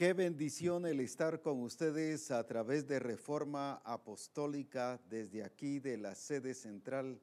Qué 0.00 0.14
bendición 0.14 0.86
el 0.86 0.98
estar 1.00 1.42
con 1.42 1.60
ustedes 1.60 2.30
a 2.30 2.46
través 2.46 2.88
de 2.88 2.98
Reforma 2.98 3.82
Apostólica 3.84 4.98
desde 5.10 5.44
aquí 5.44 5.78
de 5.78 5.98
la 5.98 6.14
sede 6.14 6.54
central, 6.54 7.20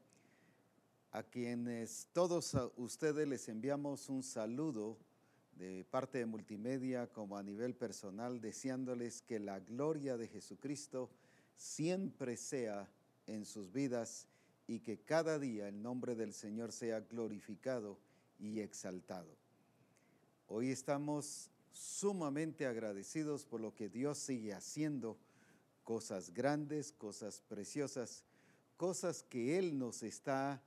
a 1.09 1.23
quienes 1.23 2.07
todos 2.13 2.55
ustedes 2.75 3.27
les 3.27 3.49
enviamos 3.49 4.09
un 4.09 4.21
saludo 4.21 4.95
de 5.53 5.85
parte 5.89 6.19
de 6.19 6.27
Multimedia 6.27 7.07
como 7.07 7.35
a 7.35 7.41
nivel 7.41 7.73
personal, 7.73 8.39
deseándoles 8.39 9.23
que 9.23 9.39
la 9.39 9.59
gloria 9.59 10.15
de 10.15 10.27
Jesucristo 10.27 11.09
siempre 11.55 12.37
sea 12.37 12.87
en 13.25 13.45
sus 13.45 13.71
vidas 13.71 14.27
y 14.67 14.81
que 14.81 14.99
cada 14.99 15.39
día 15.39 15.67
el 15.67 15.81
nombre 15.81 16.13
del 16.13 16.31
Señor 16.31 16.71
sea 16.71 16.99
glorificado 16.99 17.97
y 18.37 18.59
exaltado. 18.59 19.35
Hoy 20.45 20.69
estamos 20.69 21.49
sumamente 21.77 22.65
agradecidos 22.65 23.45
por 23.45 23.61
lo 23.61 23.73
que 23.73 23.89
Dios 23.89 24.17
sigue 24.17 24.53
haciendo, 24.53 25.17
cosas 25.83 26.33
grandes, 26.33 26.91
cosas 26.91 27.41
preciosas, 27.47 28.23
cosas 28.75 29.23
que 29.23 29.57
Él 29.57 29.77
nos 29.77 30.03
está 30.03 30.61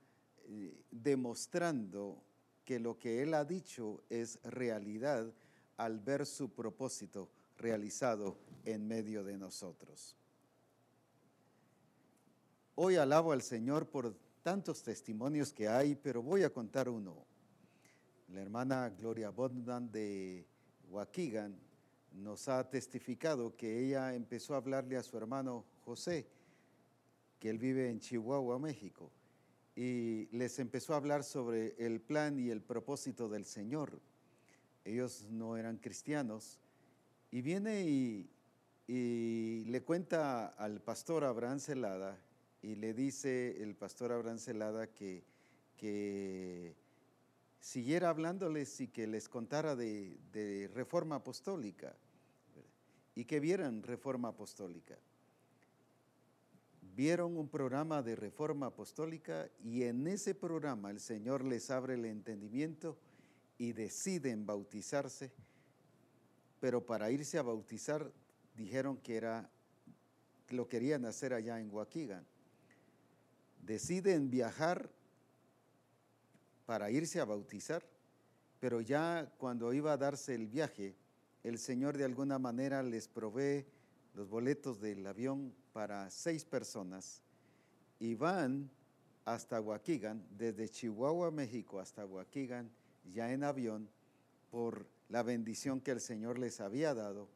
eh, 0.45 0.83
demostrando 0.89 2.23
que 2.65 2.79
lo 2.79 2.97
que 2.97 3.21
Él 3.21 3.33
ha 3.33 3.45
dicho 3.45 4.01
es 4.09 4.39
realidad 4.43 5.31
al 5.77 5.99
ver 5.99 6.25
su 6.25 6.49
propósito 6.49 7.29
realizado 7.57 8.37
en 8.63 8.87
medio 8.87 9.23
de 9.23 9.37
nosotros. 9.37 10.15
Hoy 12.75 12.95
alabo 12.95 13.31
al 13.31 13.41
Señor 13.41 13.89
por 13.89 14.15
tantos 14.41 14.81
testimonios 14.81 15.53
que 15.53 15.67
hay, 15.67 15.95
pero 15.95 16.23
voy 16.23 16.43
a 16.43 16.51
contar 16.51 16.89
uno. 16.89 17.25
La 18.29 18.41
hermana 18.41 18.89
Gloria 18.89 19.29
Bodman 19.29 19.91
de 19.91 20.47
Waukegan 20.91 21.57
nos 22.11 22.49
ha 22.49 22.69
testificado 22.69 23.55
que 23.55 23.79
ella 23.79 24.13
empezó 24.13 24.53
a 24.53 24.57
hablarle 24.57 24.97
a 24.97 25.03
su 25.03 25.17
hermano 25.17 25.65
José, 25.85 26.27
que 27.39 27.49
él 27.49 27.57
vive 27.57 27.89
en 27.89 27.99
Chihuahua, 27.99 28.59
México, 28.59 29.09
y 29.75 30.27
les 30.35 30.59
empezó 30.59 30.93
a 30.93 30.97
hablar 30.97 31.23
sobre 31.23 31.75
el 31.77 32.01
plan 32.01 32.37
y 32.37 32.49
el 32.49 32.61
propósito 32.61 33.29
del 33.29 33.45
Señor. 33.45 34.01
Ellos 34.83 35.25
no 35.29 35.55
eran 35.55 35.77
cristianos, 35.77 36.59
y 37.31 37.41
viene 37.41 37.83
y, 37.83 38.29
le 38.87 39.81
cuenta 39.83 40.47
al 40.47 40.81
pastor 40.81 41.23
Abraham 41.23 41.59
Celada, 41.59 42.19
y 42.61 42.75
le 42.75 42.93
dice 42.93 43.63
el 43.63 43.75
pastor 43.75 44.11
Abraham 44.11 44.37
Celada 44.37 44.87
que, 44.87 45.23
que 45.77 46.75
siguiera 47.61 48.09
hablándoles 48.09 48.81
y 48.81 48.87
que 48.87 49.07
les 49.07 49.29
contara 49.29 49.75
de, 49.75 50.69
reforma 50.73 51.17
apostólica 51.17 51.95
y 53.15 53.25
que 53.25 53.39
vieran 53.39 53.83
reforma 53.83 54.29
apostólica. 54.29 54.97
Vieron 56.95 57.37
un 57.37 57.47
programa 57.47 58.01
de 58.01 58.15
reforma 58.15 58.65
apostólica 58.65 59.47
y 59.63 59.83
en 59.83 60.07
ese 60.07 60.35
programa 60.35 60.89
el 60.89 60.99
Señor 60.99 61.45
les 61.45 61.69
abre 61.69 61.93
el 61.93 62.05
entendimiento 62.05 62.97
y 63.57 63.71
deciden 63.73 64.45
bautizarse, 64.45 65.31
pero 66.59 66.85
para 66.85 67.11
irse 67.11 67.37
a 67.37 67.43
bautizar 67.43 68.11
dijeron 68.55 68.97
que 68.97 69.15
era 69.15 69.49
lo 70.49 70.67
querían 70.67 71.05
hacer 71.05 71.33
allá 71.33 71.59
en 71.59 71.73
Waukegan. 71.73 72.25
Deciden 73.61 74.29
viajar 74.29 74.89
para 76.71 76.89
irse 76.89 77.19
a 77.19 77.25
bautizar, 77.25 77.83
pero 78.61 78.79
ya 78.79 79.29
cuando 79.37 79.73
iba 79.73 79.91
a 79.91 79.97
darse 79.97 80.33
el 80.33 80.47
viaje, 80.47 80.95
el 81.43 81.59
Señor 81.59 81.97
de 81.97 82.05
alguna 82.05 82.39
manera 82.39 82.81
les 82.81 83.09
provee 83.09 83.65
los 84.13 84.29
boletos 84.29 84.79
del 84.79 85.05
avión 85.05 85.53
para 85.73 86.09
seis 86.09 86.45
personas 86.45 87.21
y 87.99 88.15
van 88.15 88.71
hasta 89.25 89.59
Waukegan, 89.59 90.25
desde 90.37 90.69
Chihuahua, 90.69 91.29
México, 91.29 91.81
hasta 91.81 92.05
Waukegan, 92.05 92.71
ya 93.13 93.33
en 93.33 93.43
avión, 93.43 93.89
por 94.49 94.87
la 95.09 95.23
bendición 95.23 95.81
que 95.81 95.91
el 95.91 95.99
Señor 95.99 96.39
les 96.39 96.61
había 96.61 96.93
dado. 96.93 97.27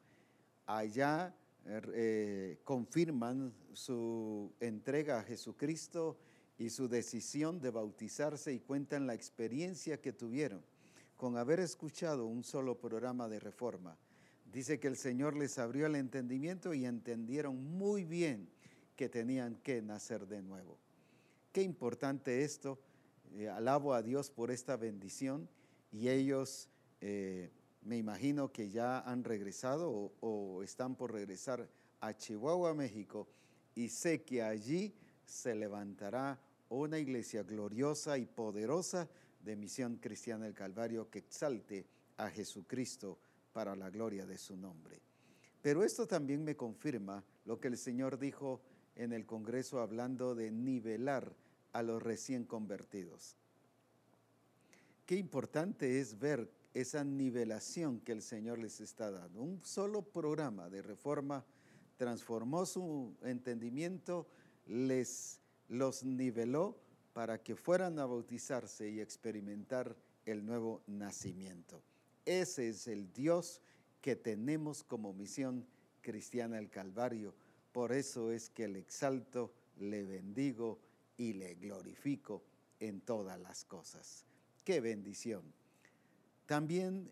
Allá 0.66 1.36
eh, 1.66 2.58
confirman 2.64 3.54
su 3.74 4.54
entrega 4.62 5.20
a 5.20 5.24
Jesucristo 5.24 6.18
y 6.58 6.70
su 6.70 6.88
decisión 6.88 7.60
de 7.60 7.70
bautizarse 7.70 8.54
y 8.54 8.60
cuentan 8.60 9.08
la 9.08 9.14
experiencia 9.14 10.02
que 10.02 10.14
tuvieron 10.14 10.64
con 11.18 11.38
haber 11.38 11.60
escuchado 11.60 12.26
un 12.26 12.44
solo 12.44 12.78
programa 12.78 13.28
de 13.28 13.40
reforma. 13.40 13.98
Dice 14.52 14.80
que 14.80 14.88
el 14.88 14.98
Señor 14.98 15.36
les 15.36 15.58
abrió 15.58 15.86
el 15.86 15.96
entendimiento 15.96 16.74
y 16.74 16.86
entendieron 16.86 17.64
muy 17.78 18.06
bien 18.06 18.50
que 18.96 19.10
tenían 19.10 19.56
que 19.58 19.82
nacer 19.82 20.28
de 20.28 20.42
nuevo. 20.42 20.78
Qué 21.52 21.62
importante 21.62 22.44
esto. 22.44 22.80
Eh, 23.34 23.50
alabo 23.50 23.94
a 23.94 24.02
Dios 24.02 24.30
por 24.30 24.52
esta 24.52 24.78
bendición 24.78 25.50
y 25.92 26.08
ellos 26.10 26.70
eh, 27.02 27.52
me 27.82 27.98
imagino 27.98 28.52
que 28.52 28.70
ya 28.70 29.00
han 29.00 29.24
regresado 29.24 29.90
o, 29.90 30.14
o 30.22 30.64
están 30.64 30.96
por 30.96 31.12
regresar 31.12 31.70
a 32.00 32.16
Chihuahua, 32.16 32.74
México, 32.74 33.28
y 33.74 33.90
sé 33.90 34.24
que 34.24 34.42
allí 34.42 34.94
se 35.26 35.56
levantará 35.56 36.40
una 36.70 37.00
iglesia 37.00 37.44
gloriosa 37.44 38.18
y 38.18 38.26
poderosa 38.26 39.08
de 39.44 39.56
Misión 39.56 39.98
Cristiana 39.98 40.46
del 40.46 40.54
Calvario 40.54 41.10
que 41.10 41.20
exalte 41.20 41.86
a 42.18 42.30
Jesucristo 42.30 43.18
para 43.54 43.76
la 43.76 43.90
gloria 43.90 44.26
de 44.26 44.38
su 44.38 44.58
nombre. 44.58 45.00
Pero 45.62 45.84
esto 45.84 46.08
también 46.08 46.44
me 46.44 46.56
confirma 46.56 47.24
lo 47.46 47.60
que 47.60 47.68
el 47.68 47.78
Señor 47.78 48.20
dijo 48.20 48.62
en 48.96 49.14
el 49.14 49.26
Congreso 49.26 49.80
hablando 49.80 50.36
de 50.36 50.52
nivelar 50.52 51.36
a 51.74 51.84
los 51.84 52.02
recién 52.02 52.46
convertidos. 52.46 53.36
Qué 55.06 55.16
importante 55.16 56.00
es 56.00 56.18
ver 56.18 56.50
esa 56.74 57.04
nivelación 57.04 58.00
que 58.00 58.12
el 58.12 58.22
Señor 58.22 58.60
les 58.60 58.82
está 58.82 59.12
dando. 59.12 59.42
Un 59.42 59.64
solo 59.64 60.02
programa 60.02 60.70
de 60.70 60.82
reforma 60.82 61.46
transformó 61.98 62.66
su 62.66 63.16
entendimiento, 63.24 64.28
les 64.66 65.40
los 65.68 66.04
niveló 66.04 66.78
para 67.14 67.42
que 67.42 67.56
fueran 67.56 67.98
a 68.00 68.06
bautizarse 68.06 68.90
y 68.90 69.00
experimentar 69.00 69.96
el 70.26 70.46
nuevo 70.46 70.82
nacimiento. 70.88 71.82
Ese 72.26 72.70
es 72.70 72.88
el 72.88 73.12
Dios 73.14 73.62
que 74.02 74.16
tenemos 74.16 74.84
como 74.84 75.14
misión 75.14 75.66
cristiana 76.02 76.60
el 76.60 76.70
Calvario. 76.70 77.34
Por 77.72 77.94
eso 77.94 78.32
es 78.32 78.50
que 78.50 78.68
le 78.68 78.80
exalto, 78.80 79.54
le 79.80 80.04
bendigo 80.04 80.80
y 81.18 81.34
le 81.34 81.56
glorifico 81.56 82.44
en 82.80 83.02
todas 83.02 83.40
las 83.40 83.66
cosas. 83.66 84.26
¡Qué 84.64 84.82
bendición! 84.82 85.44
También 86.46 87.12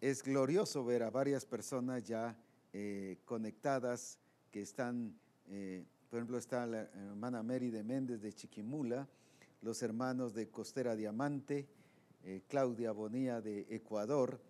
es 0.00 0.22
glorioso 0.22 0.84
ver 0.84 1.02
a 1.02 1.10
varias 1.10 1.46
personas 1.46 2.04
ya 2.04 2.36
eh, 2.72 3.18
conectadas 3.24 4.18
que 4.50 4.62
están 4.62 5.18
eh, 5.48 5.84
por 6.16 6.20
ejemplo, 6.20 6.38
está 6.38 6.64
la 6.64 6.80
hermana 6.94 7.42
Mary 7.42 7.68
de 7.68 7.84
Méndez 7.84 8.22
de 8.22 8.32
Chiquimula, 8.32 9.06
los 9.60 9.82
hermanos 9.82 10.32
de 10.32 10.48
Costera 10.48 10.96
Diamante, 10.96 11.68
eh, 12.24 12.40
Claudia 12.48 12.90
Bonía 12.92 13.42
de 13.42 13.66
Ecuador, 13.68 14.40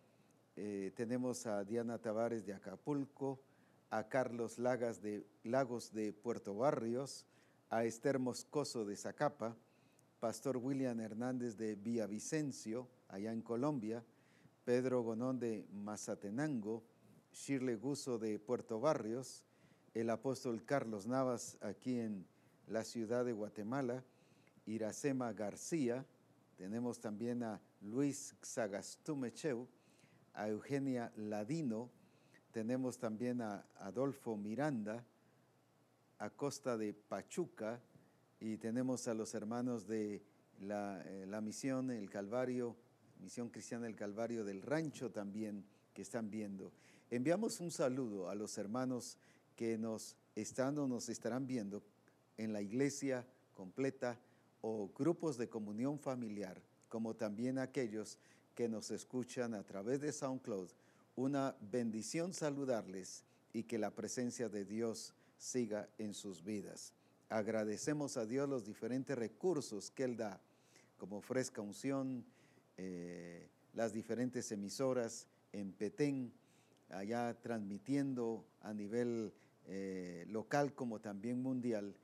eh, 0.55 0.93
tenemos 0.95 1.45
a 1.49 1.65
Diana 1.65 1.99
Tavares 1.99 2.47
de 2.47 2.55
Acapulco, 2.55 3.41
a 3.91 4.05
Carlos 4.05 4.61
Lagas 4.61 5.03
de, 5.03 5.27
Lagos 5.43 5.93
de 5.93 6.13
Puerto 6.13 6.55
Barrios, 6.55 7.27
a 7.69 7.85
Esther 7.85 8.21
Moscoso 8.21 8.85
de 8.85 8.95
Zacapa, 8.95 9.57
Pastor 10.21 10.59
William 10.59 11.01
Hernández 11.01 11.57
de 11.57 11.75
Villavicencio, 11.75 12.87
allá 13.09 13.33
en 13.33 13.43
Colombia, 13.43 14.05
Pedro 14.65 15.03
Gonón 15.03 15.41
de 15.41 15.67
Mazatenango, 15.73 16.85
Shirley 17.33 17.75
Guso 17.75 18.21
de 18.21 18.39
Puerto 18.39 18.79
Barrios, 18.79 19.43
el 20.01 20.11
apóstol 20.11 20.63
Carlos 20.63 21.07
Navas 21.07 21.57
aquí 21.63 21.99
en 21.99 22.27
la 22.67 22.85
ciudad 22.85 23.25
de 23.25 23.33
Guatemala, 23.33 24.05
Iracema 24.67 25.33
García, 25.33 26.05
tenemos 26.59 27.01
también 27.01 27.43
a 27.43 27.63
Luis 27.81 28.35
Xagastumecheu, 28.43 29.67
a 30.35 30.49
Eugenia 30.49 31.11
Ladino, 31.17 31.91
tenemos 32.53 32.99
también 32.99 33.41
a 33.41 33.65
Adolfo 33.79 34.37
Miranda, 34.37 35.03
a 36.19 36.29
Costa 36.29 36.77
de 36.77 36.93
Pachuca, 36.93 37.81
y 38.39 38.59
tenemos 38.59 39.09
a 39.09 39.15
los 39.15 39.35
hermanos 39.35 39.87
de 39.87 40.23
la, 40.61 41.01
eh, 41.07 41.25
la 41.27 41.41
misión 41.41 41.91
El 41.91 42.11
Calvario, 42.11 42.77
Misión 43.19 43.49
Cristiana 43.49 43.87
del 43.87 43.97
Calvario 43.97 44.45
del 44.45 44.61
Rancho 44.61 45.11
también, 45.11 45.65
que 45.95 46.03
están 46.03 46.31
viendo. 46.31 46.71
Enviamos 47.09 47.61
un 47.61 47.71
saludo 47.71 48.29
a 48.29 48.35
los 48.35 48.59
hermanos 48.59 49.17
que 49.57 49.79
nos 49.79 50.17
están 50.35 50.79
o 50.79 50.87
nos 50.87 51.09
estarán 51.09 51.47
viendo 51.47 51.83
en 52.37 52.53
la 52.53 52.63
iglesia 52.63 53.27
completa 53.55 54.21
o 54.61 54.91
grupos 54.97 55.39
de 55.39 55.49
comunión 55.49 55.99
familiar, 55.99 56.63
como 56.89 57.15
también 57.15 57.59
aquellos 57.59 58.19
que 58.55 58.69
nos 58.69 58.91
escuchan 58.91 59.55
a 59.55 59.63
través 59.63 60.01
de 60.01 60.13
SoundCloud 60.13 60.71
una 61.17 61.57
bendición 61.61 62.35
saludarles 62.35 63.25
y 63.53 63.65
que 63.65 63.79
la 63.79 63.91
presencia 63.91 64.49
de 64.49 64.65
Dios 64.65 65.15
siga 65.39 65.89
en 65.99 66.13
sus 66.15 66.45
vidas. 66.45 66.93
Agradecemos 67.29 68.17
a 68.17 68.27
Dios 68.27 68.49
los 68.49 68.67
diferentes 68.67 69.17
recursos 69.17 69.91
que 69.91 70.05
Él 70.05 70.17
da, 70.17 70.41
como 70.99 71.21
Fresca 71.21 71.63
Unción, 71.63 72.25
eh, 72.77 73.49
las 73.73 73.93
diferentes 73.93 74.53
emisoras 74.53 75.27
en 75.53 75.73
Petén, 75.73 76.33
allá 76.91 77.35
transmitiendo 77.41 78.47
a 78.61 78.73
nivel 78.73 79.33
eh, 79.67 80.25
local 80.29 80.75
como 80.75 81.01
también 81.01 81.43
mundial. 81.43 81.95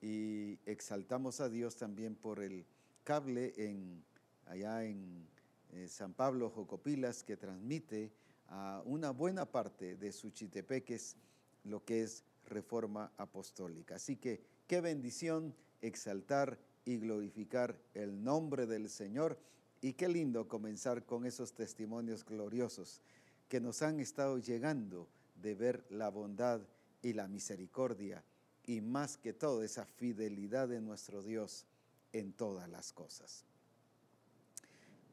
Y 0.00 0.58
exaltamos 0.64 1.40
a 1.40 1.48
Dios 1.48 1.76
también 1.76 2.14
por 2.14 2.40
el 2.40 2.64
cable 3.04 3.52
en, 3.56 4.02
allá 4.46 4.84
en 4.84 5.26
eh, 5.72 5.88
San 5.88 6.14
Pablo 6.14 6.50
Jocopilas 6.50 7.22
que 7.22 7.36
transmite 7.36 8.12
a 8.48 8.82
una 8.84 9.10
buena 9.10 9.46
parte 9.46 9.96
de 9.96 10.12
Suchitepeques 10.12 11.16
lo 11.64 11.84
que 11.84 12.02
es 12.02 12.24
reforma 12.46 13.12
apostólica. 13.16 13.96
Así 13.96 14.16
que 14.16 14.42
qué 14.66 14.80
bendición 14.80 15.54
exaltar 15.82 16.58
y 16.84 16.98
glorificar 16.98 17.78
el 17.94 18.22
nombre 18.22 18.66
del 18.66 18.88
Señor 18.88 19.38
y 19.80 19.92
qué 19.94 20.08
lindo 20.08 20.48
comenzar 20.48 21.04
con 21.04 21.26
esos 21.26 21.52
testimonios 21.52 22.24
gloriosos 22.24 23.00
que 23.48 23.60
nos 23.60 23.82
han 23.82 24.00
estado 24.00 24.38
llegando 24.38 25.08
de 25.36 25.54
ver 25.54 25.84
la 25.90 26.10
bondad 26.10 26.60
y 27.02 27.12
la 27.12 27.28
misericordia 27.28 28.24
y 28.66 28.80
más 28.80 29.16
que 29.16 29.32
todo 29.32 29.62
esa 29.62 29.84
fidelidad 29.84 30.68
de 30.68 30.80
nuestro 30.80 31.22
Dios 31.22 31.66
en 32.12 32.32
todas 32.32 32.68
las 32.68 32.92
cosas. 32.92 33.44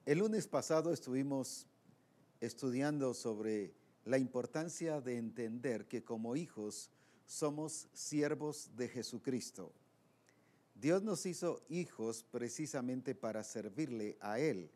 El 0.05 0.19
lunes 0.19 0.47
pasado 0.47 0.93
estuvimos 0.93 1.65
estudiando 2.39 3.13
sobre 3.13 3.73
la 4.05 4.17
importancia 4.17 5.01
de 5.01 5.17
entender 5.17 5.85
que 5.87 6.03
como 6.03 6.35
hijos 6.35 6.89
somos 7.25 7.87
siervos 7.93 8.69
de 8.77 8.87
Jesucristo. 8.87 9.73
Dios 10.75 11.03
nos 11.03 11.25
hizo 11.25 11.61
hijos 11.69 12.23
precisamente 12.31 13.15
para 13.15 13.43
servirle 13.43 14.17
a 14.21 14.39
Él. 14.39 14.69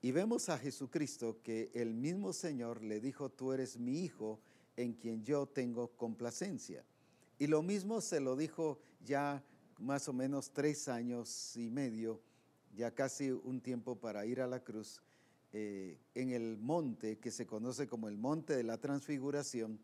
Y 0.00 0.12
vemos 0.12 0.48
a 0.48 0.58
Jesucristo 0.58 1.40
que 1.42 1.72
el 1.74 1.94
mismo 1.94 2.32
Señor 2.32 2.82
le 2.84 3.00
dijo, 3.00 3.30
tú 3.30 3.52
eres 3.52 3.78
mi 3.78 4.00
hijo 4.00 4.38
en 4.78 4.92
quien 4.92 5.24
yo 5.24 5.44
tengo 5.46 5.88
complacencia. 5.96 6.84
Y 7.36 7.48
lo 7.48 7.62
mismo 7.62 8.00
se 8.00 8.20
lo 8.20 8.36
dijo 8.36 8.78
ya 9.04 9.44
más 9.78 10.08
o 10.08 10.12
menos 10.12 10.52
tres 10.52 10.88
años 10.88 11.56
y 11.56 11.68
medio, 11.68 12.20
ya 12.76 12.92
casi 12.94 13.32
un 13.32 13.60
tiempo 13.60 13.96
para 13.96 14.24
ir 14.24 14.40
a 14.40 14.46
la 14.46 14.62
cruz, 14.62 15.02
eh, 15.52 15.98
en 16.14 16.30
el 16.30 16.56
monte 16.58 17.18
que 17.18 17.32
se 17.32 17.44
conoce 17.44 17.88
como 17.88 18.08
el 18.08 18.16
monte 18.16 18.54
de 18.54 18.62
la 18.62 18.78
transfiguración, 18.78 19.80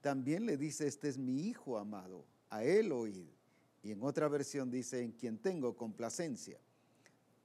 también 0.00 0.46
le 0.46 0.56
dice, 0.56 0.86
este 0.86 1.08
es 1.08 1.18
mi 1.18 1.48
hijo 1.48 1.76
amado, 1.76 2.24
a 2.48 2.62
él 2.62 2.92
oíd. 2.92 3.26
Y 3.82 3.90
en 3.90 4.02
otra 4.04 4.28
versión 4.28 4.70
dice, 4.70 5.02
en 5.02 5.12
quien 5.12 5.38
tengo 5.38 5.76
complacencia. 5.76 6.60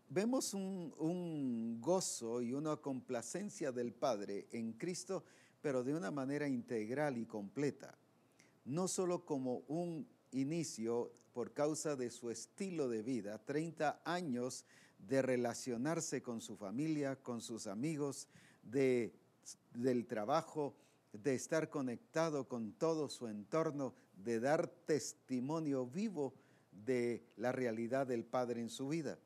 Vemos 0.10 0.54
un, 0.54 0.94
un 1.00 1.82
gozo 1.82 2.40
y 2.44 2.54
una 2.54 2.76
complacencia 2.78 3.72
del 3.72 3.94
Padre 3.94 4.48
en 4.52 4.74
Cristo, 4.74 5.24
pero 5.64 5.82
de 5.82 5.96
una 5.96 6.12
manera 6.12 6.46
integral 6.46 7.18
y 7.18 7.26
completa. 7.26 7.98
No 8.66 8.90
solo 8.90 9.26
como 9.26 9.60
un 9.70 10.06
inicio 10.32 11.14
por 11.32 11.54
causa 11.54 11.96
de 11.96 12.12
su 12.12 12.30
estilo 12.30 12.90
de 12.90 13.02
vida, 13.02 13.38
30 13.40 14.02
años 14.04 14.66
de 15.00 15.22
relacionarse 15.22 16.22
con 16.22 16.42
su 16.42 16.58
familia, 16.58 17.16
con 17.16 17.40
sus 17.40 17.68
amigos, 17.68 18.28
de, 18.62 19.16
del 19.74 20.06
trabajo, 20.06 20.76
de 21.14 21.34
estar 21.34 21.70
conectado 21.70 22.46
con 22.50 22.74
todo 22.74 23.08
su 23.08 23.30
entorno, 23.30 23.94
de 24.18 24.42
dar 24.42 24.68
testimonio 24.68 25.88
vivo 25.88 26.34
de 26.74 27.24
la 27.38 27.54
realidad 27.54 28.06
del 28.06 28.26
Padre 28.26 28.60
en 28.60 28.70
su 28.70 28.90
vida. 28.90 29.18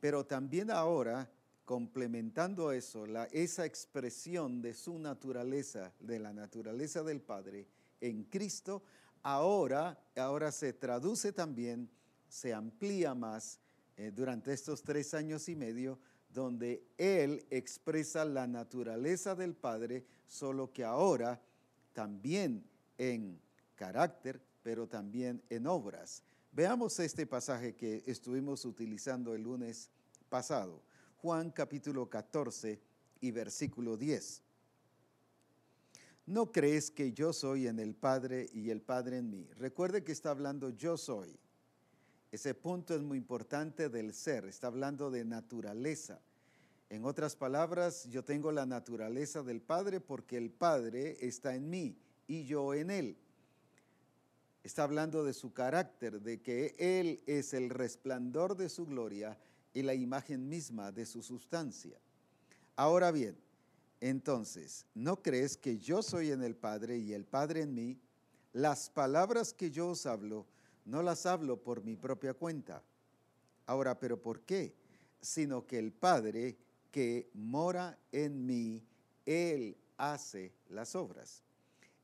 Pero 0.00 0.26
también 0.26 0.72
ahora, 0.72 1.30
complementando 1.68 2.72
eso, 2.72 3.06
la, 3.06 3.24
esa 3.24 3.66
expresión 3.66 4.62
de 4.62 4.72
su 4.72 4.98
naturaleza, 4.98 5.92
de 6.00 6.18
la 6.18 6.32
naturaleza 6.32 7.02
del 7.02 7.20
Padre 7.20 7.66
en 8.00 8.24
Cristo, 8.24 8.82
ahora, 9.22 10.02
ahora 10.16 10.50
se 10.50 10.72
traduce 10.72 11.30
también, 11.30 11.90
se 12.26 12.54
amplía 12.54 13.14
más 13.14 13.60
eh, 13.98 14.10
durante 14.16 14.54
estos 14.54 14.82
tres 14.82 15.12
años 15.12 15.46
y 15.50 15.56
medio, 15.56 15.98
donde 16.32 16.86
Él 16.96 17.44
expresa 17.50 18.24
la 18.24 18.46
naturaleza 18.46 19.34
del 19.34 19.54
Padre, 19.54 20.06
solo 20.26 20.72
que 20.72 20.84
ahora 20.84 21.38
también 21.92 22.64
en 22.96 23.38
carácter, 23.74 24.40
pero 24.62 24.88
también 24.88 25.42
en 25.50 25.66
obras. 25.66 26.22
Veamos 26.50 26.98
este 26.98 27.26
pasaje 27.26 27.74
que 27.74 28.04
estuvimos 28.06 28.64
utilizando 28.64 29.34
el 29.34 29.42
lunes 29.42 29.90
pasado, 30.30 30.87
Juan 31.20 31.50
capítulo 31.50 32.08
14 32.08 32.80
y 33.20 33.30
versículo 33.32 33.96
10. 33.96 34.40
¿No 36.26 36.52
crees 36.52 36.92
que 36.92 37.12
yo 37.12 37.32
soy 37.32 37.66
en 37.66 37.80
el 37.80 37.96
Padre 37.96 38.46
y 38.52 38.70
el 38.70 38.80
Padre 38.80 39.18
en 39.18 39.28
mí? 39.28 39.48
Recuerde 39.56 40.04
que 40.04 40.12
está 40.12 40.30
hablando 40.30 40.70
yo 40.70 40.96
soy. 40.96 41.36
Ese 42.30 42.54
punto 42.54 42.94
es 42.94 43.02
muy 43.02 43.18
importante 43.18 43.88
del 43.88 44.14
ser, 44.14 44.44
está 44.44 44.68
hablando 44.68 45.10
de 45.10 45.24
naturaleza. 45.24 46.20
En 46.88 47.04
otras 47.04 47.34
palabras, 47.34 48.08
yo 48.08 48.22
tengo 48.24 48.52
la 48.52 48.64
naturaleza 48.64 49.42
del 49.42 49.60
Padre 49.60 49.98
porque 50.00 50.36
el 50.36 50.50
Padre 50.50 51.16
está 51.20 51.52
en 51.56 51.68
mí 51.68 51.96
y 52.28 52.44
yo 52.44 52.74
en 52.74 52.90
Él. 52.92 53.16
Está 54.62 54.84
hablando 54.84 55.24
de 55.24 55.32
su 55.32 55.52
carácter, 55.52 56.20
de 56.20 56.40
que 56.42 56.76
Él 56.78 57.22
es 57.26 57.54
el 57.54 57.70
resplandor 57.70 58.56
de 58.56 58.68
su 58.68 58.86
gloria 58.86 59.36
y 59.74 59.82
la 59.82 59.94
imagen 59.94 60.48
misma 60.48 60.92
de 60.92 61.06
su 61.06 61.22
sustancia. 61.22 61.98
Ahora 62.76 63.10
bien, 63.10 63.36
entonces, 64.00 64.86
¿no 64.94 65.22
crees 65.22 65.56
que 65.56 65.78
yo 65.78 66.02
soy 66.02 66.30
en 66.30 66.42
el 66.42 66.54
Padre 66.54 66.98
y 66.98 67.12
el 67.12 67.24
Padre 67.24 67.62
en 67.62 67.74
mí? 67.74 67.98
Las 68.52 68.90
palabras 68.90 69.52
que 69.52 69.70
yo 69.70 69.88
os 69.88 70.06
hablo, 70.06 70.46
no 70.84 71.02
las 71.02 71.26
hablo 71.26 71.62
por 71.62 71.82
mi 71.82 71.96
propia 71.96 72.34
cuenta. 72.34 72.82
Ahora, 73.66 73.98
¿pero 73.98 74.20
por 74.20 74.42
qué? 74.42 74.74
Sino 75.20 75.66
que 75.66 75.78
el 75.78 75.92
Padre 75.92 76.56
que 76.90 77.28
mora 77.34 77.98
en 78.12 78.46
mí, 78.46 78.82
Él 79.26 79.76
hace 79.96 80.52
las 80.70 80.94
obras. 80.94 81.42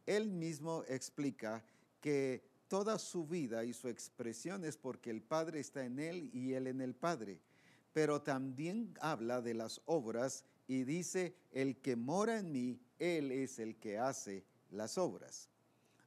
Él 0.05 0.31
mismo 0.31 0.85
explica 0.88 1.65
que 2.00 2.43
toda 2.69 2.99
su 2.99 3.27
vida 3.27 3.65
y 3.65 3.73
su 3.73 3.88
expresión 3.88 4.65
es 4.65 4.77
porque 4.77 5.11
el 5.11 5.23
Padre 5.23 5.61
está 5.61 5.85
en 5.85 5.99
Él 5.99 6.31
y 6.35 6.53
Él 6.53 6.67
en 6.67 6.81
el 6.81 6.95
Padre. 6.95 7.41
Pero 7.95 8.21
también 8.21 8.93
habla 9.01 9.41
de 9.41 9.55
las 9.55 9.81
obras 9.87 10.45
y 10.67 10.85
dice, 10.85 11.35
el 11.53 11.81
que 11.81 11.97
mora 11.97 12.39
en 12.39 12.53
mí, 12.53 12.79
Él 12.99 13.33
es 13.33 13.59
el 13.59 13.77
que 13.77 13.99
hace 13.99 14.45
las 14.71 14.99
obras. 14.99 15.49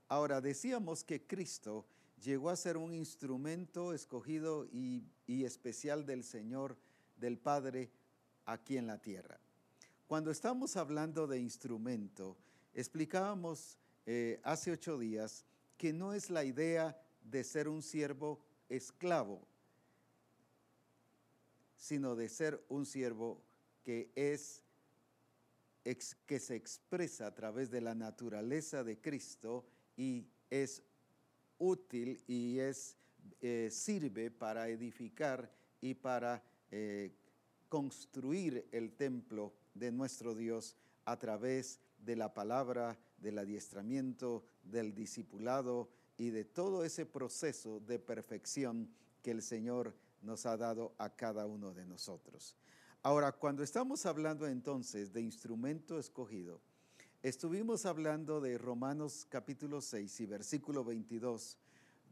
Ahora, 0.08 0.40
decíamos 0.42 1.04
que 1.04 1.26
Cristo 1.26 1.86
llegó 2.24 2.50
a 2.50 2.56
ser 2.56 2.78
un 2.78 2.94
instrumento 2.94 3.94
escogido 3.94 4.68
y, 4.72 5.06
especial 5.28 6.06
del 6.06 6.24
Señor, 6.24 6.78
del 7.18 7.38
Padre, 7.38 7.90
aquí 8.46 8.78
en 8.78 8.88
la 8.88 9.02
tierra. 9.02 9.40
Cuando 10.08 10.32
estamos 10.32 10.78
hablando 10.78 11.28
de 11.28 11.40
instrumento, 11.40 12.38
explicábamos 12.74 13.78
eh, 14.06 14.40
hace 14.44 14.72
ocho 14.72 14.98
días 14.98 15.46
que 15.78 15.94
no 15.94 16.14
es 16.14 16.30
la 16.30 16.44
idea 16.44 17.00
de 17.24 17.44
ser 17.44 17.68
un 17.68 17.82
siervo 17.82 18.40
esclavo, 18.70 19.42
sino 21.78 22.16
de 22.16 22.28
ser 22.28 22.64
un 22.70 22.86
siervo 22.86 23.42
que 23.84 24.12
es 24.16 24.64
que 26.26 26.40
se 26.42 26.56
expresa 26.56 27.28
a 27.28 27.34
través 27.34 27.72
de 27.72 27.80
la 27.80 27.96
naturaleza 27.96 28.84
de 28.84 29.00
Cristo 29.00 29.66
y 29.96 30.28
es 30.50 30.84
útil 31.60 32.22
y 32.28 32.60
es, 32.60 32.98
eh, 33.42 33.70
sirve 33.72 34.30
para 34.30 34.68
edificar 34.68 35.50
y 35.80 35.94
para 35.94 36.44
eh, 36.72 37.14
construir 37.70 38.68
el 38.72 38.92
templo 38.92 39.54
de 39.74 39.92
nuestro 39.92 40.36
Dios 40.36 40.76
a 41.06 41.18
través 41.18 41.80
de 42.00 42.16
la 42.16 42.34
palabra, 42.34 42.98
del 43.18 43.38
adiestramiento, 43.38 44.44
del 44.64 44.94
discipulado 44.94 45.90
y 46.18 46.30
de 46.30 46.44
todo 46.44 46.84
ese 46.84 47.06
proceso 47.06 47.80
de 47.80 48.00
perfección 48.00 48.90
que 49.24 49.32
el 49.32 49.42
Señor 49.42 49.96
nos 50.22 50.46
ha 50.46 50.58
dado 50.58 50.94
a 50.98 51.10
cada 51.10 51.46
uno 51.46 51.74
de 51.74 51.86
nosotros. 51.86 52.56
Ahora, 53.04 53.32
cuando 53.32 53.64
estamos 53.64 54.06
hablando 54.06 54.48
entonces 54.48 55.14
de 55.14 55.22
instrumento 55.22 56.00
escogido, 56.00 56.60
Estuvimos 57.24 57.88
hablando 57.88 58.40
de 58.40 58.60
Romanos 58.60 59.26
capítulo 59.28 59.82
6 59.82 60.22
y 60.22 60.26
versículo 60.28 60.84
22, 60.84 61.58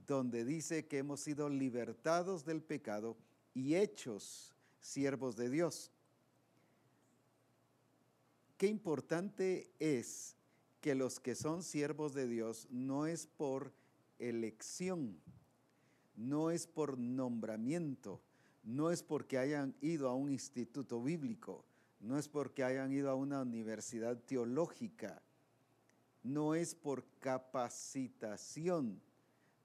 donde 0.07 0.43
dice 0.43 0.87
que 0.87 0.97
hemos 0.97 1.19
sido 1.19 1.47
libertados 1.47 2.43
del 2.43 2.63
pecado 2.63 3.15
y 3.53 3.75
hechos 3.75 4.55
siervos 4.81 5.35
de 5.35 5.49
Dios. 5.49 5.91
qué 8.57 8.67
importante 8.67 9.71
es 9.79 10.35
que 10.81 10.95
los 10.95 11.19
que 11.19 11.35
son 11.35 11.61
siervos 11.61 12.13
de 12.13 12.27
Dios 12.27 12.67
no 12.71 13.05
es 13.05 13.27
por 13.27 13.73
elección, 14.17 15.21
no 16.15 16.51
es 16.51 16.67
por 16.67 16.97
nombramiento, 16.97 18.21
no 18.63 18.91
es 18.91 19.03
porque 19.03 19.37
hayan 19.37 19.75
ido 19.81 20.09
a 20.09 20.15
un 20.15 20.31
instituto 20.31 21.01
bíblico, 21.01 21.63
no 21.99 22.17
es 22.17 22.27
porque 22.27 22.63
hayan 22.63 22.91
ido 22.91 23.09
a 23.09 23.15
una 23.15 23.41
universidad 23.41 24.17
teológica, 24.17 25.21
no 26.23 26.55
es 26.55 26.75
por 26.75 27.05
capacitación. 27.19 29.01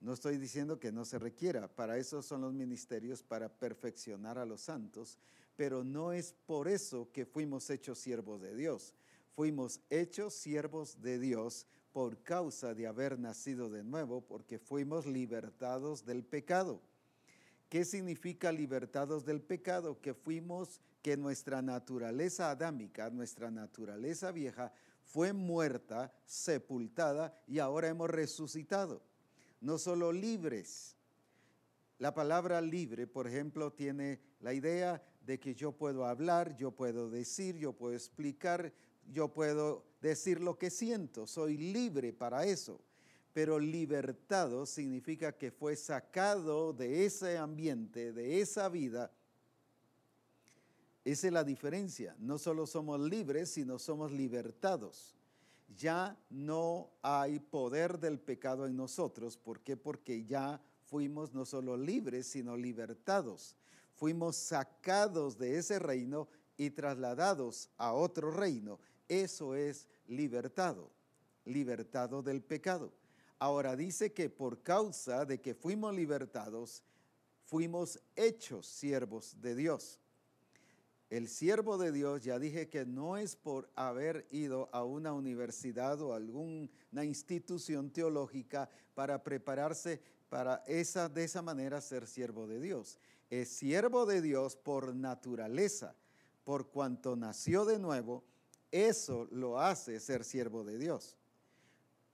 No 0.01 0.15
estoy 0.15 0.39
diciendo 0.39 0.81
que 0.81 0.93
no 0.93 1.05
se 1.05 1.19
requiera, 1.19 1.69
para 1.69 1.99
eso 1.99 2.23
son 2.23 2.41
los 2.41 2.55
ministerios, 2.55 3.23
para 3.23 3.51
perfeccionar 3.51 4.39
a 4.39 4.47
los 4.47 4.63
santos, 4.63 5.19
pero 5.57 5.85
no 5.85 6.13
es 6.13 6.33
por 6.47 6.69
eso 6.69 7.11
que 7.13 7.27
fuimos 7.27 7.69
hechos 7.69 7.99
siervos 7.99 8.41
de 8.41 8.57
Dios. 8.57 8.95
Fuimos 9.35 9.81
hechos 9.91 10.33
siervos 10.33 11.03
de 11.03 11.19
Dios 11.19 11.67
por 11.93 12.23
causa 12.23 12.75
de 12.75 12.87
haber 12.87 13.19
nacido 13.19 13.69
de 13.69 13.83
nuevo, 13.83 14.21
porque 14.21 14.59
fuimos 14.59 15.07
libertados 15.07 16.05
del 16.05 16.25
pecado. 16.25 16.81
¿Qué 17.69 17.85
significa 17.85 18.51
libertados 18.53 19.25
del 19.25 19.41
pecado? 19.41 20.01
Que 20.01 20.15
fuimos, 20.15 20.81
que 21.03 21.17
nuestra 21.17 21.63
naturaleza 21.63 22.51
adámica, 22.51 23.11
nuestra 23.11 23.51
naturaleza 23.51 24.33
vieja, 24.33 24.73
fue 25.05 25.33
muerta, 25.33 26.13
sepultada 26.25 27.41
y 27.47 27.59
ahora 27.59 27.89
hemos 27.89 28.11
resucitado. 28.11 29.03
No 29.61 29.79
solo 29.79 30.13
libres. 30.13 30.97
La 31.99 32.15
palabra 32.15 32.61
libre, 32.61 33.07
por 33.07 33.27
ejemplo, 33.27 33.73
tiene 33.73 34.21
la 34.41 34.55
idea 34.55 35.03
de 35.27 35.39
que 35.39 35.55
yo 35.55 35.73
puedo 35.73 36.07
hablar, 36.07 36.57
yo 36.57 36.71
puedo 36.71 37.11
decir, 37.11 37.57
yo 37.57 37.73
puedo 37.73 37.95
explicar, 37.95 38.73
yo 39.13 39.29
puedo 39.33 39.85
decir 40.01 40.41
lo 40.41 40.59
que 40.59 40.71
siento, 40.71 41.27
soy 41.27 41.57
libre 41.57 42.13
para 42.13 42.45
eso. 42.45 42.81
Pero 43.33 43.59
libertado 43.59 44.67
significa 44.67 45.33
que 45.33 45.51
fue 45.51 45.77
sacado 45.77 46.73
de 46.73 47.07
ese 47.07 47.39
ambiente, 47.39 48.13
de 48.13 48.41
esa 48.41 48.69
vida. 48.69 49.13
Esa 51.05 51.27
es 51.29 51.33
la 51.33 51.45
diferencia. 51.45 52.17
No 52.19 52.39
solo 52.39 52.67
somos 52.67 53.01
libres, 53.01 53.51
sino 53.51 53.79
somos 53.79 54.11
libertados. 54.11 55.15
Ya 55.77 56.17
no 56.29 56.91
hay 57.03 57.39
poder 57.39 58.01
del 58.01 58.19
pecado 58.19 58.67
en 58.67 58.77
nosotros. 58.77 59.37
¿Por 59.37 59.61
qué? 59.61 59.77
Porque 59.77 60.25
ya 60.25 60.61
fuimos 60.87 61.33
no 61.33 61.45
solo 61.45 61.77
libres, 61.77 62.27
sino 62.27 62.57
libertados 62.57 63.55
fuimos 64.01 64.37
sacados 64.37 65.37
de 65.37 65.59
ese 65.59 65.79
reino 65.79 66.27
y 66.57 66.71
trasladados 66.71 67.69
a 67.77 67.93
otro 67.93 68.31
reino. 68.31 68.79
Eso 69.11 69.55
es 69.55 69.87
libertado, 70.07 70.91
libertado 71.45 72.23
del 72.23 72.43
pecado. 72.43 72.93
Ahora 73.39 73.77
dice 73.77 74.13
que 74.13 74.31
por 74.31 74.63
causa 74.63 75.27
de 75.27 75.41
que 75.41 75.55
fuimos 75.55 75.95
libertados, 75.95 76.83
fuimos 77.45 78.01
hechos 78.17 78.67
siervos 78.67 79.37
de 79.41 79.55
Dios. 79.55 79.99
El 81.11 81.29
siervo 81.29 81.77
de 81.77 81.91
Dios, 81.91 82.23
ya 82.23 82.39
dije 82.39 82.69
que 82.69 82.87
no 82.87 83.17
es 83.17 83.37
por 83.37 83.69
haber 83.75 84.27
ido 84.31 84.71
a 84.73 84.85
una 84.85 85.13
universidad 85.13 86.01
o 86.01 86.15
alguna 86.15 87.05
institución 87.05 87.91
teológica 87.91 88.71
para 88.95 89.23
prepararse 89.23 90.01
para 90.29 90.63
esa, 90.67 91.09
de 91.09 91.25
esa 91.25 91.43
manera 91.43 91.81
ser 91.81 92.07
siervo 92.07 92.47
de 92.47 92.61
Dios 92.61 92.99
es 93.31 93.49
siervo 93.49 94.07
de 94.07 94.21
Dios 94.21 94.57
por 94.57 94.95
naturaleza, 94.95 95.95
por 96.43 96.71
cuanto 96.71 97.15
nació 97.15 97.65
de 97.65 97.79
nuevo, 97.79 98.25
eso 98.71 99.27
lo 99.31 99.59
hace 99.59 99.99
ser 100.01 100.25
siervo 100.25 100.65
de 100.65 100.79
Dios. 100.79 101.17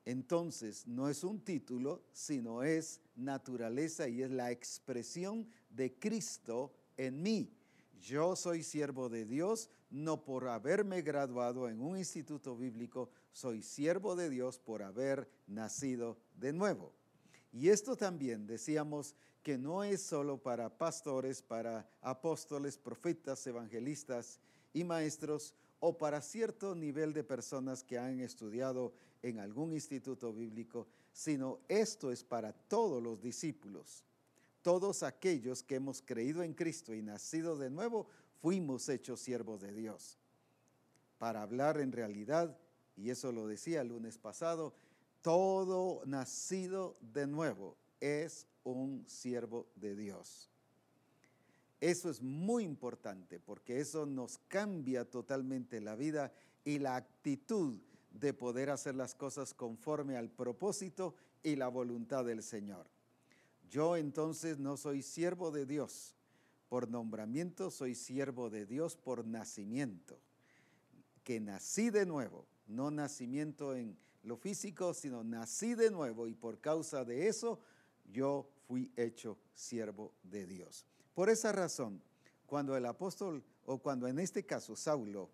Entonces, 0.04 0.86
no 0.86 1.08
es 1.08 1.24
un 1.24 1.40
título, 1.40 2.02
sino 2.12 2.62
es 2.62 3.00
naturaleza 3.16 4.08
y 4.08 4.22
es 4.22 4.30
la 4.30 4.52
expresión 4.52 5.48
de 5.68 5.98
Cristo 5.98 6.72
en 6.96 7.22
mí. 7.22 7.52
Yo 8.00 8.36
soy 8.36 8.62
siervo 8.62 9.08
de 9.08 9.24
Dios, 9.24 9.68
no 9.90 10.24
por 10.24 10.46
haberme 10.48 11.02
graduado 11.02 11.68
en 11.68 11.80
un 11.80 11.98
instituto 11.98 12.56
bíblico, 12.56 13.10
soy 13.32 13.62
siervo 13.62 14.14
de 14.14 14.30
Dios 14.30 14.58
por 14.58 14.82
haber 14.82 15.28
nacido 15.46 16.18
de 16.36 16.52
nuevo. 16.52 16.92
Y 17.52 17.70
esto 17.70 17.96
también 17.96 18.46
decíamos 18.46 19.16
que 19.42 19.58
no 19.58 19.82
es 19.82 20.02
solo 20.02 20.38
para 20.38 20.76
pastores, 20.76 21.42
para 21.42 21.88
apóstoles, 22.00 22.78
profetas, 22.78 23.46
evangelistas 23.46 24.38
y 24.72 24.84
maestros, 24.84 25.54
o 25.86 25.96
para 25.96 26.20
cierto 26.20 26.74
nivel 26.74 27.12
de 27.12 27.22
personas 27.22 27.84
que 27.84 27.96
han 27.96 28.18
estudiado 28.18 28.92
en 29.22 29.38
algún 29.38 29.72
instituto 29.72 30.32
bíblico, 30.32 30.88
sino 31.12 31.60
esto 31.68 32.10
es 32.10 32.24
para 32.24 32.52
todos 32.52 33.00
los 33.00 33.22
discípulos. 33.22 34.02
Todos 34.62 35.04
aquellos 35.04 35.62
que 35.62 35.76
hemos 35.76 36.02
creído 36.02 36.42
en 36.42 36.54
Cristo 36.54 36.92
y 36.92 37.02
nacido 37.02 37.56
de 37.56 37.70
nuevo, 37.70 38.08
fuimos 38.42 38.88
hechos 38.88 39.20
siervos 39.20 39.60
de 39.60 39.72
Dios. 39.72 40.18
Para 41.18 41.42
hablar 41.42 41.78
en 41.78 41.92
realidad, 41.92 42.58
y 42.96 43.10
eso 43.10 43.30
lo 43.30 43.46
decía 43.46 43.80
el 43.80 43.88
lunes 43.88 44.18
pasado, 44.18 44.74
todo 45.22 46.02
nacido 46.04 46.96
de 47.00 47.28
nuevo 47.28 47.76
es 48.00 48.48
un 48.64 49.04
siervo 49.06 49.68
de 49.76 49.94
Dios. 49.94 50.50
Eso 51.80 52.08
es 52.08 52.22
muy 52.22 52.64
importante 52.64 53.38
porque 53.38 53.80
eso 53.80 54.06
nos 54.06 54.38
cambia 54.48 55.04
totalmente 55.04 55.80
la 55.80 55.94
vida 55.94 56.32
y 56.64 56.78
la 56.78 56.96
actitud 56.96 57.78
de 58.10 58.32
poder 58.32 58.70
hacer 58.70 58.94
las 58.94 59.14
cosas 59.14 59.52
conforme 59.52 60.16
al 60.16 60.30
propósito 60.30 61.14
y 61.42 61.56
la 61.56 61.68
voluntad 61.68 62.24
del 62.24 62.42
Señor. 62.42 62.86
Yo 63.70 63.96
entonces 63.96 64.58
no 64.58 64.76
soy 64.76 65.02
siervo 65.02 65.50
de 65.50 65.66
Dios 65.66 66.14
por 66.68 66.88
nombramiento, 66.88 67.70
soy 67.70 67.94
siervo 67.94 68.48
de 68.48 68.64
Dios 68.64 68.96
por 68.96 69.26
nacimiento, 69.26 70.18
que 71.24 71.40
nací 71.40 71.90
de 71.90 72.06
nuevo, 72.06 72.46
no 72.66 72.90
nacimiento 72.90 73.74
en 73.74 73.96
lo 74.22 74.36
físico, 74.36 74.94
sino 74.94 75.22
nací 75.22 75.74
de 75.74 75.90
nuevo 75.90 76.26
y 76.26 76.34
por 76.34 76.60
causa 76.60 77.04
de 77.04 77.28
eso 77.28 77.60
yo 78.12 78.48
fui 78.66 78.90
hecho 78.96 79.38
siervo 79.54 80.12
de 80.22 80.46
Dios. 80.46 80.86
Por 81.16 81.30
esa 81.30 81.50
razón, 81.50 82.02
cuando 82.44 82.76
el 82.76 82.84
apóstol, 82.84 83.42
o 83.64 83.78
cuando 83.78 84.06
en 84.06 84.18
este 84.18 84.44
caso 84.44 84.76
Saulo 84.76 85.30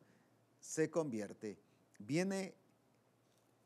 se 0.60 0.88
convierte, 0.88 1.58
viene 1.98 2.54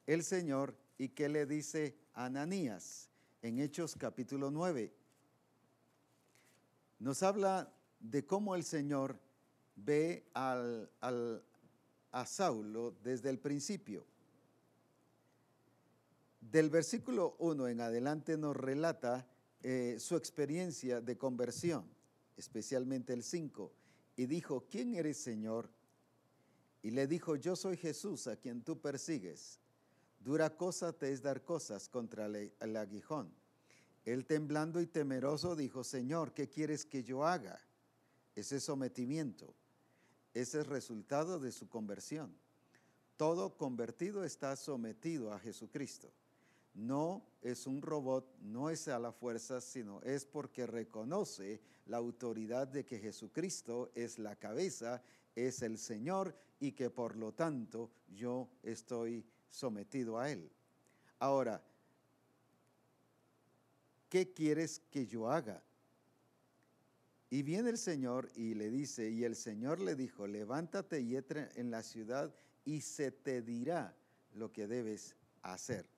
el 0.06 0.24
Señor 0.24 0.74
y 0.96 1.10
que 1.10 1.28
le 1.28 1.44
dice 1.44 1.94
Ananías 2.14 3.10
en 3.42 3.58
Hechos 3.58 3.96
capítulo 3.96 4.50
9. 4.50 4.94
Nos 7.00 7.22
habla 7.22 7.70
de 8.00 8.24
cómo 8.24 8.54
el 8.54 8.64
Señor 8.64 9.20
ve 9.74 10.24
al, 10.32 10.90
a 12.12 12.24
Saulo 12.24 12.94
desde 13.02 13.28
el 13.28 13.38
principio. 13.38 14.06
Del 16.40 16.70
versículo 16.70 17.36
1 17.40 17.68
en 17.68 17.82
adelante 17.82 18.38
nos 18.38 18.56
relata 18.56 19.28
eh, 19.62 19.96
su 19.98 20.16
experiencia 20.16 21.02
de 21.02 21.18
conversión, 21.18 21.94
especialmente 22.36 23.12
el 23.12 23.22
5, 23.22 23.72
y 24.16 24.26
dijo, 24.26 24.66
¿quién 24.70 24.94
eres 24.94 25.18
Señor? 25.18 25.68
Y 26.82 26.90
le 26.90 27.06
dijo, 27.06 27.36
yo 27.36 27.56
soy 27.56 27.76
Jesús 27.76 28.26
a 28.26 28.36
quien 28.36 28.62
tú 28.62 28.80
persigues. 28.80 29.58
Dura 30.20 30.56
cosa 30.56 30.92
te 30.92 31.12
es 31.12 31.22
dar 31.22 31.44
cosas 31.44 31.88
contra 31.88 32.26
el 32.26 32.76
aguijón. 32.76 33.32
Él 34.04 34.24
temblando 34.24 34.80
y 34.80 34.86
temeroso 34.86 35.56
dijo, 35.56 35.82
Señor, 35.82 36.32
¿qué 36.32 36.48
quieres 36.48 36.84
que 36.84 37.02
yo 37.02 37.24
haga? 37.24 37.60
Ese 38.34 38.60
sometimiento, 38.60 39.54
ese 40.32 40.60
es 40.60 40.66
resultado 40.66 41.40
de 41.40 41.52
su 41.52 41.68
conversión. 41.68 42.36
Todo 43.16 43.56
convertido 43.56 44.24
está 44.24 44.54
sometido 44.56 45.32
a 45.32 45.40
Jesucristo 45.40 46.12
no 46.76 47.26
es 47.40 47.66
un 47.66 47.80
robot, 47.80 48.36
no 48.40 48.70
es 48.70 48.86
a 48.88 48.98
la 48.98 49.10
fuerza, 49.10 49.60
sino 49.60 50.00
es 50.02 50.26
porque 50.26 50.66
reconoce 50.66 51.60
la 51.86 51.96
autoridad 51.96 52.68
de 52.68 52.84
que 52.84 52.98
Jesucristo 52.98 53.90
es 53.94 54.18
la 54.18 54.36
cabeza, 54.36 55.02
es 55.34 55.62
el 55.62 55.78
Señor 55.78 56.36
y 56.60 56.72
que 56.72 56.90
por 56.90 57.16
lo 57.16 57.32
tanto 57.32 57.90
yo 58.08 58.48
estoy 58.62 59.24
sometido 59.48 60.18
a 60.18 60.30
Él. 60.30 60.50
Ahora, 61.18 61.62
¿qué 64.10 64.32
quieres 64.32 64.80
que 64.90 65.06
yo 65.06 65.30
haga? 65.30 65.62
Y 67.30 67.42
viene 67.42 67.70
el 67.70 67.78
Señor 67.78 68.30
y 68.34 68.54
le 68.54 68.70
dice, 68.70 69.10
y 69.10 69.24
el 69.24 69.34
Señor 69.34 69.80
le 69.80 69.94
dijo, 69.96 70.26
levántate 70.26 71.00
y 71.00 71.16
entra 71.16 71.48
en 71.54 71.70
la 71.70 71.82
ciudad 71.82 72.34
y 72.64 72.82
se 72.82 73.10
te 73.10 73.40
dirá 73.40 73.96
lo 74.34 74.52
que 74.52 74.66
debes 74.66 75.16
hacer. 75.42 75.95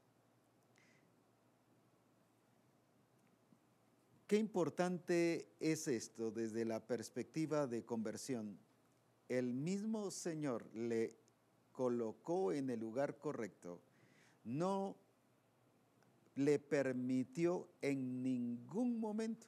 Qué 4.29 4.37
importante 4.37 5.49
es 5.59 5.89
esto 5.89 6.31
desde 6.31 6.67
la 6.67 6.87
perspectiva 6.87 7.67
de 7.67 7.87
conversión. 7.87 8.59
El 9.27 9.55
mismo 9.55 10.11
Señor 10.11 10.67
le 10.75 11.17
colocó 11.73 12.53
en 12.53 12.69
el 12.69 12.79
lugar 12.79 13.17
correcto, 13.17 13.81
no 14.45 14.97
le 16.35 16.59
permitió 16.59 17.71
en 17.81 18.23
ningún 18.23 19.01
momento 19.01 19.47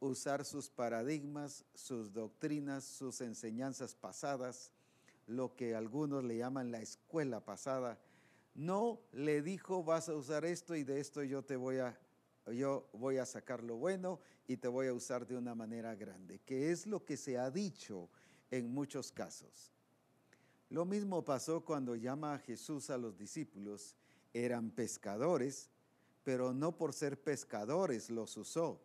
usar 0.00 0.46
sus 0.46 0.70
paradigmas, 0.70 1.66
sus 1.74 2.14
doctrinas, 2.14 2.84
sus 2.84 3.20
enseñanzas 3.20 3.94
pasadas, 3.94 4.72
lo 5.26 5.54
que 5.56 5.74
algunos 5.74 6.24
le 6.24 6.38
llaman 6.38 6.72
la 6.72 6.80
escuela 6.80 7.44
pasada. 7.44 8.00
No 8.54 8.98
le 9.12 9.42
dijo, 9.42 9.84
vas 9.84 10.08
a 10.08 10.14
usar 10.14 10.46
esto 10.46 10.74
y 10.74 10.84
de 10.84 11.00
esto 11.00 11.22
yo 11.22 11.44
te 11.44 11.56
voy 11.56 11.76
a 11.76 11.98
yo 12.50 12.88
voy 12.92 13.18
a 13.18 13.26
sacar 13.26 13.62
lo 13.62 13.76
bueno 13.76 14.20
y 14.48 14.56
te 14.56 14.68
voy 14.68 14.88
a 14.88 14.94
usar 14.94 15.26
de 15.26 15.36
una 15.36 15.54
manera 15.54 15.94
grande, 15.94 16.40
que 16.40 16.72
es 16.72 16.86
lo 16.86 17.04
que 17.04 17.16
se 17.16 17.38
ha 17.38 17.50
dicho 17.50 18.08
en 18.50 18.72
muchos 18.72 19.12
casos. 19.12 19.72
Lo 20.70 20.84
mismo 20.84 21.24
pasó 21.24 21.64
cuando 21.64 21.94
llama 21.94 22.34
a 22.34 22.38
Jesús 22.38 22.90
a 22.90 22.96
los 22.96 23.18
discípulos. 23.18 23.94
Eran 24.32 24.70
pescadores, 24.70 25.68
pero 26.24 26.54
no 26.54 26.76
por 26.76 26.94
ser 26.94 27.20
pescadores 27.20 28.10
los 28.10 28.36
usó. 28.36 28.80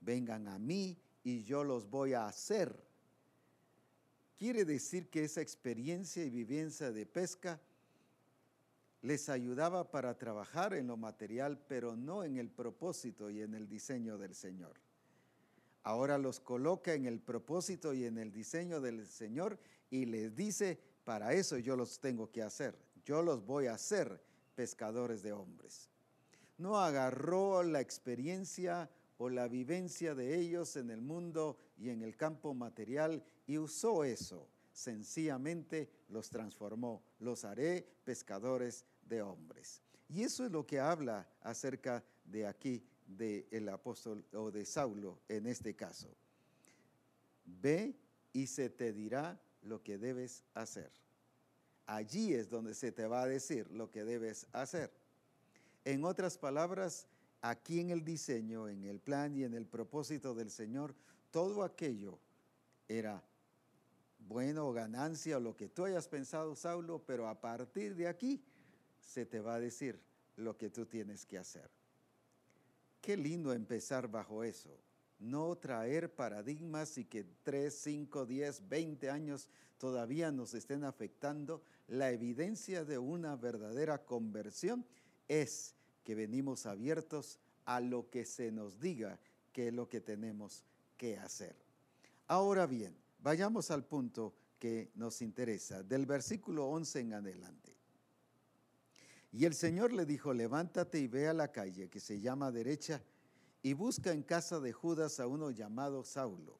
Vengan 0.00 0.46
a 0.46 0.58
mí 0.58 0.96
y 1.24 1.42
yo 1.42 1.64
los 1.64 1.90
voy 1.90 2.14
a 2.14 2.26
hacer. 2.26 2.72
Quiere 4.38 4.64
decir 4.64 5.08
que 5.08 5.24
esa 5.24 5.40
experiencia 5.40 6.24
y 6.24 6.30
vivencia 6.30 6.92
de 6.92 7.06
pesca 7.06 7.60
les 9.02 9.28
ayudaba 9.28 9.90
para 9.90 10.16
trabajar 10.16 10.74
en 10.74 10.86
lo 10.86 10.96
material, 10.96 11.58
pero 11.68 11.96
no 11.96 12.24
en 12.24 12.38
el 12.38 12.48
propósito 12.50 13.30
y 13.30 13.42
en 13.42 13.54
el 13.54 13.68
diseño 13.68 14.16
del 14.16 14.34
Señor. 14.34 14.80
Ahora 15.82 16.16
los 16.18 16.38
coloca 16.38 16.94
en 16.94 17.06
el 17.06 17.20
propósito 17.20 17.92
y 17.92 18.04
en 18.04 18.16
el 18.16 18.32
diseño 18.32 18.80
del 18.80 19.06
Señor 19.06 19.58
y 19.90 20.06
les 20.06 20.34
dice, 20.36 20.78
para 21.04 21.34
eso 21.34 21.58
yo 21.58 21.74
los 21.74 21.98
tengo 21.98 22.30
que 22.30 22.42
hacer, 22.42 22.78
yo 23.04 23.22
los 23.22 23.44
voy 23.44 23.66
a 23.66 23.74
hacer 23.74 24.22
pescadores 24.54 25.24
de 25.24 25.32
hombres. 25.32 25.88
No 26.56 26.78
agarró 26.78 27.64
la 27.64 27.80
experiencia 27.80 28.88
o 29.18 29.28
la 29.28 29.48
vivencia 29.48 30.14
de 30.14 30.38
ellos 30.38 30.76
en 30.76 30.90
el 30.90 31.00
mundo 31.00 31.58
y 31.76 31.90
en 31.90 32.02
el 32.02 32.16
campo 32.16 32.54
material 32.54 33.24
y 33.48 33.58
usó 33.58 34.04
eso. 34.04 34.48
Sencillamente 34.72 35.90
los 36.08 36.30
transformó. 36.30 37.02
Los 37.18 37.44
haré 37.44 37.86
pescadores 38.04 38.84
de 39.08 39.22
hombres. 39.22 39.82
Y 40.08 40.22
eso 40.22 40.44
es 40.44 40.52
lo 40.52 40.66
que 40.66 40.80
habla 40.80 41.26
acerca 41.40 42.04
de 42.24 42.46
aquí 42.46 42.84
del 43.06 43.68
apóstol 43.68 44.24
o 44.32 44.50
de 44.50 44.64
Saulo 44.64 45.20
en 45.28 45.46
este 45.46 45.74
caso. 45.74 46.14
Ve 47.44 47.94
y 48.32 48.46
se 48.46 48.70
te 48.70 48.92
dirá 48.92 49.40
lo 49.62 49.82
que 49.82 49.98
debes 49.98 50.44
hacer. 50.54 50.90
Allí 51.86 52.32
es 52.34 52.48
donde 52.48 52.74
se 52.74 52.92
te 52.92 53.06
va 53.06 53.22
a 53.22 53.26
decir 53.26 53.70
lo 53.70 53.90
que 53.90 54.04
debes 54.04 54.46
hacer. 54.52 54.92
En 55.84 56.04
otras 56.04 56.38
palabras, 56.38 57.06
aquí 57.40 57.80
en 57.80 57.90
el 57.90 58.04
diseño, 58.04 58.68
en 58.68 58.84
el 58.84 59.00
plan 59.00 59.34
y 59.36 59.44
en 59.44 59.54
el 59.54 59.66
propósito 59.66 60.34
del 60.34 60.50
Señor, 60.50 60.94
todo 61.30 61.64
aquello 61.64 62.18
era 62.88 63.22
bueno 64.18 64.68
o 64.68 64.72
ganancia 64.72 65.36
o 65.36 65.40
lo 65.40 65.56
que 65.56 65.68
tú 65.68 65.84
hayas 65.84 66.06
pensado, 66.08 66.54
Saulo, 66.54 67.02
pero 67.04 67.28
a 67.28 67.40
partir 67.40 67.96
de 67.96 68.06
aquí 68.06 68.40
se 69.02 69.26
te 69.26 69.40
va 69.40 69.56
a 69.56 69.60
decir 69.60 70.00
lo 70.36 70.56
que 70.56 70.70
tú 70.70 70.86
tienes 70.86 71.26
que 71.26 71.38
hacer. 71.38 71.68
Qué 73.00 73.16
lindo 73.16 73.52
empezar 73.52 74.08
bajo 74.08 74.44
eso. 74.44 74.78
No 75.18 75.56
traer 75.56 76.14
paradigmas 76.14 76.98
y 76.98 77.04
que 77.04 77.24
3, 77.42 77.74
5, 77.74 78.26
10, 78.26 78.68
20 78.68 79.10
años 79.10 79.48
todavía 79.78 80.32
nos 80.32 80.54
estén 80.54 80.84
afectando. 80.84 81.62
La 81.88 82.10
evidencia 82.10 82.84
de 82.84 82.98
una 82.98 83.36
verdadera 83.36 84.04
conversión 84.04 84.84
es 85.28 85.74
que 86.04 86.14
venimos 86.14 86.66
abiertos 86.66 87.38
a 87.64 87.80
lo 87.80 88.08
que 88.10 88.24
se 88.24 88.50
nos 88.50 88.80
diga 88.80 89.18
que 89.52 89.68
es 89.68 89.74
lo 89.74 89.88
que 89.88 90.00
tenemos 90.00 90.64
que 90.96 91.18
hacer. 91.18 91.54
Ahora 92.26 92.66
bien, 92.66 92.96
vayamos 93.20 93.70
al 93.70 93.84
punto 93.84 94.34
que 94.58 94.90
nos 94.94 95.22
interesa, 95.22 95.82
del 95.82 96.06
versículo 96.06 96.66
11 96.68 97.00
en 97.00 97.12
adelante. 97.14 97.76
Y 99.32 99.46
el 99.46 99.54
Señor 99.54 99.92
le 99.92 100.04
dijo, 100.04 100.34
levántate 100.34 100.98
y 100.98 101.08
ve 101.08 101.26
a 101.26 101.32
la 101.32 101.50
calle 101.50 101.88
que 101.88 102.00
se 102.00 102.20
llama 102.20 102.52
derecha 102.52 103.02
y 103.62 103.72
busca 103.72 104.12
en 104.12 104.22
casa 104.22 104.60
de 104.60 104.72
Judas 104.72 105.20
a 105.20 105.26
uno 105.26 105.50
llamado 105.50 106.04
Saulo, 106.04 106.58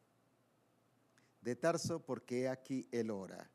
de 1.42 1.54
Tarso, 1.54 2.00
porque 2.00 2.48
aquí 2.48 2.88
él 2.90 3.10
ora. 3.10 3.50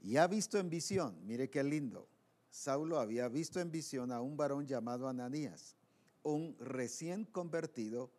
Y 0.00 0.18
ha 0.18 0.26
visto 0.28 0.58
en 0.58 0.70
visión, 0.70 1.18
mire 1.26 1.50
qué 1.50 1.64
lindo, 1.64 2.08
Saulo 2.50 3.00
había 3.00 3.28
visto 3.28 3.58
en 3.58 3.72
visión 3.72 4.12
a 4.12 4.20
un 4.20 4.36
varón 4.36 4.66
llamado 4.66 5.08
Ananías, 5.08 5.74
un 6.22 6.54
recién 6.60 7.24
convertido, 7.24 8.12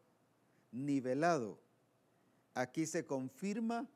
nivelado. 0.71 1.59
Aquí 2.55 2.85
se 2.87 3.05
confirma 3.05 3.87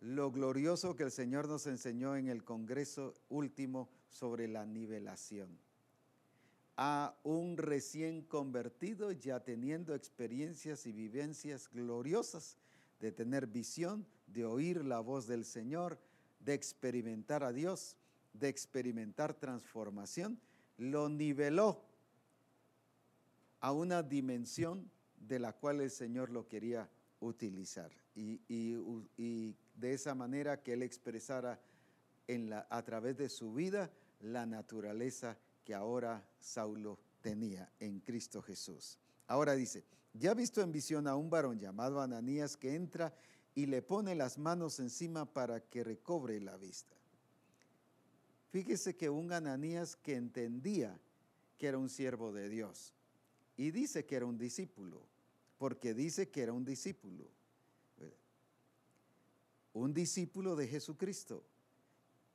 lo 0.00 0.32
glorioso 0.32 0.96
que 0.96 1.04
el 1.04 1.10
Señor 1.10 1.46
nos 1.46 1.66
enseñó 1.66 2.16
en 2.16 2.28
el 2.28 2.42
Congreso 2.42 3.14
último 3.28 3.88
sobre 4.18 4.48
la 4.48 4.64
nivelación. 4.64 5.58
A 6.76 7.14
un 7.22 7.56
recién 7.56 8.22
convertido 8.22 9.12
ya 9.12 9.40
teniendo 9.40 9.94
experiencias 9.94 10.86
y 10.86 10.92
vivencias 10.92 11.68
gloriosas 11.70 12.58
de 13.00 13.12
tener 13.12 13.46
visión, 13.46 14.06
de 14.26 14.44
oír 14.44 14.84
la 14.84 15.00
voz 15.00 15.26
del 15.26 15.44
Señor, 15.44 15.98
de 16.40 16.54
experimentar 16.54 17.44
a 17.44 17.52
Dios, 17.52 17.96
de 18.32 18.48
experimentar 18.48 19.34
transformación, 19.34 20.38
lo 20.78 21.08
niveló 21.08 21.82
a 23.60 23.72
una 23.72 24.02
dimensión 24.02 24.90
de 25.16 25.38
la 25.38 25.52
cual 25.52 25.80
el 25.80 25.90
Señor 25.90 26.30
lo 26.30 26.46
quería 26.46 26.88
utilizar 27.20 27.90
y, 28.14 29.54
de 29.74 29.92
esa 29.92 30.14
manera 30.14 30.62
que 30.62 30.72
Él 30.72 30.82
expresara 30.82 31.60
en 32.26 32.48
la, 32.48 32.66
a 32.70 32.82
través 32.82 33.16
de 33.16 33.28
su 33.28 33.52
vida 33.52 33.90
la 34.20 34.46
naturaleza 34.46 35.36
que 35.64 35.74
ahora 35.74 36.26
Saulo 36.40 36.98
tenía 37.20 37.70
en 37.80 38.00
Cristo 38.00 38.40
Jesús. 38.42 38.98
Ahora 39.26 39.54
dice, 39.54 39.84
ya 40.14 40.34
visto 40.34 40.60
en 40.62 40.72
visión 40.72 41.06
a 41.08 41.16
un 41.16 41.28
varón 41.28 41.58
llamado 41.58 42.00
Ananías 42.00 42.56
que 42.56 42.74
entra 42.74 43.14
y 43.54 43.66
le 43.66 43.82
pone 43.82 44.14
las 44.14 44.38
manos 44.38 44.78
encima 44.80 45.24
para 45.24 45.60
que 45.60 45.82
recobre 45.82 46.40
la 46.40 46.56
vista. 46.56 46.94
Fíjese 48.50 48.96
que 48.96 49.10
un 49.10 49.32
Ananías 49.32 49.96
que 49.96 50.14
entendía 50.14 50.98
que 51.58 51.66
era 51.66 51.78
un 51.78 51.88
siervo 51.88 52.32
de 52.32 52.48
Dios 52.48 52.94
y 53.56 53.70
dice 53.70 54.04
que 54.04 54.16
era 54.16 54.26
un 54.26 54.38
discípulo, 54.38 55.02
porque 55.58 55.94
dice 55.94 56.28
que 56.28 56.42
era 56.42 56.52
un 56.52 56.64
discípulo. 56.64 57.26
Un 59.72 59.92
discípulo 59.92 60.56
de 60.56 60.68
Jesucristo 60.68 61.44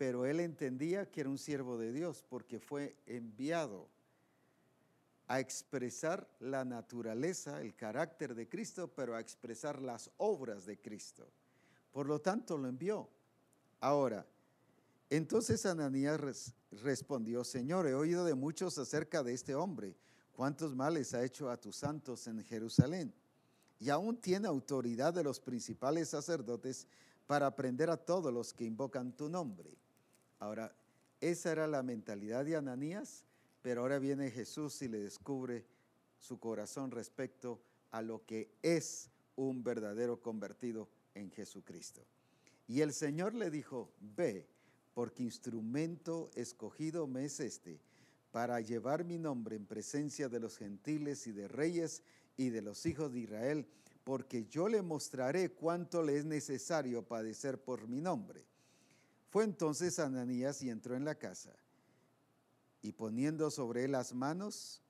pero 0.01 0.25
él 0.25 0.39
entendía 0.39 1.11
que 1.11 1.21
era 1.21 1.29
un 1.29 1.37
siervo 1.37 1.77
de 1.77 1.91
Dios 1.91 2.25
porque 2.27 2.59
fue 2.59 2.95
enviado 3.05 3.87
a 5.27 5.39
expresar 5.39 6.27
la 6.39 6.65
naturaleza, 6.65 7.61
el 7.61 7.75
carácter 7.75 8.33
de 8.33 8.49
Cristo, 8.49 8.87
pero 8.87 9.13
a 9.13 9.19
expresar 9.19 9.79
las 9.79 10.09
obras 10.17 10.65
de 10.65 10.79
Cristo. 10.79 11.27
Por 11.91 12.07
lo 12.07 12.19
tanto, 12.19 12.57
lo 12.57 12.67
envió. 12.67 13.07
Ahora, 13.79 14.25
entonces 15.07 15.67
Ananías 15.67 16.55
respondió, 16.81 17.43
Señor, 17.43 17.85
he 17.85 17.93
oído 17.93 18.25
de 18.25 18.33
muchos 18.33 18.79
acerca 18.79 19.21
de 19.21 19.35
este 19.35 19.53
hombre, 19.53 19.95
cuántos 20.33 20.73
males 20.73 21.13
ha 21.13 21.23
hecho 21.23 21.47
a 21.47 21.57
tus 21.57 21.75
santos 21.75 22.25
en 22.25 22.43
Jerusalén. 22.43 23.13
Y 23.79 23.91
aún 23.91 24.17
tiene 24.17 24.47
autoridad 24.47 25.13
de 25.13 25.23
los 25.23 25.39
principales 25.39 26.09
sacerdotes 26.09 26.87
para 27.27 27.55
prender 27.55 27.91
a 27.91 27.97
todos 27.97 28.33
los 28.33 28.51
que 28.51 28.65
invocan 28.65 29.15
tu 29.15 29.29
nombre. 29.29 29.77
Ahora, 30.41 30.75
esa 31.19 31.51
era 31.51 31.67
la 31.67 31.83
mentalidad 31.83 32.43
de 32.43 32.55
Ananías, 32.55 33.25
pero 33.61 33.81
ahora 33.81 33.99
viene 33.99 34.31
Jesús 34.31 34.81
y 34.81 34.87
le 34.87 34.99
descubre 34.99 35.67
su 36.17 36.39
corazón 36.39 36.89
respecto 36.89 37.61
a 37.91 38.01
lo 38.01 38.25
que 38.25 38.49
es 38.63 39.11
un 39.35 39.63
verdadero 39.63 40.19
convertido 40.19 40.89
en 41.13 41.29
Jesucristo. 41.29 42.03
Y 42.67 42.81
el 42.81 42.91
Señor 42.91 43.35
le 43.35 43.51
dijo, 43.51 43.91
ve, 43.99 44.47
porque 44.95 45.21
instrumento 45.21 46.31
escogido 46.33 47.05
me 47.05 47.25
es 47.25 47.39
este, 47.39 47.79
para 48.31 48.59
llevar 48.61 49.03
mi 49.03 49.19
nombre 49.19 49.55
en 49.55 49.67
presencia 49.67 50.27
de 50.27 50.39
los 50.39 50.57
gentiles 50.57 51.27
y 51.27 51.33
de 51.33 51.47
reyes 51.49 52.01
y 52.35 52.49
de 52.49 52.63
los 52.63 52.87
hijos 52.87 53.13
de 53.13 53.19
Israel, 53.19 53.67
porque 54.03 54.45
yo 54.45 54.67
le 54.67 54.81
mostraré 54.81 55.51
cuánto 55.51 56.01
le 56.01 56.17
es 56.17 56.25
necesario 56.25 57.03
padecer 57.03 57.61
por 57.61 57.87
mi 57.87 58.01
nombre. 58.01 58.43
Fue 59.31 59.45
entonces 59.45 59.97
Ananías 59.97 60.61
y 60.61 60.69
entró 60.69 60.93
en 60.97 61.05
la 61.05 61.15
casa, 61.15 61.55
y 62.81 62.91
poniendo 62.91 63.49
sobre 63.49 63.85
él 63.85 63.93
las 63.93 64.13
manos, 64.13 64.81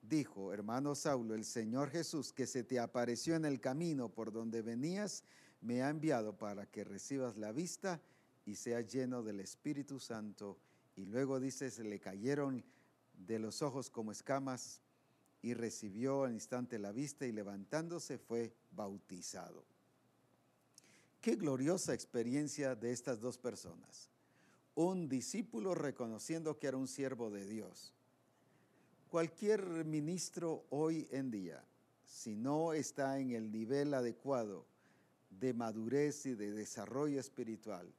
dijo, 0.00 0.54
hermano 0.54 0.94
Saulo, 0.94 1.34
el 1.34 1.44
Señor 1.44 1.90
Jesús 1.90 2.32
que 2.32 2.46
se 2.46 2.64
te 2.64 2.80
apareció 2.80 3.36
en 3.36 3.44
el 3.44 3.60
camino 3.60 4.08
por 4.08 4.32
donde 4.32 4.62
venías, 4.62 5.22
me 5.60 5.82
ha 5.82 5.90
enviado 5.90 6.38
para 6.38 6.64
que 6.64 6.82
recibas 6.82 7.36
la 7.36 7.52
vista 7.52 8.00
y 8.46 8.54
sea 8.54 8.80
lleno 8.80 9.22
del 9.22 9.40
Espíritu 9.40 10.00
Santo. 10.00 10.58
Y 10.96 11.04
luego 11.04 11.40
dice, 11.40 11.70
se 11.70 11.84
le 11.84 12.00
cayeron 12.00 12.64
de 13.12 13.38
los 13.38 13.60
ojos 13.60 13.90
como 13.90 14.12
escamas 14.12 14.80
y 15.42 15.52
recibió 15.52 16.24
al 16.24 16.32
instante 16.32 16.78
la 16.78 16.90
vista 16.90 17.26
y 17.26 17.32
levantándose 17.32 18.16
fue 18.16 18.54
bautizado. 18.72 19.73
Qué 21.24 21.36
gloriosa 21.36 21.94
experiencia 21.94 22.74
de 22.74 22.92
estas 22.92 23.18
dos 23.18 23.38
personas. 23.38 24.10
Un 24.74 25.08
discípulo 25.08 25.74
reconociendo 25.74 26.58
que 26.58 26.66
era 26.66 26.76
un 26.76 26.86
siervo 26.86 27.30
de 27.30 27.46
Dios. 27.46 27.94
Cualquier 29.08 29.86
ministro 29.86 30.66
hoy 30.68 31.08
en 31.10 31.30
día, 31.30 31.64
si 32.04 32.36
no 32.36 32.74
está 32.74 33.18
en 33.20 33.30
el 33.30 33.50
nivel 33.50 33.94
adecuado 33.94 34.66
de 35.30 35.54
madurez 35.54 36.26
y 36.26 36.34
de 36.34 36.52
desarrollo 36.52 37.18
espiritual, 37.18 37.90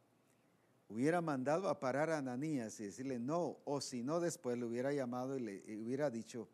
hubiera 0.87 1.19
mandado 1.19 1.69
a 1.69 1.79
parar 1.79 2.11
a 2.11 2.19
Ananías 2.19 2.79
y 2.79 2.83
decirle 2.83 3.17
no, 3.17 3.57
o 3.65 3.81
si 3.81 4.03
no 4.03 4.19
después 4.19 4.55
le 4.55 4.65
hubiera 4.65 4.93
llamado 4.93 5.35
y 5.35 5.39
le 5.39 5.77
hubiera 5.77 6.11
dicho, 6.11 6.47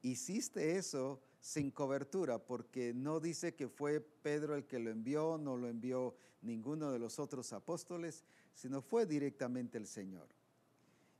hiciste 0.00 0.78
eso 0.78 1.20
sin 1.46 1.70
cobertura, 1.70 2.40
porque 2.40 2.92
no 2.92 3.20
dice 3.20 3.54
que 3.54 3.68
fue 3.68 4.00
Pedro 4.00 4.56
el 4.56 4.66
que 4.66 4.80
lo 4.80 4.90
envió, 4.90 5.38
no 5.38 5.56
lo 5.56 5.68
envió 5.68 6.16
ninguno 6.42 6.90
de 6.90 6.98
los 6.98 7.20
otros 7.20 7.52
apóstoles, 7.52 8.24
sino 8.52 8.82
fue 8.82 9.06
directamente 9.06 9.78
el 9.78 9.86
Señor. 9.86 10.26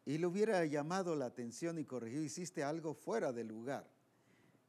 Y 0.04 0.18
le 0.18 0.26
hubiera 0.26 0.64
llamado 0.64 1.14
la 1.14 1.26
atención 1.26 1.78
y 1.78 1.84
corregido, 1.84 2.24
hiciste 2.24 2.64
algo 2.64 2.92
fuera 2.92 3.32
de 3.32 3.44
lugar, 3.44 3.88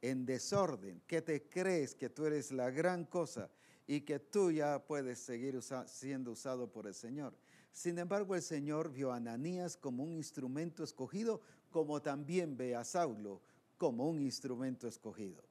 en 0.00 0.24
desorden, 0.24 1.02
que 1.08 1.22
te 1.22 1.48
crees 1.48 1.92
que 1.96 2.08
tú 2.08 2.26
eres 2.26 2.52
la 2.52 2.70
gran 2.70 3.04
cosa 3.04 3.50
y 3.88 4.02
que 4.02 4.20
tú 4.20 4.52
ya 4.52 4.86
puedes 4.86 5.18
seguir 5.18 5.58
siendo 5.86 6.30
usado 6.30 6.70
por 6.70 6.86
el 6.86 6.94
Señor. 6.94 7.34
Sin 7.72 7.98
embargo, 7.98 8.36
el 8.36 8.42
Señor 8.42 8.92
vio 8.92 9.10
a 9.10 9.16
Ananías 9.16 9.76
como 9.76 10.04
un 10.04 10.12
instrumento 10.12 10.84
escogido, 10.84 11.40
como 11.72 12.00
también 12.00 12.56
ve 12.56 12.76
a 12.76 12.84
Saulo 12.84 13.42
como 13.78 14.08
un 14.08 14.20
instrumento 14.20 14.86
escogido. 14.86 15.47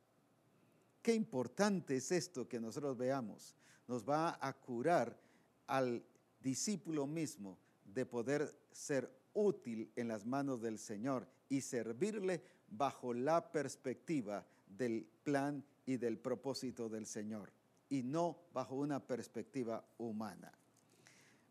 Qué 1.08 1.13
importante 1.13 1.96
es 1.96 2.12
esto 2.12 2.50
que 2.50 2.60
nosotros 2.60 2.98
veamos. 2.98 3.56
Nos 3.88 4.04
va 4.04 4.38
a 4.41 4.52
curar 4.52 5.17
al 5.65 6.04
discípulo 6.41 7.08
mismo 7.08 7.58
de 7.86 8.06
poder 8.06 8.54
ser 8.74 9.10
útil 9.34 9.89
en 9.96 10.10
las 10.10 10.26
manos 10.26 10.62
del 10.62 10.78
Señor 10.78 11.26
y 11.48 11.62
servirle 11.62 12.43
bajo 12.67 13.13
la 13.13 13.54
perspectiva 13.54 14.46
del 14.67 15.08
plan 15.24 15.63
y 15.86 15.96
del 15.96 16.17
propósito 16.17 16.89
del 16.89 17.06
Señor 17.06 17.54
y 17.88 18.04
no 18.04 18.39
bajo 18.54 18.76
una 18.76 19.00
perspectiva 19.00 19.82
humana. 19.98 20.52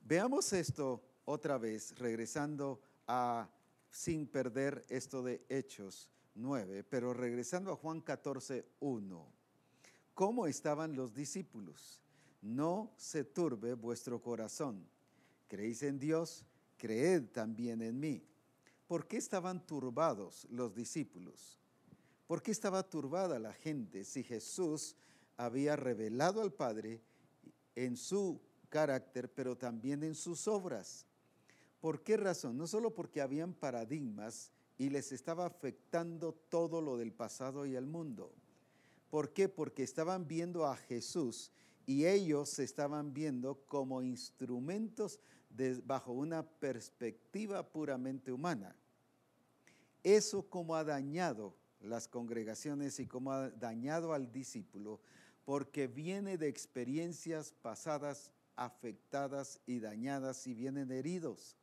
Veamos 0.03 0.53
esto 0.53 1.03
otra 1.25 1.57
vez, 1.57 1.99
regresando 1.99 2.83
a, 3.07 3.49
sin 3.89 4.27
perder 4.27 4.85
esto 4.91 5.23
de 5.23 5.47
Hechos 5.49 6.11
9, 6.35 6.85
pero 6.85 7.15
regresando 7.15 7.73
a 7.73 7.77
Juan 7.77 8.03
14, 8.03 8.67
1. 8.81 9.36
¿Cómo 10.17 10.47
estaban 10.47 10.97
los 10.97 11.13
discípulos? 11.13 12.01
No 12.41 12.91
se 12.97 13.23
turbe 13.23 13.75
vuestro 13.75 14.23
corazón. 14.23 14.89
Creéis 15.47 15.83
en 15.83 15.99
Dios, 15.99 16.47
creed 16.79 17.27
también 17.33 17.83
en 17.83 18.01
mí. 18.01 18.27
¿Por 18.87 19.07
qué 19.07 19.19
estaban 19.19 19.67
turbados 19.67 20.47
los 20.49 20.75
discípulos? 20.75 21.61
¿Por 22.27 22.43
qué 22.43 22.51
estaba 22.51 22.83
turbada 22.89 23.39
la 23.39 23.53
gente 23.53 24.05
si 24.05 24.23
Jesús 24.23 24.97
había 25.37 25.77
revelado 25.77 26.41
al 26.41 26.55
Padre 26.55 27.03
en 27.75 27.99
su 27.99 28.41
carácter, 28.71 29.31
pero 29.31 29.59
también 29.59 30.03
en 30.03 30.15
sus 30.15 30.49
obras. 30.49 31.05
¿Por 31.79 32.03
qué 32.03 32.17
razón? 32.17 32.57
No 32.57 32.67
solo 32.67 32.95
porque 32.95 33.21
habían 33.21 33.53
paradigmas 33.53 34.51
y 34.79 34.89
les 34.89 35.13
estaba 35.13 35.45
afectando 35.45 36.33
todo 36.33 36.81
lo 36.81 36.97
del 36.97 37.13
pasado 37.13 37.67
y 37.67 37.77
el 37.77 37.87
mundo. 37.87 38.33
¿Por 39.11 39.33
qué? 39.33 39.49
Porque 39.49 39.83
estaban 39.83 40.27
viendo 40.27 40.67
a 40.67 40.77
Jesús 40.77 41.53
y 41.87 42.07
ellos 42.07 42.51
se 42.51 42.65
estaban 42.65 43.15
viendo 43.15 43.65
como 43.67 44.03
instrumentos 44.03 45.21
bajo 45.85 46.13
una 46.13 46.43
perspectiva 46.43 47.67
puramente 47.71 48.33
humana. 48.33 48.77
Eso 50.03 50.49
como 50.49 50.77
ha 50.77 50.85
dañado 50.85 51.57
las 51.81 52.09
congregaciones 52.09 52.99
y 53.01 53.07
como 53.07 53.33
ha 53.33 53.51
dañado 53.51 54.13
al 54.13 54.33
discípulo, 54.33 55.01
porque 55.45 55.87
viene 55.87 56.37
de 56.37 56.49
experiencias 56.49 57.53
pasadas 57.63 58.33
afectadas 58.57 59.61
y 59.67 59.81
dañadas 59.81 60.47
y 60.47 60.55
vienen 60.55 60.91
heridos, 60.91 61.57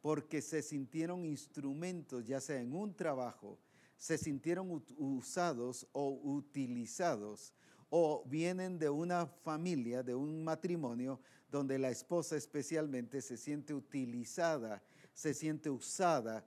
porque 0.00 0.42
se 0.42 0.62
sintieron 0.62 1.24
instrumentos, 1.24 2.24
ya 2.24 2.40
sea 2.40 2.60
en 2.60 2.74
un 2.74 2.94
trabajo, 2.94 3.58
se 4.00 4.16
sintieron 4.16 4.82
usados 4.96 5.86
o 5.92 6.08
utilizados, 6.24 7.52
o 7.90 8.24
vienen 8.26 8.78
de 8.78 8.88
una 8.88 9.26
familia, 9.26 10.02
de 10.02 10.14
un 10.14 10.42
matrimonio, 10.42 11.20
donde 11.50 11.78
la 11.78 11.90
esposa 11.90 12.34
especialmente 12.36 13.20
se 13.20 13.36
siente 13.36 13.74
utilizada, 13.74 14.82
se 15.12 15.34
siente 15.34 15.68
usada. 15.68 16.46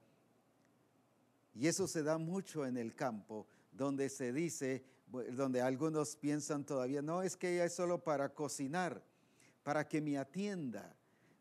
Y 1.54 1.68
eso 1.68 1.88
se 1.88 2.02
da 2.02 2.18
mucho 2.18 2.66
en 2.66 2.76
el 2.76 2.96
campo, 2.96 3.46
donde 3.72 4.10
se 4.10 4.34
dice, 4.34 4.84
donde 5.34 5.62
algunos 5.62 6.16
piensan 6.16 6.66
todavía, 6.66 7.04
no 7.04 7.22
es 7.22 7.38
que 7.38 7.54
ella 7.54 7.66
es 7.66 7.74
solo 7.76 8.04
para 8.04 8.34
cocinar 8.34 9.04
para 9.62 9.88
que 9.88 10.02
me 10.02 10.18
atienda, 10.18 10.96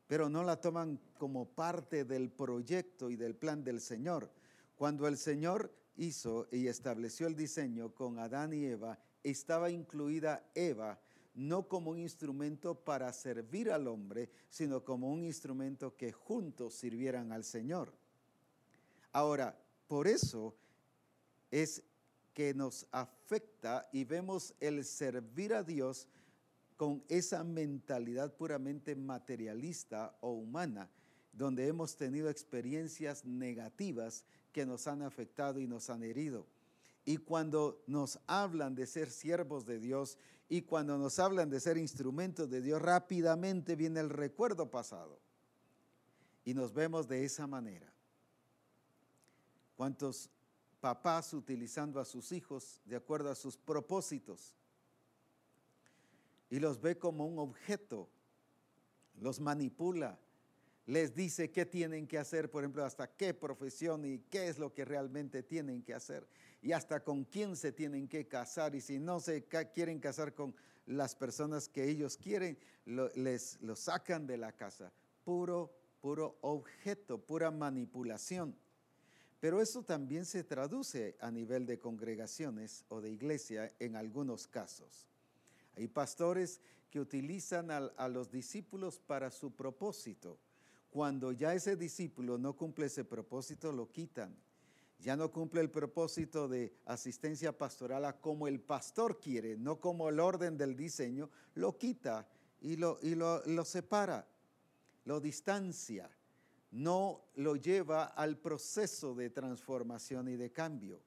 pero 0.07 0.29
no 0.29 0.45
la 0.45 0.61
toman 0.61 1.01
como 1.17 1.47
parte 1.47 2.05
del 2.05 2.31
proyecto 2.31 3.09
y 3.11 3.17
del 3.17 3.35
plan 3.35 3.65
del 3.65 3.81
Señor. 3.81 4.31
Cuando 4.77 5.09
el 5.09 5.17
Señor 5.17 5.73
hizo 5.97 6.49
y 6.51 6.67
estableció 6.67 7.27
el 7.27 7.37
diseño 7.37 7.95
con 7.95 8.19
Adán 8.19 8.53
y 8.53 8.65
Eva, 8.65 8.99
estaba 9.23 9.71
incluida 9.71 10.45
Eva 10.55 10.99
no 11.35 11.67
como 11.67 11.91
un 11.91 11.99
instrumento 11.99 12.75
para 12.75 13.13
servir 13.13 13.71
al 13.71 13.89
hombre, 13.89 14.31
sino 14.51 14.85
como 14.85 15.11
un 15.11 15.25
instrumento 15.25 15.97
que 15.97 16.13
juntos 16.13 16.75
sirvieran 16.75 17.33
al 17.33 17.45
Señor. 17.45 17.93
Ahora, 19.13 19.59
por 19.87 20.09
eso 20.09 20.55
es 21.51 21.83
que 22.35 22.55
nos 22.55 22.87
afecta 22.91 23.89
y 23.93 24.05
vemos 24.05 24.55
el 24.61 24.85
servir 24.85 25.55
a 25.55 25.63
Dios 25.63 26.09
con 26.77 27.05
esa 27.09 27.45
mentalidad 27.45 28.35
puramente 28.35 28.97
materialista 28.97 30.17
o 30.21 30.33
humana, 30.33 30.91
donde 31.33 31.67
hemos 31.67 31.97
tenido 31.97 32.29
experiencias 32.29 33.25
negativas 33.25 34.25
que 34.53 34.67
nos 34.67 34.87
han 34.87 35.03
afectado 35.03 35.61
y 35.61 35.67
nos 35.67 35.91
han 35.91 36.03
herido. 36.03 36.47
Y 37.05 37.17
cuando 37.17 37.83
nos 37.87 38.19
hablan 38.27 38.75
de 38.75 38.87
ser 38.87 39.11
siervos 39.11 39.67
de 39.67 39.81
Dios 39.81 40.19
y 40.49 40.63
cuando 40.63 40.99
nos 40.99 41.19
hablan 41.19 41.51
de 41.51 41.59
ser 41.59 41.77
instrumentos 41.79 42.49
de 42.49 42.61
Dios, 42.61 42.81
rápidamente 42.81 43.75
viene 43.75 44.01
el 44.01 44.11
recuerdo 44.11 44.71
pasado. 44.71 45.19
Y 46.45 46.55
nos 46.55 46.73
vemos 46.73 47.09
de 47.09 47.25
esa 47.25 47.47
manera. 47.47 47.93
¿Cuántos 49.77 50.31
papás 50.81 51.33
utilizando 51.33 51.99
a 51.99 52.05
sus 52.05 52.31
hijos 52.33 52.81
de 52.85 52.97
acuerdo 52.97 53.31
a 53.31 53.35
sus 53.35 53.57
propósitos? 53.57 54.55
y 56.53 56.61
los 56.61 56.83
ve 56.83 56.99
como 56.99 57.27
un 57.27 57.39
objeto, 57.39 58.11
los 59.15 59.41
manipula, 59.41 60.19
les 60.87 61.15
dice 61.15 61.51
qué 61.51 61.65
tienen 61.65 62.07
que 62.07 62.19
hacer, 62.19 62.51
por 62.51 62.63
ejemplo, 62.63 62.85
hasta 62.85 63.07
qué 63.07 63.35
profesión 63.35 64.05
y 64.05 64.19
qué 64.31 64.49
es 64.49 64.59
lo 64.59 64.73
que 64.73 64.85
realmente 64.85 65.43
tienen 65.43 65.83
que 65.83 65.95
hacer 65.95 66.27
y 66.63 66.73
hasta 66.73 67.03
con 67.03 67.25
quién 67.25 67.57
se 67.57 67.73
tienen 67.73 68.09
que 68.09 68.27
casar 68.27 68.75
y 68.75 68.81
si 68.81 68.99
no 68.99 69.21
se 69.21 69.45
quieren 69.75 69.99
casar 69.99 70.35
con 70.35 70.55
las 70.87 71.15
personas 71.15 71.69
que 71.69 71.89
ellos 71.89 72.17
quieren, 72.17 72.59
les 73.15 73.61
lo 73.61 73.77
sacan 73.77 74.27
de 74.27 74.37
la 74.37 74.53
casa. 74.53 74.93
Puro, 75.25 75.73
puro 76.01 76.39
objeto, 76.41 77.19
pura 77.19 77.51
manipulación. 77.51 78.57
Pero 79.41 79.61
eso 79.61 79.83
también 79.83 80.25
se 80.25 80.45
traduce 80.45 81.17
a 81.21 81.31
nivel 81.31 81.67
de 81.67 81.79
congregaciones 81.79 82.85
o 82.89 83.01
de 83.01 83.11
iglesia 83.11 83.73
en 83.81 83.97
algunos 83.97 84.47
casos. 84.47 85.09
Hay 85.77 85.89
pastores 85.89 86.61
que 86.91 87.01
utilizan 87.01 87.71
a, 87.71 88.09
los 88.09 88.31
discípulos 88.31 89.01
para 89.01 89.31
su 89.31 89.51
propósito. 89.51 90.39
Cuando 90.93 91.33
ya 91.33 91.55
ese 91.55 91.75
discípulo 91.75 92.37
no 92.37 92.55
cumple 92.55 92.85
ese 92.85 93.03
propósito, 93.03 93.73
lo 93.73 93.91
quitan. 93.91 94.37
Ya 94.99 95.17
no 95.17 95.33
cumple 95.33 95.63
el 95.63 95.71
propósito 95.71 96.49
de 96.49 96.77
asistencia 96.85 97.57
pastoral 97.57 98.05
a 98.05 98.21
como 98.21 98.47
el 98.47 98.61
pastor 98.61 99.19
quiere, 99.19 99.57
no 99.57 99.81
como 99.81 100.11
el 100.11 100.21
orden 100.21 100.59
del 100.59 100.77
diseño, 100.77 101.31
lo 101.55 101.79
quita 101.79 102.29
y 102.61 102.77
lo, 102.77 102.99
y 103.01 103.15
lo, 103.15 103.43
lo 103.47 103.65
separa, 103.65 104.29
lo 105.07 105.19
distancia, 105.19 106.11
no 106.73 107.25
lo 107.37 107.57
lleva 107.57 108.05
al 108.05 108.37
proceso 108.37 109.15
de 109.15 109.31
transformación 109.31 110.29
y 110.29 110.37
de 110.37 110.53
cambio. 110.53 111.01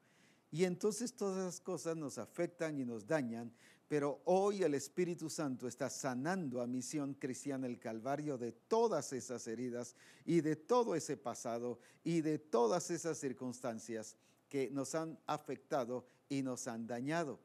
Y 0.50 0.64
entonces 0.64 1.16
todas 1.16 1.38
esas 1.38 1.62
cosas 1.62 1.96
nos 1.96 2.18
afectan 2.18 2.80
y 2.80 2.86
nos 2.86 3.06
dañan 3.06 3.54
Pero 3.88 4.22
hoy 4.26 4.64
el 4.64 4.74
Espíritu 4.74 5.30
Santo 5.30 5.68
está 5.68 5.90
sanando 5.90 6.62
a 6.62 6.68
Misión 6.68 7.14
Cristiana 7.14 7.68
el 7.68 7.80
Calvario 7.80 8.38
de 8.38 8.52
todas 8.52 9.14
esas 9.14 9.46
heridas 9.48 9.96
y 10.26 10.42
de 10.42 10.56
todo 10.56 10.96
ese 10.96 11.18
pasado 11.18 11.80
y 12.04 12.22
de 12.22 12.40
todas 12.40 12.90
esas 12.90 13.20
circunstancias 13.20 14.18
que 14.50 14.70
nos 14.72 14.96
han 14.96 15.20
afectado 15.28 16.06
y 16.30 16.42
nos 16.42 16.68
han 16.68 16.88
dañado. 16.88 17.40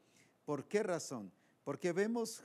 ¿Por 0.45 0.67
qué 0.67 0.81
razón? 0.81 1.31
Porque 1.63 1.93
vemos 1.93 2.43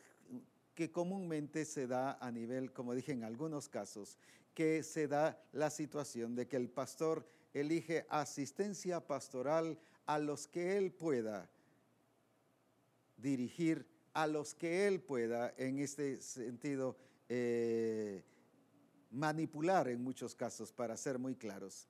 que 0.75 0.91
comúnmente 0.91 1.65
se 1.65 1.87
da 1.87 2.19
a 2.21 2.31
nivel, 2.31 2.73
como 2.73 2.95
dije 2.95 3.13
en 3.13 3.25
algunos 3.25 3.69
casos, 3.71 4.19
que 4.53 4.83
se 4.83 5.09
da 5.09 5.43
la 5.53 5.71
situación 5.71 6.35
de 6.35 6.47
que 6.47 6.57
el 6.57 6.69
pastor 6.69 7.27
elige 7.55 8.05
asistencia 8.11 9.07
pastoral 9.07 9.79
a 10.05 10.19
los 10.19 10.47
que 10.47 10.77
él 10.77 10.93
pueda 10.93 11.49
dirigir, 13.17 13.87
a 14.13 14.27
los 14.27 14.55
que 14.55 14.87
él 14.87 15.01
pueda, 15.01 15.53
en 15.59 15.79
este 15.79 16.21
sentido, 16.23 16.97
eh, 17.29 18.25
manipular 19.11 19.89
en 19.89 20.03
muchos 20.03 20.35
casos, 20.35 20.73
para 20.73 20.97
ser 20.97 21.19
muy 21.19 21.35
claros. 21.35 21.87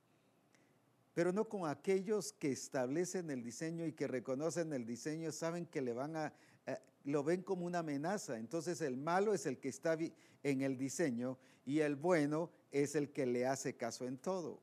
Pero 1.15 1.33
no 1.33 1.49
con 1.49 1.69
aquellos 1.69 2.33
que 2.33 2.51
establecen 2.51 3.31
el 3.31 3.43
diseño 3.43 3.87
y 3.87 3.93
que 3.93 4.09
reconocen 4.09 4.73
el 4.73 4.85
diseño, 4.85 5.31
saben 5.31 5.67
que 5.67 5.81
le 5.81 5.93
van 5.93 6.17
a, 6.17 6.33
eh, 6.67 6.79
lo 7.05 7.23
ven 7.23 7.43
como 7.43 7.65
una 7.65 7.79
amenaza. 7.79 8.39
Entonces 8.39 8.81
el 8.81 8.97
malo 8.97 9.33
es 9.33 9.47
el 9.47 9.59
que 9.59 9.69
está 9.69 9.97
en 10.43 10.62
el 10.62 10.77
diseño 10.77 11.39
y 11.65 11.79
el 11.79 11.97
bueno 11.97 12.51
es 12.73 12.97
el 12.97 13.12
que 13.12 13.25
le 13.25 13.47
hace 13.47 13.77
caso 13.77 14.07
en 14.07 14.19
todo. 14.19 14.61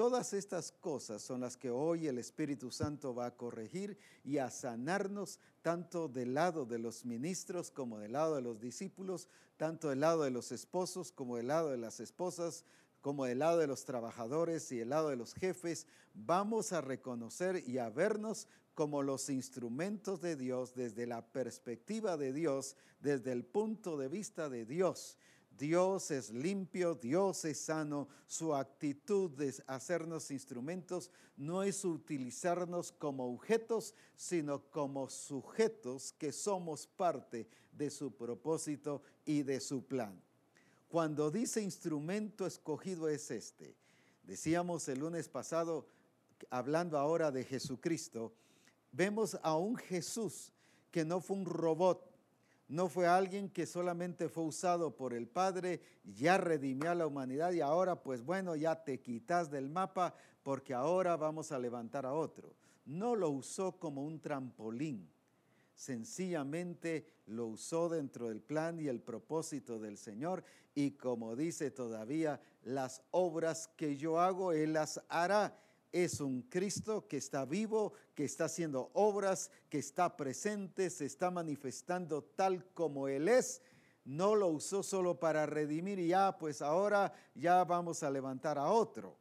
Todas 0.00 0.32
estas 0.32 0.72
cosas 0.72 1.20
son 1.20 1.42
las 1.42 1.58
que 1.58 1.68
hoy 1.68 2.06
el 2.06 2.16
Espíritu 2.16 2.70
Santo 2.70 3.14
va 3.14 3.26
a 3.26 3.36
corregir 3.36 3.98
y 4.24 4.38
a 4.38 4.48
sanarnos 4.48 5.38
tanto 5.60 6.08
del 6.08 6.32
lado 6.32 6.64
de 6.64 6.78
los 6.78 7.04
ministros 7.04 7.70
como 7.70 7.98
del 7.98 8.12
lado 8.12 8.34
de 8.34 8.40
los 8.40 8.62
discípulos, 8.62 9.28
tanto 9.58 9.90
del 9.90 10.00
lado 10.00 10.22
de 10.22 10.30
los 10.30 10.52
esposos 10.52 11.12
como 11.12 11.36
del 11.36 11.48
lado 11.48 11.68
de 11.68 11.76
las 11.76 12.00
esposas, 12.00 12.64
como 13.02 13.26
del 13.26 13.40
lado 13.40 13.58
de 13.58 13.66
los 13.66 13.84
trabajadores 13.84 14.72
y 14.72 14.78
del 14.78 14.88
lado 14.88 15.10
de 15.10 15.16
los 15.16 15.34
jefes. 15.34 15.86
Vamos 16.14 16.72
a 16.72 16.80
reconocer 16.80 17.62
y 17.68 17.76
a 17.76 17.90
vernos 17.90 18.48
como 18.72 19.02
los 19.02 19.28
instrumentos 19.28 20.22
de 20.22 20.34
Dios 20.34 20.74
desde 20.74 21.06
la 21.06 21.30
perspectiva 21.30 22.16
de 22.16 22.32
Dios, 22.32 22.74
desde 23.00 23.32
el 23.32 23.44
punto 23.44 23.98
de 23.98 24.08
vista 24.08 24.48
de 24.48 24.64
Dios. 24.64 25.18
Dios 25.60 26.10
es 26.10 26.30
limpio, 26.30 26.94
Dios 26.94 27.44
es 27.44 27.60
sano. 27.60 28.08
Su 28.26 28.54
actitud 28.54 29.30
de 29.32 29.54
hacernos 29.66 30.30
instrumentos 30.30 31.10
no 31.36 31.62
es 31.62 31.84
utilizarnos 31.84 32.92
como 32.92 33.30
objetos, 33.30 33.94
sino 34.16 34.70
como 34.70 35.10
sujetos 35.10 36.14
que 36.14 36.32
somos 36.32 36.86
parte 36.86 37.46
de 37.72 37.90
su 37.90 38.16
propósito 38.16 39.02
y 39.26 39.42
de 39.42 39.60
su 39.60 39.84
plan. 39.84 40.18
Cuando 40.88 41.30
dice 41.30 41.60
instrumento 41.60 42.46
escogido 42.46 43.06
es 43.06 43.30
este. 43.30 43.76
Decíamos 44.22 44.88
el 44.88 45.00
lunes 45.00 45.28
pasado, 45.28 45.86
hablando 46.48 46.96
ahora 46.96 47.30
de 47.30 47.44
Jesucristo, 47.44 48.32
vemos 48.92 49.38
a 49.42 49.58
un 49.58 49.76
Jesús 49.76 50.54
que 50.90 51.04
no 51.04 51.20
fue 51.20 51.36
un 51.36 51.44
robot, 51.44 52.09
no 52.70 52.88
fue 52.88 53.08
alguien 53.08 53.50
que 53.50 53.66
solamente 53.66 54.28
fue 54.28 54.44
usado 54.44 54.94
por 54.94 55.12
el 55.12 55.26
Padre, 55.26 55.80
ya 56.04 56.38
redimió 56.38 56.92
a 56.92 56.94
la 56.94 57.08
humanidad 57.08 57.50
y 57.50 57.60
ahora 57.60 58.00
pues 58.00 58.24
bueno, 58.24 58.54
ya 58.54 58.84
te 58.84 59.00
quitas 59.00 59.50
del 59.50 59.68
mapa 59.68 60.14
porque 60.44 60.72
ahora 60.72 61.16
vamos 61.16 61.50
a 61.50 61.58
levantar 61.58 62.06
a 62.06 62.12
otro. 62.12 62.54
No 62.86 63.16
lo 63.16 63.30
usó 63.30 63.72
como 63.72 64.04
un 64.04 64.20
trampolín, 64.20 65.10
sencillamente 65.74 67.06
lo 67.26 67.48
usó 67.48 67.88
dentro 67.88 68.28
del 68.28 68.40
plan 68.40 68.78
y 68.78 68.86
el 68.86 69.00
propósito 69.00 69.80
del 69.80 69.98
Señor 69.98 70.44
y 70.72 70.92
como 70.92 71.34
dice 71.34 71.72
todavía, 71.72 72.40
las 72.62 73.02
obras 73.10 73.66
que 73.76 73.96
yo 73.96 74.20
hago, 74.20 74.52
Él 74.52 74.74
las 74.74 75.02
hará 75.08 75.58
es 75.92 76.20
un 76.20 76.42
Cristo 76.42 77.06
que 77.08 77.16
está 77.16 77.44
vivo, 77.44 77.92
que 78.14 78.24
está 78.24 78.44
haciendo 78.44 78.90
obras, 78.94 79.50
que 79.68 79.78
está 79.78 80.16
presente, 80.16 80.90
se 80.90 81.06
está 81.06 81.30
manifestando 81.30 82.22
tal 82.22 82.64
como 82.72 83.08
Él 83.08 83.28
es. 83.28 83.62
No 84.04 84.34
lo 84.34 84.48
usó 84.48 84.82
solo 84.82 85.18
para 85.18 85.46
redimir 85.46 85.98
y 85.98 86.08
ya, 86.08 86.36
pues 86.38 86.62
ahora 86.62 87.12
ya 87.34 87.64
vamos 87.64 88.02
a 88.02 88.10
levantar 88.10 88.58
a 88.58 88.70
otro, 88.70 89.16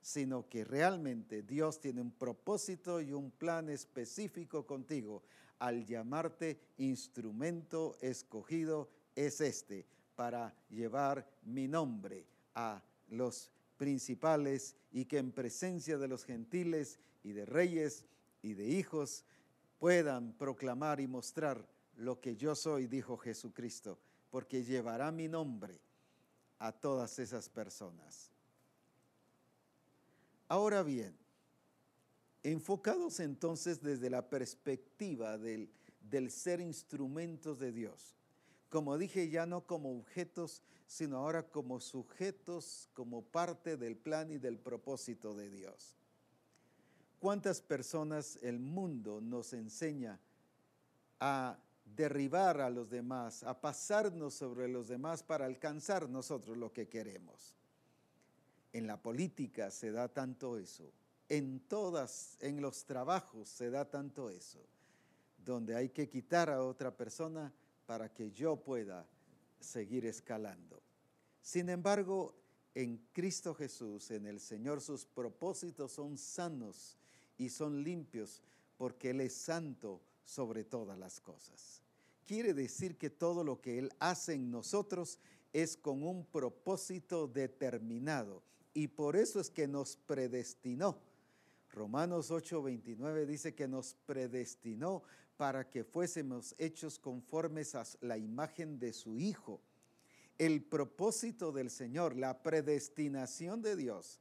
sino 0.00 0.48
que 0.48 0.64
realmente 0.64 1.42
Dios 1.42 1.80
tiene 1.80 2.00
un 2.00 2.12
propósito 2.12 3.00
y 3.00 3.12
un 3.12 3.30
plan 3.30 3.68
específico 3.68 4.66
contigo. 4.66 5.22
Al 5.58 5.86
llamarte 5.86 6.60
instrumento 6.78 7.96
escogido 8.00 8.90
es 9.14 9.40
este, 9.40 9.86
para 10.16 10.54
llevar 10.68 11.26
mi 11.42 11.68
nombre 11.68 12.26
a 12.54 12.82
los 13.08 13.50
principales 13.76 14.76
y 14.90 15.04
que 15.06 15.18
en 15.18 15.32
presencia 15.32 15.98
de 15.98 16.08
los 16.08 16.24
gentiles 16.24 16.98
y 17.22 17.32
de 17.32 17.46
reyes 17.46 18.04
y 18.42 18.54
de 18.54 18.68
hijos 18.68 19.24
puedan 19.78 20.32
proclamar 20.34 21.00
y 21.00 21.06
mostrar 21.06 21.66
lo 21.96 22.20
que 22.20 22.36
yo 22.36 22.54
soy, 22.54 22.86
dijo 22.86 23.16
Jesucristo, 23.16 23.98
porque 24.30 24.64
llevará 24.64 25.10
mi 25.12 25.28
nombre 25.28 25.80
a 26.58 26.72
todas 26.72 27.18
esas 27.18 27.48
personas. 27.48 28.30
Ahora 30.48 30.82
bien, 30.82 31.16
enfocados 32.42 33.20
entonces 33.20 33.82
desde 33.82 34.10
la 34.10 34.28
perspectiva 34.28 35.38
del, 35.38 35.70
del 36.00 36.30
ser 36.30 36.60
instrumentos 36.60 37.58
de 37.58 37.72
Dios, 37.72 38.14
como 38.72 38.96
dije, 38.96 39.28
ya 39.28 39.44
no 39.44 39.66
como 39.66 39.94
objetos, 39.98 40.62
sino 40.86 41.18
ahora 41.18 41.42
como 41.42 41.78
sujetos, 41.78 42.88
como 42.94 43.20
parte 43.20 43.76
del 43.76 43.96
plan 43.96 44.30
y 44.30 44.38
del 44.38 44.58
propósito 44.58 45.34
de 45.34 45.50
Dios. 45.50 45.94
¿Cuántas 47.20 47.60
personas 47.60 48.38
el 48.40 48.58
mundo 48.58 49.20
nos 49.20 49.52
enseña 49.52 50.18
a 51.20 51.58
derribar 51.84 52.62
a 52.62 52.70
los 52.70 52.88
demás, 52.88 53.42
a 53.42 53.60
pasarnos 53.60 54.32
sobre 54.32 54.68
los 54.68 54.88
demás 54.88 55.22
para 55.22 55.44
alcanzar 55.44 56.08
nosotros 56.08 56.56
lo 56.56 56.72
que 56.72 56.88
queremos? 56.88 57.54
En 58.72 58.86
la 58.86 58.96
política 58.96 59.70
se 59.70 59.92
da 59.92 60.08
tanto 60.08 60.56
eso, 60.56 60.90
en 61.28 61.60
todas, 61.60 62.38
en 62.40 62.62
los 62.62 62.86
trabajos 62.86 63.50
se 63.50 63.68
da 63.68 63.90
tanto 63.90 64.30
eso, 64.30 64.60
donde 65.44 65.76
hay 65.76 65.90
que 65.90 66.08
quitar 66.08 66.48
a 66.48 66.62
otra 66.62 66.96
persona 66.96 67.52
para 67.92 68.08
que 68.08 68.30
yo 68.30 68.56
pueda 68.56 69.06
seguir 69.60 70.06
escalando. 70.06 70.82
Sin 71.42 71.68
embargo, 71.68 72.34
en 72.74 72.96
Cristo 73.12 73.52
Jesús, 73.52 74.10
en 74.12 74.24
el 74.24 74.40
Señor, 74.40 74.80
sus 74.80 75.04
propósitos 75.04 75.92
son 75.92 76.16
sanos 76.16 76.96
y 77.36 77.50
son 77.50 77.82
limpios 77.84 78.40
porque 78.78 79.10
Él 79.10 79.20
es 79.20 79.34
santo 79.34 80.00
sobre 80.24 80.64
todas 80.64 80.98
las 80.98 81.20
cosas. 81.20 81.82
Quiere 82.24 82.54
decir 82.54 82.96
que 82.96 83.10
todo 83.10 83.44
lo 83.44 83.60
que 83.60 83.78
Él 83.78 83.92
hace 83.98 84.32
en 84.32 84.50
nosotros 84.50 85.18
es 85.52 85.76
con 85.76 86.02
un 86.02 86.24
propósito 86.24 87.28
determinado 87.28 88.42
y 88.72 88.88
por 88.88 89.16
eso 89.16 89.38
es 89.38 89.50
que 89.50 89.68
nos 89.68 89.98
predestinó. 89.98 90.98
Romanos 91.72 92.30
8:29 92.30 93.26
dice 93.26 93.54
que 93.54 93.68
nos 93.68 93.96
predestinó 94.06 95.02
para 95.42 95.68
que 95.68 95.82
fuésemos 95.82 96.54
hechos 96.56 97.00
conformes 97.00 97.74
a 97.74 97.82
la 98.00 98.16
imagen 98.16 98.78
de 98.78 98.92
su 98.92 99.18
Hijo. 99.18 99.60
El 100.38 100.62
propósito 100.62 101.50
del 101.50 101.68
Señor, 101.68 102.14
la 102.14 102.44
predestinación 102.44 103.60
de 103.60 103.74
Dios, 103.74 104.20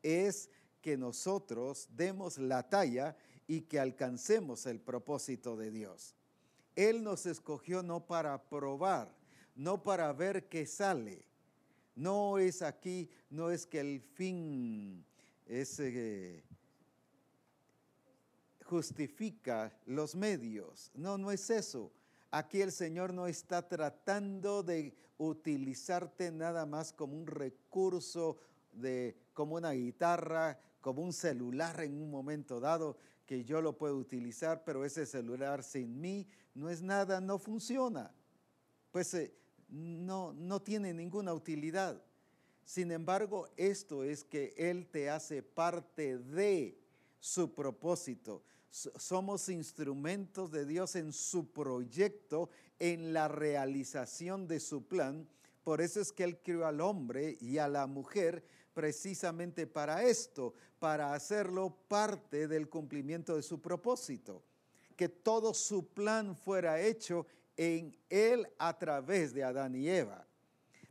es 0.00 0.48
que 0.80 0.96
nosotros 0.96 1.88
demos 1.96 2.38
la 2.38 2.68
talla 2.68 3.16
y 3.48 3.62
que 3.62 3.80
alcancemos 3.80 4.64
el 4.66 4.78
propósito 4.78 5.56
de 5.56 5.72
Dios. 5.72 6.14
Él 6.76 7.02
nos 7.02 7.26
escogió 7.26 7.82
no 7.82 8.06
para 8.06 8.40
probar, 8.48 9.12
no 9.56 9.82
para 9.82 10.12
ver 10.12 10.48
qué 10.48 10.66
sale. 10.66 11.24
No 11.96 12.38
es 12.38 12.62
aquí, 12.62 13.10
no 13.28 13.50
es 13.50 13.66
que 13.66 13.80
el 13.80 14.00
fin 14.00 15.04
es 15.46 15.80
eh, 15.80 16.44
justifica 18.70 19.76
los 19.84 20.14
medios. 20.14 20.92
No, 20.94 21.18
no 21.18 21.32
es 21.32 21.50
eso. 21.50 21.92
Aquí 22.30 22.62
el 22.62 22.70
Señor 22.70 23.12
no 23.12 23.26
está 23.26 23.66
tratando 23.66 24.62
de 24.62 24.94
utilizarte 25.18 26.30
nada 26.30 26.64
más 26.66 26.92
como 26.92 27.18
un 27.18 27.26
recurso 27.26 28.36
de 28.72 29.16
como 29.34 29.56
una 29.56 29.72
guitarra, 29.72 30.60
como 30.80 31.02
un 31.02 31.12
celular 31.12 31.80
en 31.80 32.00
un 32.00 32.10
momento 32.12 32.60
dado 32.60 32.96
que 33.26 33.44
yo 33.44 33.60
lo 33.60 33.76
puedo 33.76 33.96
utilizar, 33.96 34.62
pero 34.64 34.84
ese 34.84 35.04
celular 35.04 35.64
sin 35.64 36.00
mí 36.00 36.28
no 36.54 36.70
es 36.70 36.80
nada, 36.80 37.20
no 37.20 37.40
funciona. 37.40 38.14
Pues 38.92 39.12
eh, 39.14 39.34
no, 39.68 40.32
no 40.32 40.62
tiene 40.62 40.94
ninguna 40.94 41.34
utilidad. 41.34 42.00
Sin 42.64 42.92
embargo, 42.92 43.48
esto 43.56 44.04
es 44.04 44.22
que 44.22 44.54
Él 44.56 44.86
te 44.86 45.10
hace 45.10 45.42
parte 45.42 46.18
de 46.18 46.78
su 47.18 47.52
propósito 47.52 48.44
somos 48.70 49.48
instrumentos 49.48 50.50
de 50.50 50.64
Dios 50.64 50.96
en 50.96 51.12
su 51.12 51.52
proyecto, 51.52 52.50
en 52.78 53.12
la 53.12 53.28
realización 53.28 54.46
de 54.46 54.60
su 54.60 54.86
plan. 54.86 55.28
Por 55.64 55.80
eso 55.80 56.00
es 56.00 56.12
que 56.12 56.24
Él 56.24 56.38
creó 56.42 56.66
al 56.66 56.80
hombre 56.80 57.36
y 57.40 57.58
a 57.58 57.68
la 57.68 57.86
mujer 57.86 58.44
precisamente 58.72 59.66
para 59.66 60.04
esto, 60.04 60.54
para 60.78 61.12
hacerlo 61.12 61.76
parte 61.88 62.48
del 62.48 62.68
cumplimiento 62.68 63.36
de 63.36 63.42
su 63.42 63.60
propósito. 63.60 64.42
Que 64.96 65.08
todo 65.08 65.52
su 65.54 65.88
plan 65.88 66.36
fuera 66.36 66.80
hecho 66.80 67.26
en 67.56 67.96
Él 68.08 68.48
a 68.58 68.78
través 68.78 69.34
de 69.34 69.44
Adán 69.44 69.74
y 69.74 69.88
Eva. 69.88 70.26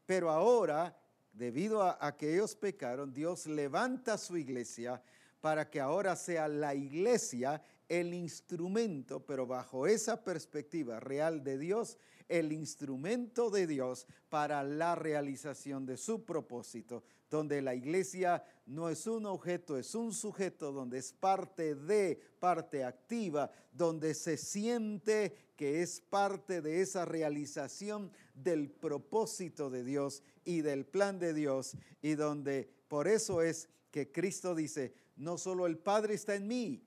Pero 0.06 0.30
ahora, 0.30 0.96
debido 1.34 1.84
a, 1.84 2.18
que 2.18 2.34
ellos 2.34 2.56
pecaron, 2.56 3.13
Dios 3.13 3.46
levanta 3.46 4.18
su 4.18 4.38
iglesia 4.38 5.02
para 5.41 5.69
que 5.69 5.80
ahora 5.80 6.15
sea 6.15 6.47
la 6.47 6.75
iglesia 6.75 7.62
el 7.89 8.13
instrumento, 8.13 9.25
pero 9.25 9.47
bajo 9.47 9.88
esa 9.88 10.23
perspectiva 10.23 10.99
real 10.99 11.43
de 11.43 11.58
Dios, 11.58 11.97
el 12.30 12.52
instrumento 12.54 13.49
de 13.49 13.65
Dios 13.65 14.06
para 14.30 14.63
la 14.63 14.93
realización 14.93 15.88
de 15.88 15.97
su 15.97 16.23
propósito, 16.23 17.04
donde 17.32 17.62
la 17.63 17.73
iglesia 17.73 18.43
no 18.67 18.89
es 18.89 19.08
un 19.08 19.25
objeto, 19.25 19.78
es 19.78 19.95
un 19.95 20.13
sujeto, 20.13 20.71
donde 20.71 20.99
es 20.99 21.12
parte 21.12 21.73
de, 21.73 22.19
parte 22.39 22.84
activa, 22.84 23.49
donde 23.71 24.13
se 24.13 24.38
siente 24.38 25.36
que 25.56 25.82
es 25.82 25.99
parte 25.99 26.62
de 26.62 26.82
esa 26.82 27.06
realización 27.06 28.12
del 28.36 28.69
propósito 28.69 29.71
de 29.71 29.84
Dios 29.84 30.21
y 30.45 30.62
del 30.62 30.86
plan 30.86 31.17
de 31.17 31.34
Dios, 31.34 31.75
y 32.04 32.13
donde 32.13 32.69
por 32.88 33.08
eso 33.08 33.41
es 33.41 33.67
que 33.91 34.12
Cristo 34.12 34.54
dice, 34.54 34.93
no 35.19 35.38
solo 35.38 35.67
el 35.67 35.77
Padre 35.77 36.15
está 36.15 36.34
en 36.36 36.47
mí 36.47 36.82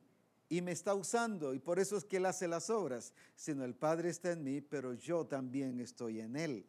y 0.49 0.63
me 0.63 0.73
está 0.73 0.95
usando 0.95 1.55
y 1.55 1.59
por 1.59 1.79
eso 1.79 1.97
es 1.97 2.05
que 2.05 2.17
Él 2.17 2.27
hace 2.27 2.49
las 2.49 2.71
obras, 2.71 3.13
sino 3.37 3.65
el 3.65 3.75
Padre 3.75 4.09
está 4.09 4.33
en 4.33 4.43
mí, 4.43 4.61
pero 4.61 4.95
yo 4.95 5.27
también 5.27 5.81
estoy 5.81 6.21
en 6.21 6.37
Él. 6.37 6.67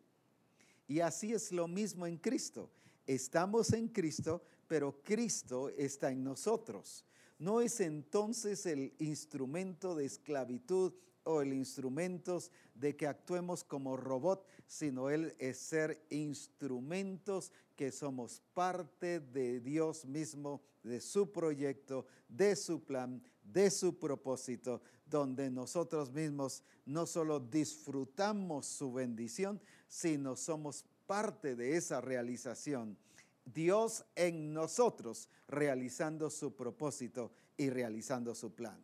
Y 0.87 0.99
así 0.99 1.33
es 1.33 1.51
lo 1.51 1.67
mismo 1.67 2.05
en 2.05 2.17
Cristo. 2.17 2.69
Estamos 3.07 3.71
en 3.73 3.87
Cristo, 3.87 4.43
pero 4.67 5.01
Cristo 5.03 5.69
está 5.69 6.11
en 6.11 6.23
nosotros. 6.23 7.05
No 7.39 7.61
es 7.61 7.79
entonces 7.79 8.65
el 8.65 8.93
instrumento 8.99 9.95
de 9.95 10.05
esclavitud 10.05 10.93
o 11.23 11.41
el 11.41 11.53
instrumento 11.53 12.41
de 12.75 12.95
que 12.95 13.07
actuemos 13.07 13.63
como 13.63 13.95
robot, 13.95 14.45
sino 14.67 15.09
Él 15.09 15.33
es 15.39 15.57
ser 15.57 16.05
instrumentos 16.09 17.51
que 17.75 17.91
somos 17.91 18.41
parte 18.53 19.19
de 19.19 19.59
Dios 19.59 20.05
mismo, 20.05 20.61
de 20.83 20.99
su 21.01 21.31
proyecto, 21.31 22.05
de 22.27 22.55
su 22.55 22.83
plan, 22.83 23.21
de 23.43 23.69
su 23.71 23.97
propósito, 23.97 24.81
donde 25.05 25.49
nosotros 25.49 26.11
mismos 26.11 26.63
no 26.85 27.05
solo 27.05 27.39
disfrutamos 27.39 28.65
su 28.65 28.91
bendición, 28.91 29.61
sino 29.87 30.35
somos 30.35 30.85
parte 31.05 31.55
de 31.55 31.77
esa 31.77 32.01
realización. 32.01 32.97
Dios 33.45 34.05
en 34.15 34.53
nosotros 34.53 35.29
realizando 35.47 36.29
su 36.29 36.55
propósito 36.55 37.31
y 37.57 37.69
realizando 37.69 38.33
su 38.35 38.53
plan. 38.53 38.83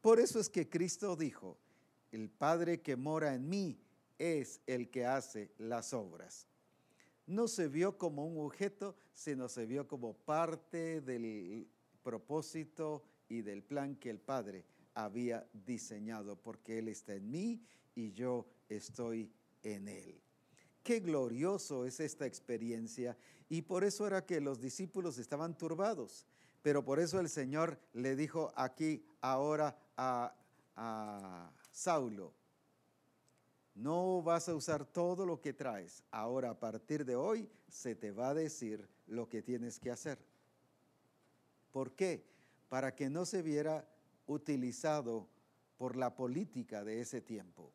Por 0.00 0.20
eso 0.20 0.38
es 0.38 0.48
que 0.48 0.68
Cristo 0.68 1.16
dijo, 1.16 1.58
el 2.12 2.30
Padre 2.30 2.80
que 2.80 2.96
mora 2.96 3.34
en 3.34 3.48
mí 3.48 3.78
es 4.18 4.60
el 4.66 4.90
que 4.90 5.06
hace 5.06 5.50
las 5.58 5.92
obras. 5.92 6.46
No 7.26 7.48
se 7.48 7.68
vio 7.68 7.98
como 7.98 8.24
un 8.24 8.44
objeto, 8.44 8.94
sino 9.12 9.48
se 9.48 9.66
vio 9.66 9.88
como 9.88 10.14
parte 10.14 11.00
del 11.00 11.66
propósito 12.02 13.02
y 13.28 13.42
del 13.42 13.62
plan 13.62 13.96
que 13.96 14.10
el 14.10 14.20
Padre 14.20 14.64
había 14.94 15.46
diseñado, 15.52 16.36
porque 16.36 16.78
Él 16.78 16.88
está 16.88 17.14
en 17.14 17.30
mí 17.30 17.60
y 17.94 18.12
yo 18.12 18.46
estoy 18.68 19.30
en 19.62 19.88
Él. 19.88 20.20
Qué 20.82 21.00
glorioso 21.00 21.84
es 21.84 21.98
esta 21.98 22.26
experiencia 22.26 23.16
y 23.48 23.62
por 23.62 23.82
eso 23.82 24.06
era 24.06 24.24
que 24.24 24.40
los 24.40 24.60
discípulos 24.60 25.18
estaban 25.18 25.58
turbados. 25.58 26.26
Pero 26.62 26.84
por 26.84 26.98
eso 27.00 27.20
el 27.20 27.28
Señor 27.28 27.78
le 27.92 28.16
dijo 28.16 28.52
aquí 28.56 29.04
ahora 29.20 29.76
a, 29.96 30.34
a 30.76 31.52
Saulo, 31.70 32.32
no 33.76 34.22
vas 34.22 34.48
a 34.48 34.54
usar 34.54 34.86
todo 34.86 35.26
lo 35.26 35.40
que 35.40 35.52
traes. 35.52 36.02
Ahora 36.10 36.50
a 36.50 36.58
partir 36.58 37.04
de 37.04 37.14
hoy 37.14 37.48
se 37.68 37.94
te 37.94 38.10
va 38.10 38.30
a 38.30 38.34
decir 38.34 38.88
lo 39.06 39.28
que 39.28 39.42
tienes 39.42 39.78
que 39.78 39.90
hacer. 39.90 40.18
¿Por 41.72 41.92
qué? 41.92 42.24
Para 42.70 42.94
que 42.94 43.10
no 43.10 43.26
se 43.26 43.42
viera 43.42 43.86
utilizado 44.26 45.28
por 45.76 45.94
la 45.94 46.16
política 46.16 46.84
de 46.84 47.00
ese 47.00 47.20
tiempo, 47.20 47.70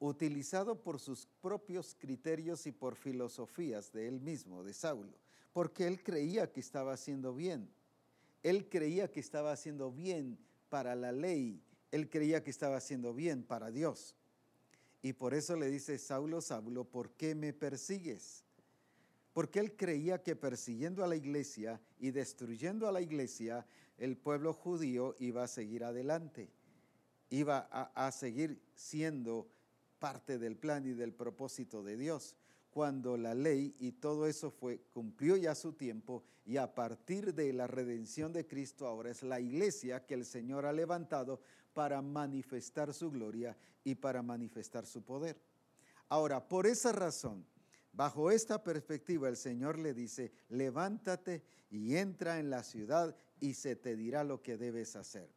utilizado 0.00 0.82
por 0.82 0.98
sus 0.98 1.26
propios 1.40 1.94
criterios 1.98 2.66
y 2.66 2.72
por 2.72 2.96
filosofías 2.96 3.92
de 3.92 4.08
él 4.08 4.20
mismo, 4.20 4.64
de 4.64 4.74
Saulo, 4.74 5.16
porque 5.52 5.86
él 5.86 6.02
creía 6.02 6.50
que 6.50 6.58
estaba 6.58 6.92
haciendo 6.92 7.34
bien. 7.34 7.70
Él 8.42 8.68
creía 8.68 9.12
que 9.12 9.20
estaba 9.20 9.52
haciendo 9.52 9.92
bien 9.92 10.38
para 10.68 10.96
la 10.96 11.12
ley, 11.12 11.62
él 11.92 12.08
creía 12.08 12.42
que 12.42 12.50
estaba 12.50 12.76
haciendo 12.76 13.14
bien 13.14 13.44
para 13.44 13.70
Dios. 13.70 14.16
Y 15.02 15.14
por 15.14 15.34
eso 15.34 15.56
le 15.56 15.70
dice, 15.70 15.98
Saulo, 15.98 16.40
Saulo, 16.40 16.84
¿por 16.84 17.10
qué 17.12 17.34
me 17.34 17.52
persigues? 17.52 18.44
Porque 19.32 19.60
él 19.60 19.76
creía 19.76 20.22
que 20.22 20.36
persiguiendo 20.36 21.04
a 21.04 21.06
la 21.06 21.16
iglesia 21.16 21.80
y 21.98 22.10
destruyendo 22.10 22.88
a 22.88 22.92
la 22.92 23.00
iglesia, 23.00 23.66
el 23.96 24.16
pueblo 24.16 24.52
judío 24.52 25.14
iba 25.18 25.44
a 25.44 25.48
seguir 25.48 25.84
adelante, 25.84 26.50
iba 27.30 27.68
a, 27.70 28.06
a 28.06 28.12
seguir 28.12 28.60
siendo 28.74 29.48
parte 29.98 30.38
del 30.38 30.56
plan 30.56 30.86
y 30.86 30.92
del 30.92 31.12
propósito 31.12 31.82
de 31.82 31.96
Dios 31.96 32.36
cuando 32.70 33.16
la 33.16 33.34
ley 33.34 33.74
y 33.78 33.92
todo 33.92 34.26
eso 34.26 34.50
fue 34.50 34.80
cumplió 34.92 35.36
ya 35.36 35.54
su 35.54 35.72
tiempo 35.72 36.22
y 36.46 36.56
a 36.56 36.74
partir 36.74 37.34
de 37.34 37.52
la 37.52 37.66
redención 37.66 38.32
de 38.32 38.46
Cristo 38.46 38.86
ahora 38.86 39.10
es 39.10 39.22
la 39.22 39.40
iglesia 39.40 40.06
que 40.06 40.14
el 40.14 40.24
Señor 40.24 40.66
ha 40.66 40.72
levantado 40.72 41.40
para 41.80 42.02
manifestar 42.02 42.92
su 42.92 43.10
gloria 43.10 43.56
y 43.84 43.94
para 43.94 44.20
manifestar 44.20 44.84
su 44.84 45.02
poder. 45.02 45.40
Ahora, 46.10 46.46
por 46.46 46.66
esa 46.66 46.92
razón, 46.92 47.46
bajo 47.94 48.30
esta 48.30 48.62
perspectiva 48.62 49.30
el 49.30 49.36
Señor 49.38 49.78
le 49.78 49.94
dice, 49.94 50.30
levántate 50.50 51.42
y 51.70 51.96
entra 51.96 52.38
en 52.38 52.50
la 52.50 52.64
ciudad 52.64 53.16
y 53.40 53.54
se 53.54 53.76
te 53.76 53.96
dirá 53.96 54.24
lo 54.24 54.42
que 54.42 54.58
debes 54.58 54.94
hacer. 54.94 55.30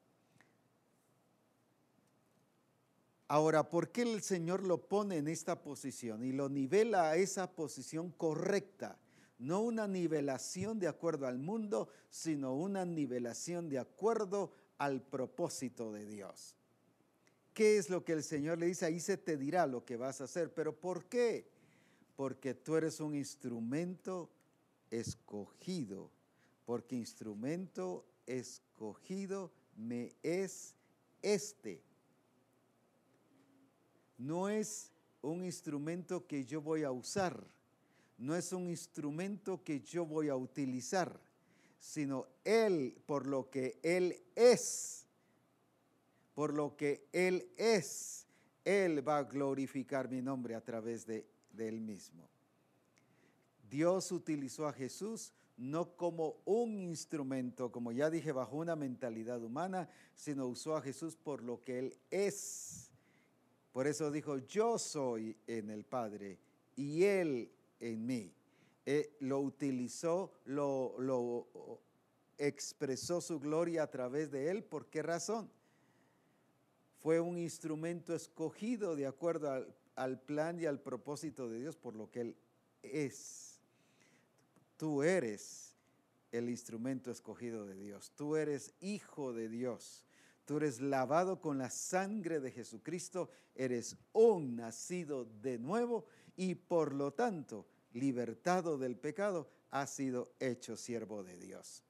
Ahora, 3.29 3.69
¿por 3.69 3.93
qué 3.93 4.01
el 4.01 4.21
Señor 4.21 4.63
lo 4.63 4.89
pone 4.89 5.15
en 5.15 5.29
esta 5.29 5.63
posición 5.63 6.25
y 6.25 6.33
lo 6.33 6.49
nivela 6.49 7.11
a 7.11 7.15
esa 7.15 7.49
posición 7.55 8.11
correcta? 8.11 8.99
No 9.39 9.61
una 9.61 9.87
nivelación 9.87 10.77
de 10.77 10.89
acuerdo 10.89 11.25
al 11.25 11.37
mundo, 11.37 11.87
sino 12.09 12.53
una 12.53 12.83
nivelación 12.83 13.69
de 13.69 13.79
acuerdo 13.79 14.51
al 14.77 15.01
propósito 15.01 15.91
de 15.91 16.05
Dios. 16.05 16.55
¿Qué 17.53 17.77
es 17.77 17.89
lo 17.89 18.03
que 18.03 18.13
el 18.13 18.23
Señor 18.23 18.57
le 18.57 18.65
dice? 18.65 18.85
Ahí 18.85 18.99
se 18.99 19.17
te 19.17 19.37
dirá 19.37 19.67
lo 19.67 19.85
que 19.85 19.97
vas 19.97 20.21
a 20.21 20.23
hacer. 20.23 20.53
¿Pero 20.53 20.75
por 20.75 21.05
qué? 21.05 21.47
Porque 22.15 22.53
tú 22.53 22.75
eres 22.75 22.99
un 22.99 23.15
instrumento 23.15 24.29
escogido. 24.89 26.09
Porque 26.65 26.95
instrumento 26.95 28.05
escogido 28.25 29.51
me 29.75 30.15
es 30.23 30.75
este 31.21 31.83
no 34.17 34.47
es 34.49 34.91
un 35.21 35.43
instrumento 35.43 36.25
que 36.27 36.45
yo 36.45 36.61
voy 36.61 36.83
a 36.83 36.91
usar, 36.91 37.45
no 38.17 38.35
es 38.35 38.53
un 38.53 38.69
instrumento 38.69 39.63
que 39.63 39.81
yo 39.81 40.05
voy 40.05 40.29
a 40.29 40.35
utilizar, 40.35 41.19
sino 41.83 42.27
Él, 42.45 42.95
por 43.05 43.27
lo 43.27 43.49
que 43.49 43.79
Él 43.83 44.15
es, 44.35 45.05
por 46.33 46.53
lo 46.53 46.77
que 46.77 47.07
Él 47.11 47.51
es, 47.57 48.25
Él 48.63 49.05
va 49.07 49.17
a 49.17 49.23
glorificar 49.23 50.09
mi 50.09 50.21
nombre 50.21 50.55
a 50.55 50.63
través 50.63 51.05
de, 51.05 51.27
Él 51.57 51.81
mismo. 51.81 52.29
Dios 53.69 54.11
utilizó 54.11 54.67
a 54.67 54.73
Jesús 54.73 55.33
no 55.57 55.95
como 55.95 56.37
un 56.45 56.79
instrumento, 56.79 57.71
como 57.71 57.91
ya 57.91 58.09
dije, 58.09 58.31
bajo 58.31 58.57
una 58.57 58.75
mentalidad 58.75 59.43
humana, 59.43 59.89
sino 60.15 60.47
usó 60.47 60.75
a 60.75 60.81
Jesús 60.81 61.15
por 61.15 61.43
lo 61.43 61.63
que 61.63 61.79
Él 61.79 61.97
es 62.09 62.93
por 63.73 63.87
eso 63.87 64.11
dijo, 64.11 64.37
yo 64.37 64.77
soy 64.77 65.35
en 65.47 65.71
el 65.71 65.83
Padre 65.83 66.37
y 66.75 67.03
Él 67.03 67.51
en 67.79 68.05
mí. 68.05 68.31
Eh, 68.85 69.15
lo 69.19 69.39
utilizó, 69.39 70.33
lo, 70.45 71.47
expresó 72.37 73.21
su 73.21 73.39
gloria 73.39 73.83
a 73.83 73.91
través 73.91 74.31
de 74.31 74.49
Él. 74.51 74.63
¿Por 74.63 74.87
qué 74.87 75.01
razón? 75.01 75.49
Fue 76.99 77.19
un 77.19 77.37
instrumento 77.37 78.13
escogido 78.13 78.95
de 78.95 79.07
acuerdo 79.07 79.51
al, 79.51 79.75
al 79.95 80.19
plan 80.19 80.59
y 80.59 80.65
al 80.65 80.79
propósito 80.79 81.49
de 81.49 81.59
Dios 81.59 81.77
por 81.77 81.95
lo 81.95 82.11
que 82.11 82.21
Él 82.21 82.37
es. 82.81 83.61
Tú 84.77 85.03
eres 85.03 85.75
el 86.31 86.49
instrumento 86.49 87.11
escogido 87.11 87.65
de 87.65 87.75
Dios. 87.75 88.11
Tú 88.15 88.35
eres 88.35 88.73
hijo 88.81 89.33
de 89.33 89.47
Dios. 89.47 90.05
Tú 90.45 90.57
eres 90.57 90.81
lavado 90.81 91.39
con 91.39 91.57
la 91.57 91.69
sangre 91.69 92.41
de 92.41 92.51
Jesucristo, 92.51 93.29
eres 93.55 93.95
un 94.11 94.57
nacido 94.57 95.25
de 95.41 95.57
nuevo 95.57 96.05
y 96.35 96.55
por 96.55 96.93
lo 96.93 97.13
tanto, 97.13 97.65
libertado 97.93 98.77
del 98.77 98.95
pecado, 98.97 99.49
has 99.71 99.91
sido 99.91 100.33
hecho 100.39 100.77
siervo 100.77 101.23
de 101.23 101.37
Dios. 101.37 101.83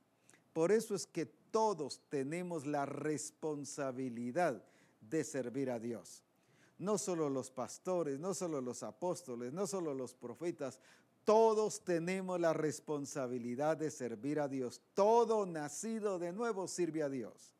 Por 0.53 0.71
eso 0.71 0.95
es 0.95 1.07
que 1.07 1.25
todos 1.25 2.01
tenemos 2.09 2.65
la 2.65 2.85
responsabilidad 2.85 4.63
de 5.01 5.23
servir 5.23 5.69
a 5.69 5.79
Dios. 5.79 6.23
No 6.77 6.97
solo 6.97 7.29
los 7.29 7.51
pastores, 7.51 8.19
no 8.19 8.33
solo 8.33 8.61
los 8.61 8.83
apóstoles, 8.83 9.53
no 9.53 9.67
solo 9.67 9.93
los 9.93 10.13
profetas, 10.13 10.79
todos 11.25 11.83
tenemos 11.83 12.39
la 12.39 12.53
responsabilidad 12.53 13.77
de 13.77 13.91
servir 13.91 14.39
a 14.39 14.47
Dios. 14.47 14.81
Todo 14.93 15.45
nacido 15.45 16.19
de 16.19 16.33
nuevo 16.33 16.67
sirve 16.67 17.03
a 17.03 17.09
Dios. 17.09 17.55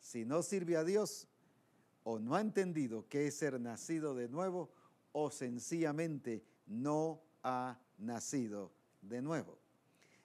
Si 0.00 0.24
no 0.24 0.42
sirve 0.42 0.76
a 0.76 0.84
Dios 0.84 1.26
o 2.02 2.18
no 2.18 2.34
ha 2.34 2.40
entendido 2.40 3.06
qué 3.08 3.26
es 3.28 3.36
ser 3.36 3.58
nacido 3.58 4.14
de 4.14 4.28
nuevo 4.28 4.70
o 5.12 5.30
sencillamente 5.30 6.44
no 6.66 7.22
ha 7.44 7.78
nacido 7.98 8.72
de 9.02 9.22
nuevo. 9.22 9.58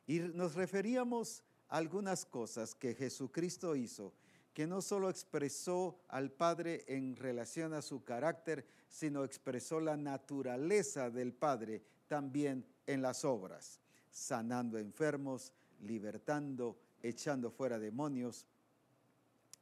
Y 0.07 0.20
nos 0.20 0.55
referíamos 0.55 1.43
a 1.67 1.78
algunas 1.78 2.26
cosas 2.26 2.74
que 2.74 2.95
Jesucristo 2.95 3.76
hizo, 3.76 4.13
que 4.53 4.65
no 4.65 4.82
solo 4.82 5.09
expresó 5.09 5.99
al 6.07 6.32
Padre 6.32 6.84
en 6.88 7.15
relación 7.15 7.74
a 7.74 7.84
su 7.84 8.03
carácter, 8.03 8.65
sino 8.88 9.24
expresó 9.24 9.80
la 9.80 9.95
naturaleza 9.95 11.11
del 11.11 11.34
Padre 11.34 11.84
también 12.07 12.65
en 12.88 13.03
las 13.03 13.24
obras, 13.24 13.80
sanando 14.09 14.80
enfermos, 14.80 15.53
libertando, 15.82 16.80
echando 17.03 17.51
fuera 17.51 17.78
demonios, 17.78 18.47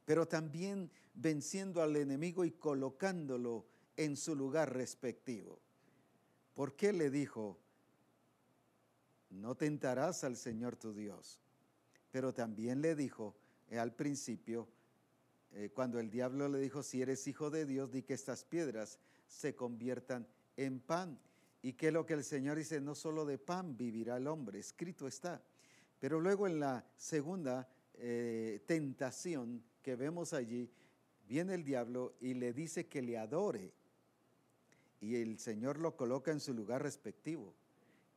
pero 0.04 0.26
también 0.26 0.90
venciendo 1.12 1.82
al 1.82 1.94
enemigo 1.96 2.44
y 2.44 2.52
colocándolo 2.52 3.66
en 3.96 4.16
su 4.16 4.34
lugar 4.34 4.72
respectivo. 4.72 5.60
¿Por 6.58 6.74
qué 6.74 6.92
le 6.92 7.08
dijo, 7.08 7.56
no 9.30 9.54
tentarás 9.54 10.24
al 10.24 10.36
Señor 10.36 10.74
tu 10.74 10.92
Dios? 10.92 11.38
Pero 12.10 12.34
también 12.34 12.82
le 12.82 12.96
dijo 12.96 13.36
eh, 13.70 13.78
al 13.78 13.94
principio, 13.94 14.66
eh, 15.52 15.70
cuando 15.72 16.00
el 16.00 16.10
diablo 16.10 16.48
le 16.48 16.58
dijo, 16.58 16.82
si 16.82 17.00
eres 17.00 17.28
hijo 17.28 17.50
de 17.50 17.64
Dios, 17.64 17.92
di 17.92 18.02
que 18.02 18.14
estas 18.14 18.42
piedras 18.42 18.98
se 19.28 19.54
conviertan 19.54 20.26
en 20.56 20.80
pan. 20.80 21.20
Y 21.62 21.74
que 21.74 21.92
lo 21.92 22.04
que 22.04 22.14
el 22.14 22.24
Señor 22.24 22.56
dice, 22.56 22.80
no 22.80 22.96
solo 22.96 23.24
de 23.24 23.38
pan 23.38 23.76
vivirá 23.76 24.16
el 24.16 24.26
hombre, 24.26 24.58
escrito 24.58 25.06
está. 25.06 25.40
Pero 26.00 26.18
luego 26.18 26.48
en 26.48 26.58
la 26.58 26.84
segunda 26.96 27.68
eh, 27.94 28.64
tentación 28.66 29.62
que 29.80 29.94
vemos 29.94 30.32
allí, 30.32 30.68
viene 31.28 31.54
el 31.54 31.62
diablo 31.62 32.16
y 32.20 32.34
le 32.34 32.52
dice 32.52 32.88
que 32.88 33.00
le 33.00 33.16
adore. 33.16 33.72
Y 35.00 35.16
el 35.16 35.38
Señor 35.38 35.78
lo 35.78 35.96
coloca 35.96 36.30
en 36.30 36.40
su 36.40 36.54
lugar 36.54 36.82
respectivo. 36.82 37.54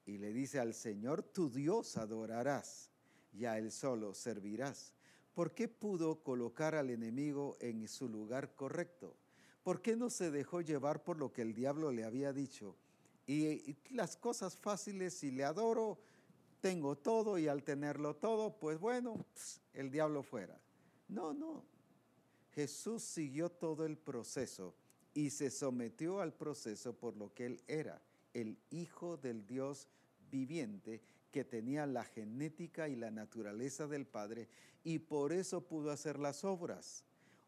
Y 0.06 0.18
le 0.18 0.34
dice, 0.34 0.60
al 0.60 0.74
Señor 0.74 1.24
tu 1.24 1.50
Dios 1.50 1.98
adorarás 1.98 2.90
y 3.34 3.46
a 3.46 3.58
Él 3.58 3.72
solo 3.72 4.14
servirás. 4.14 4.94
¿Por 5.34 5.54
qué 5.54 5.68
pudo 5.68 6.24
colocar 6.24 6.76
al 6.76 6.90
enemigo 6.90 7.56
en 7.60 7.88
su 7.88 8.10
lugar 8.10 8.56
correcto? 8.56 9.16
¿Por 9.64 9.82
qué 9.82 9.96
no 9.96 10.10
se 10.10 10.32
dejó 10.32 10.62
llevar 10.62 11.04
por 11.04 11.18
lo 11.18 11.32
que 11.32 11.44
el 11.44 11.54
diablo 11.54 11.92
le 11.92 12.04
había 12.04 12.34
dicho? 12.34 12.76
Y, 13.28 13.78
las 13.92 14.18
cosas 14.18 14.58
fáciles, 14.58 15.14
si 15.14 15.32
le 15.32 15.46
adoro, 15.46 16.00
tengo 16.60 16.98
todo 16.98 17.38
y 17.38 17.48
al 17.48 17.64
tenerlo 17.64 18.16
todo, 18.16 18.58
pues 18.58 18.80
bueno, 18.80 19.26
el 19.74 19.92
diablo 19.92 20.24
fuera. 20.24 20.60
No, 21.08 21.34
no. 21.34 21.64
Jesús 22.54 23.04
siguió 23.04 23.50
todo 23.50 23.86
el 23.86 23.98
proceso 23.98 24.74
y 25.14 25.30
se 25.30 25.50
sometió 25.50 26.22
al 26.22 26.34
proceso 26.34 26.94
por 26.94 27.16
lo 27.18 27.34
que 27.34 27.46
él 27.46 27.62
era, 27.68 28.02
el 28.34 28.58
Hijo 28.70 29.18
del 29.18 29.46
Dios 29.46 29.88
viviente 30.30 31.02
que 31.32 31.44
tenía 31.44 31.86
la 31.86 32.04
genética 32.04 32.90
y 32.90 32.96
la 32.96 33.12
naturaleza 33.12 33.88
del 33.88 34.06
Padre 34.06 34.48
y 34.84 35.00
por 35.00 35.32
eso 35.32 35.62
pudo 35.62 35.92
hacer 35.92 36.20
las 36.20 36.44
obras. 36.44 37.04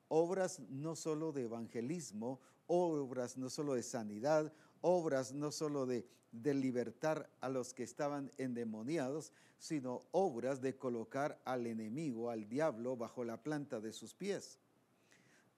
Obras 0.08 0.60
no 0.70 0.96
solo 0.96 1.32
de 1.32 1.44
evangelismo, 1.44 2.40
obras 2.68 3.38
no 3.38 3.50
solo 3.50 3.74
de 3.74 3.84
sanidad, 3.84 4.54
obras 4.82 5.34
no 5.34 5.52
solo 5.52 5.86
de, 5.86 6.06
de 6.32 6.54
libertar 6.54 7.30
a 7.42 7.50
los 7.50 7.74
que 7.74 7.84
estaban 7.84 8.32
endemoniados, 8.38 9.34
sino 9.58 10.02
obras 10.12 10.62
de 10.62 10.78
colocar 10.78 11.42
al 11.46 11.68
enemigo, 11.68 12.30
al 12.30 12.48
diablo, 12.48 12.98
bajo 12.98 13.24
la 13.24 13.42
planta 13.42 13.80
de 13.80 13.94
sus 13.94 14.14
pies. 14.14 14.60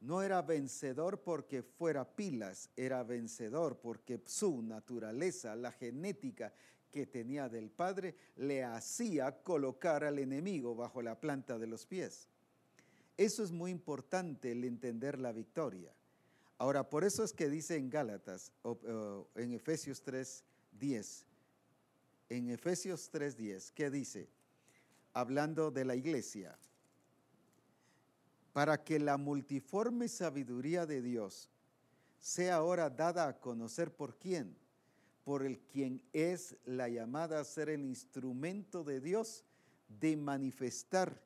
No 0.05 0.21
era 0.21 0.43
vencedor 0.43 1.23
porque 1.23 1.63
fuera 1.63 2.15
pilas, 2.15 2.69
era 2.75 3.01
vencedor 3.01 3.79
porque 3.79 4.21
su 4.25 4.61
naturaleza, 4.61 5.55
la 5.55 5.71
genética 5.71 6.53
que 6.91 7.07
tenía 7.07 7.49
del 7.49 7.71
Padre, 7.71 8.15
le 8.35 8.63
hacía 8.63 9.41
colocar 9.41 10.03
al 10.03 10.19
enemigo 10.19 10.75
bajo 10.75 11.01
la 11.01 11.19
planta 11.19 11.57
de 11.57 11.65
los 11.65 11.87
pies. 11.87 12.27
Eso 13.17 13.43
es 13.43 13.51
muy 13.51 13.71
importante, 13.71 14.51
el 14.51 14.63
entender 14.63 15.17
la 15.17 15.31
victoria. 15.31 15.91
Ahora, 16.59 16.87
por 16.87 17.03
eso 17.03 17.23
es 17.23 17.33
que 17.33 17.49
dice 17.49 17.75
en 17.75 17.89
Gálatas, 17.89 18.51
en 19.33 19.53
Efesios 19.53 20.03
3, 20.03 20.43
10, 20.79 21.25
en 22.29 22.51
Efesios 22.51 23.09
3:10, 23.11 23.71
¿qué 23.73 23.89
dice? 23.89 24.29
Hablando 25.13 25.71
de 25.71 25.83
la 25.83 25.95
iglesia, 25.95 26.55
para 28.55 28.85
que 28.85 28.99
la 28.99 29.17
multiforme 29.17 30.07
sabiduría 30.07 30.85
de 30.85 31.01
Dios 31.01 31.49
sea 32.17 32.55
ahora 32.55 32.89
dada 32.89 33.27
a 33.27 33.37
conocer 33.37 33.93
por 33.93 34.17
quién, 34.17 34.55
por 35.25 35.43
el 35.43 35.59
quien 35.59 36.01
es 36.13 36.55
la 36.63 36.87
llamada 36.87 37.41
a 37.41 37.43
ser 37.43 37.67
el 37.67 37.83
instrumento 37.83 38.85
de 38.85 39.01
Dios 39.01 39.43
de 39.99 40.15
manifestar 40.15 41.21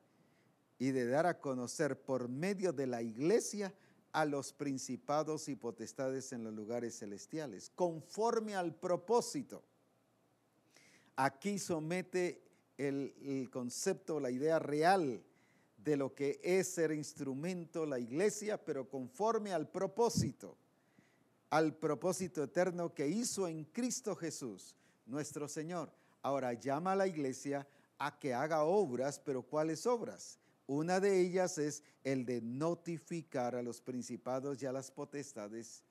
y 0.76 0.90
de 0.90 1.06
dar 1.06 1.26
a 1.26 1.38
conocer 1.38 2.02
por 2.02 2.28
medio 2.28 2.72
de 2.72 2.88
la 2.88 3.00
iglesia 3.00 3.72
a 4.10 4.24
los 4.24 4.52
principados 4.52 5.48
y 5.48 5.54
potestades 5.54 6.32
en 6.32 6.42
los 6.42 6.52
lugares 6.52 6.98
celestiales, 6.98 7.70
conforme 7.76 8.56
al 8.56 8.74
propósito. 8.74 9.62
Aquí 11.14 11.60
somete 11.60 12.42
el, 12.76 13.48
concepto, 13.52 14.18
la 14.18 14.32
idea 14.32 14.58
real 14.58 15.22
de 15.84 15.96
lo 15.96 16.14
que 16.14 16.40
es 16.42 16.68
ser 16.68 16.92
instrumento 16.92 17.86
la 17.86 17.98
iglesia, 17.98 18.62
pero 18.62 18.88
conforme 18.88 19.52
al 19.52 19.68
propósito, 19.68 20.56
al 21.48 21.74
propósito 21.74 22.44
eterno 22.44 22.94
que 22.94 23.08
hizo 23.08 23.48
en 23.48 23.64
Cristo 23.64 24.14
Jesús, 24.14 24.76
nuestro 25.06 25.48
Señor. 25.48 25.92
Ahora 26.22 26.52
llama 26.52 26.92
a 26.92 26.96
la 26.96 27.06
iglesia 27.06 27.66
a 27.98 28.18
que 28.18 28.34
haga 28.34 28.64
obras, 28.64 29.18
pero 29.18 29.42
¿cuáles 29.42 29.86
obras? 29.86 30.38
Una 30.66 31.00
de 31.00 31.20
ellas 31.20 31.58
es 31.58 31.82
el 32.04 32.24
de 32.24 32.40
notificar 32.40 33.56
a 33.56 33.62
los 33.62 33.80
principados 33.80 34.62
y 34.62 34.66
a 34.66 34.72
las 34.72 34.90
potestades. 34.90 35.82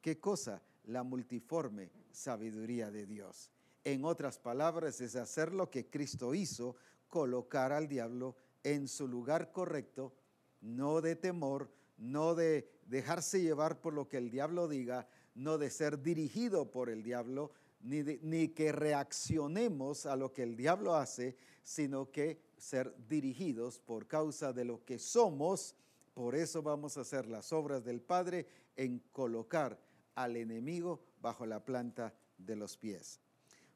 ¿Qué 0.00 0.20
cosa? 0.20 0.62
La 0.84 1.02
multiforme 1.02 1.90
sabiduría 2.12 2.90
de 2.90 3.06
Dios. 3.06 3.50
En 3.84 4.04
otras 4.04 4.38
palabras, 4.38 5.00
es 5.00 5.16
hacer 5.16 5.52
lo 5.52 5.70
que 5.70 5.90
Cristo 5.90 6.34
hizo, 6.34 6.76
colocar 7.08 7.72
al 7.72 7.88
diablo 7.88 8.36
en 8.36 8.51
su 8.88 9.08
lugar 9.08 9.52
correcto, 9.52 10.14
no 10.60 11.00
de 11.00 11.16
temor, 11.16 11.70
no 11.98 12.34
de 12.34 12.68
dejarse 12.86 13.40
llevar 13.40 13.80
por 13.80 13.94
lo 13.94 14.08
que 14.08 14.18
el 14.18 14.30
diablo 14.30 14.68
diga, 14.68 15.08
no 15.34 15.58
de 15.58 15.70
ser 15.70 16.02
dirigido 16.02 16.70
por 16.70 16.90
el 16.90 17.02
diablo, 17.02 17.52
ni 17.80 18.48
que 18.48 18.70
reaccionemos 18.70 20.06
a 20.06 20.16
lo 20.16 20.32
que 20.32 20.42
el 20.42 20.56
diablo 20.56 20.94
hace, 20.94 21.36
sino 21.64 22.10
que 22.10 22.40
ser 22.56 22.94
dirigidos 23.08 23.80
por 23.80 24.06
causa 24.06 24.52
de 24.52 24.64
lo 24.64 24.84
que 24.84 24.98
somos. 24.98 25.74
Por 26.14 26.36
eso 26.36 26.62
vamos 26.62 26.96
a 26.96 27.00
hacer 27.00 27.26
las 27.26 27.52
obras 27.52 27.84
del 27.84 28.00
Padre 28.00 28.46
en 28.76 29.00
colocar 29.12 29.80
al 30.14 30.36
enemigo 30.36 31.00
bajo 31.20 31.46
la 31.46 31.64
planta 31.64 32.14
de 32.38 32.56
los 32.56 32.76
pies. 32.76 33.20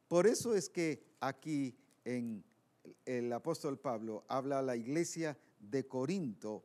Por 0.09 0.27
eso 0.27 0.55
es 0.55 0.69
que 0.69 1.03
aquí 1.21 1.77
en 2.05 2.45
el 3.05 3.33
apóstol 3.33 3.79
Pablo 3.79 4.25
habla 4.29 4.59
a 4.59 4.63
la 4.63 4.77
iglesia 4.77 5.39
de 5.59 5.87
Corinto 5.87 6.65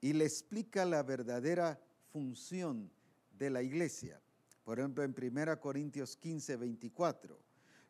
y 0.00 0.12
le 0.12 0.24
explica 0.24 0.84
la 0.84 1.02
verdadera 1.02 1.80
función 2.12 2.90
de 3.38 3.50
la 3.50 3.62
iglesia. 3.62 4.20
Por 4.64 4.78
ejemplo, 4.78 5.04
en 5.04 5.14
1 5.16 5.60
Corintios 5.60 6.16
15, 6.16 6.56
24. 6.56 7.38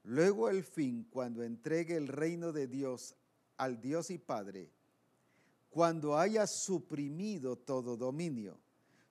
Luego 0.04 0.48
el 0.48 0.62
fin, 0.62 1.06
cuando 1.10 1.42
entregue 1.42 1.96
el 1.96 2.08
reino 2.08 2.52
de 2.52 2.66
Dios 2.66 3.16
al 3.56 3.80
Dios 3.80 4.10
y 4.10 4.18
Padre 4.18 4.70
cuando 5.76 6.16
haya 6.16 6.46
suprimido 6.46 7.56
todo 7.56 7.98
dominio, 7.98 8.58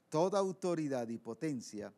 toda 0.09 0.39
autoridad 0.39 1.07
y 1.09 1.19
potencia, 1.19 1.93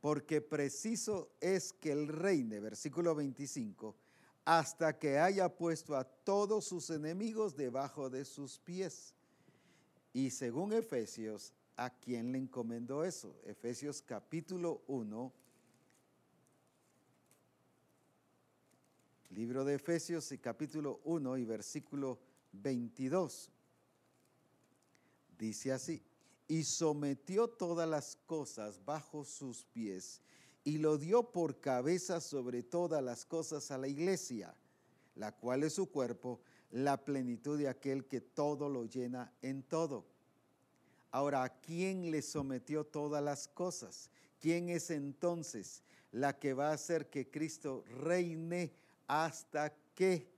porque 0.00 0.40
preciso 0.40 1.32
es 1.40 1.72
que 1.72 1.90
Él 1.90 2.06
reine, 2.06 2.60
versículo 2.60 3.16
25, 3.16 3.96
hasta 4.44 4.98
que 4.98 5.18
haya 5.18 5.48
puesto 5.48 5.96
a 5.96 6.04
todos 6.04 6.64
sus 6.64 6.90
enemigos 6.90 7.56
debajo 7.56 8.10
de 8.10 8.24
sus 8.24 8.58
pies. 8.58 9.14
Y 10.12 10.30
según 10.30 10.72
Efesios, 10.72 11.52
¿a 11.76 11.90
quién 11.90 12.32
le 12.32 12.38
encomendó 12.38 13.04
eso? 13.04 13.34
Efesios 13.44 14.02
capítulo 14.02 14.82
1, 14.88 15.32
libro 19.30 19.64
de 19.64 19.74
Efesios 19.74 20.30
y 20.32 20.38
capítulo 20.38 21.00
1 21.04 21.38
y 21.38 21.44
versículo 21.44 22.18
22. 22.52 23.50
Dice 25.38 25.72
así, 25.72 26.02
y 26.48 26.64
sometió 26.64 27.48
todas 27.48 27.88
las 27.88 28.16
cosas 28.26 28.84
bajo 28.84 29.24
sus 29.24 29.64
pies 29.66 30.20
y 30.64 30.78
lo 30.78 30.98
dio 30.98 31.30
por 31.30 31.60
cabeza 31.60 32.20
sobre 32.20 32.62
todas 32.62 33.02
las 33.02 33.24
cosas 33.24 33.70
a 33.70 33.78
la 33.78 33.88
iglesia, 33.88 34.54
la 35.16 35.32
cual 35.32 35.64
es 35.64 35.74
su 35.74 35.90
cuerpo, 35.90 36.40
la 36.70 37.04
plenitud 37.04 37.58
de 37.58 37.68
aquel 37.68 38.06
que 38.06 38.20
todo 38.20 38.68
lo 38.68 38.84
llena 38.84 39.32
en 39.42 39.62
todo. 39.62 40.06
Ahora, 41.10 41.42
¿a 41.42 41.60
quién 41.60 42.10
le 42.10 42.22
sometió 42.22 42.84
todas 42.84 43.22
las 43.22 43.48
cosas? 43.48 44.08
¿Quién 44.40 44.70
es 44.70 44.90
entonces 44.90 45.82
la 46.12 46.38
que 46.38 46.54
va 46.54 46.70
a 46.70 46.74
hacer 46.74 47.10
que 47.10 47.30
Cristo 47.30 47.84
reine 48.00 48.72
hasta 49.06 49.74
que 49.94 50.30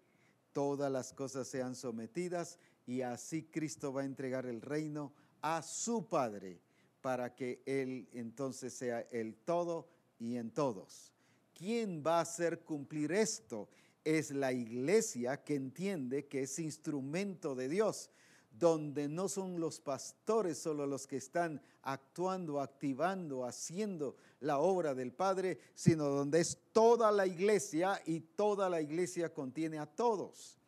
todas 0.53 0.91
las 0.91 1.12
cosas 1.12 1.47
sean 1.47 1.75
sometidas 1.75 2.59
y 2.87 3.03
así 3.03 3.45
Cristo 3.45 3.93
va 3.93 4.03
a 4.03 4.07
entregar 4.07 4.47
el 4.47 4.61
reino 4.61 5.12
a 5.43 5.62
su 5.62 6.09
Padre 6.09 6.61
para 7.01 7.35
que 7.35 7.62
Él 7.66 8.09
entonces 8.12 8.72
sea 8.72 9.01
el 9.11 9.35
todo 9.35 9.89
y 10.25 10.37
en 10.37 10.51
todos. 10.51 11.12
¿Quién 11.55 12.03
va 12.05 12.18
a 12.18 12.22
hacer 12.22 12.61
cumplir 12.61 13.12
esto? 13.12 13.68
Es 14.05 14.31
la 14.31 14.53
iglesia 14.53 15.43
que 15.43 15.55
entiende 15.55 16.27
que 16.27 16.43
es 16.43 16.59
instrumento 16.59 17.55
de 17.55 17.68
Dios, 17.68 18.11
donde 18.51 19.09
no 19.09 19.29
son 19.29 19.61
los 19.61 19.81
pastores 19.81 20.59
solo 20.59 20.87
los 20.87 21.07
que 21.07 21.16
están 21.16 21.61
actuando, 21.83 22.61
activando, 22.61 23.45
haciendo 23.45 24.16
la 24.41 24.59
obra 24.59 24.95
del 24.95 25.12
Padre, 25.12 25.59
sino 25.75 26.05
donde 26.09 26.41
es 26.41 26.59
toda 26.72 27.11
la 27.11 27.27
iglesia 27.27 28.01
y 28.05 28.20
toda 28.20 28.68
la 28.68 28.81
iglesia 28.81 29.33
contiene 29.33 29.79
a 29.79 29.87
todos. 29.87 30.59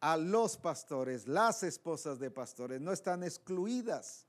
A 0.00 0.16
los 0.16 0.56
pastores, 0.56 1.28
las 1.28 1.62
esposas 1.62 2.18
de 2.18 2.30
pastores 2.30 2.80
no 2.80 2.92
están 2.92 3.22
excluidas. 3.22 4.26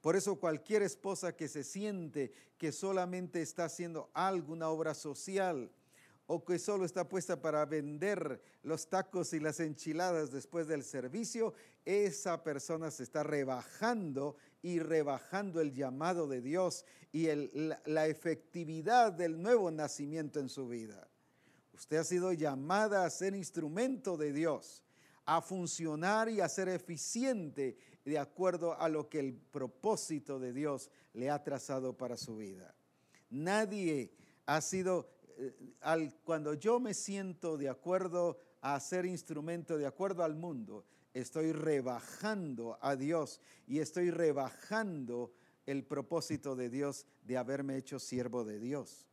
Por 0.00 0.16
eso 0.16 0.36
cualquier 0.36 0.82
esposa 0.82 1.36
que 1.36 1.48
se 1.48 1.62
siente 1.62 2.32
que 2.56 2.72
solamente 2.72 3.42
está 3.42 3.64
haciendo 3.64 4.10
alguna 4.14 4.68
obra 4.68 4.94
social 4.94 5.70
o 6.26 6.44
que 6.44 6.58
solo 6.58 6.84
está 6.84 7.08
puesta 7.08 7.42
para 7.42 7.66
vender 7.66 8.40
los 8.62 8.88
tacos 8.88 9.32
y 9.32 9.40
las 9.40 9.58
enchiladas 9.58 10.30
después 10.30 10.68
del 10.68 10.84
servicio, 10.84 11.54
esa 11.84 12.44
persona 12.44 12.90
se 12.92 13.02
está 13.02 13.24
rebajando 13.24 14.36
y 14.62 14.78
rebajando 14.78 15.60
el 15.60 15.74
llamado 15.74 16.28
de 16.28 16.40
Dios 16.40 16.84
y 17.12 17.26
la, 17.52 17.82
la 17.84 18.06
efectividad 18.06 19.12
del 19.12 19.42
nuevo 19.42 19.70
nacimiento 19.72 20.38
en 20.38 20.48
su 20.48 20.68
vida. 20.68 21.08
Usted 21.74 21.96
ha 21.96 22.04
sido 22.04 22.32
llamada 22.32 23.04
a 23.04 23.10
ser 23.10 23.34
instrumento 23.34 24.16
de 24.16 24.32
Dios, 24.32 24.84
a 25.24 25.42
funcionar 25.42 26.28
y 26.28 26.40
a 26.40 26.48
ser 26.48 26.68
eficiente 26.68 27.76
de 28.04 28.18
acuerdo 28.18 28.78
a 28.80 28.88
lo 28.88 29.08
que 29.08 29.20
el 29.20 29.34
propósito 29.34 30.38
de 30.38 30.52
Dios 30.52 30.90
le 31.12 31.30
ha 31.30 31.42
trazado 31.42 31.96
para 31.96 32.16
su 32.16 32.36
vida. 32.36 32.74
Nadie 33.30 34.12
ha 34.46 34.60
sido, 34.60 35.08
eh, 35.36 35.54
al, 35.80 36.14
cuando 36.24 36.54
yo 36.54 36.80
me 36.80 36.94
siento 36.94 37.56
de 37.56 37.68
acuerdo 37.68 38.38
a 38.60 38.78
ser 38.80 39.06
instrumento, 39.06 39.78
de 39.78 39.86
acuerdo 39.86 40.24
al 40.24 40.34
mundo, 40.34 40.84
estoy 41.14 41.52
rebajando 41.52 42.78
a 42.80 42.96
Dios 42.96 43.40
y 43.66 43.78
estoy 43.78 44.10
rebajando 44.10 45.32
el 45.66 45.84
propósito 45.84 46.56
de 46.56 46.68
Dios 46.68 47.06
de 47.22 47.36
haberme 47.36 47.76
hecho 47.76 47.98
siervo 47.98 48.44
de 48.44 48.58
Dios. 48.58 49.06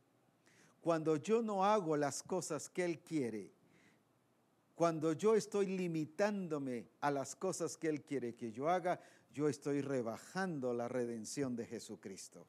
Cuando 0.80 1.16
yo 1.16 1.42
no 1.42 1.64
hago 1.64 1.96
las 1.96 2.22
cosas 2.22 2.68
que 2.68 2.84
Él 2.84 3.00
quiere, 3.00 3.52
cuando 4.78 5.12
yo 5.12 5.34
estoy 5.34 5.66
limitándome 5.66 6.86
a 7.00 7.10
las 7.10 7.34
cosas 7.34 7.76
que 7.76 7.88
Él 7.88 8.04
quiere 8.04 8.36
que 8.36 8.52
yo 8.52 8.68
haga, 8.68 9.00
yo 9.34 9.48
estoy 9.48 9.80
rebajando 9.80 10.72
la 10.72 10.86
redención 10.86 11.56
de 11.56 11.66
Jesucristo. 11.66 12.46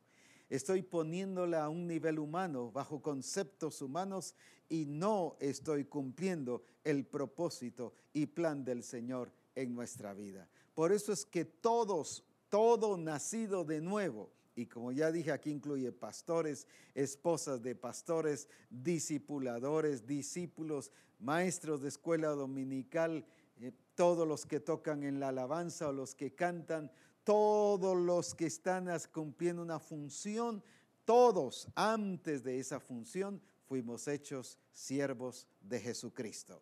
Estoy 0.48 0.84
poniéndola 0.84 1.64
a 1.64 1.70
un 1.70 1.88
nivel 1.88 2.20
humano, 2.20 2.72
bajo 2.72 3.02
conceptos 3.02 3.82
humanos, 3.82 4.36
y 4.70 4.86
no 4.86 5.38
estoy 5.40 5.86
cumpliendo 5.86 6.62
el 6.84 7.04
propósito 7.04 7.96
y 8.14 8.28
plan 8.28 8.64
del 8.64 8.84
Señor 8.84 9.32
en 9.56 9.74
nuestra 9.74 10.14
vida. 10.14 10.48
Por 10.76 10.92
eso 10.92 11.12
es 11.12 11.26
que 11.26 11.46
todos, 11.46 12.24
todo 12.50 12.96
nacido 12.96 13.64
de 13.64 13.82
nuevo, 13.82 14.30
y 14.60 14.66
como 14.66 14.92
ya 14.92 15.10
dije, 15.10 15.32
aquí 15.32 15.52
incluye 15.52 15.94
pastores, 15.94 16.68
esposas 16.94 17.62
de 17.64 17.76
pastores, 17.76 18.50
discipuladores, 18.70 20.06
discípulos, 20.06 20.92
maestros 21.20 21.82
de 21.82 21.88
escuela 21.88 22.28
dominical, 22.32 23.26
eh, 23.62 23.72
todos 23.96 24.28
los 24.28 24.46
que 24.46 24.60
tocan 24.60 25.04
en 25.04 25.22
la 25.22 25.30
alabanza 25.30 25.88
o 25.88 25.94
los 25.94 26.14
que 26.14 26.36
cantan, 26.36 26.92
todos 27.24 27.96
los 27.96 28.36
que 28.36 28.48
están 28.48 28.90
cumpliendo 29.14 29.62
una 29.62 29.80
función, 29.80 30.62
todos 31.06 31.70
antes 31.76 32.44
de 32.44 32.60
esa 32.60 32.82
función 32.82 33.42
fuimos 33.66 34.10
hechos 34.10 34.60
siervos 34.74 35.48
de 35.62 35.80
Jesucristo. 35.80 36.62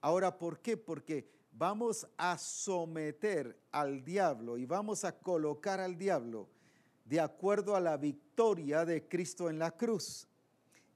Ahora, 0.00 0.38
¿por 0.38 0.60
qué? 0.60 0.78
Porque 0.78 1.28
vamos 1.52 2.06
a 2.16 2.38
someter 2.38 3.60
al 3.72 4.02
diablo 4.02 4.56
y 4.56 4.64
vamos 4.64 5.04
a 5.04 5.18
colocar 5.18 5.80
al 5.80 5.98
diablo 5.98 6.48
de 7.10 7.20
acuerdo 7.20 7.76
a 7.76 7.80
la 7.80 7.98
victoria 7.98 8.86
de 8.86 9.06
Cristo 9.06 9.50
en 9.50 9.58
la 9.58 9.72
cruz. 9.72 10.26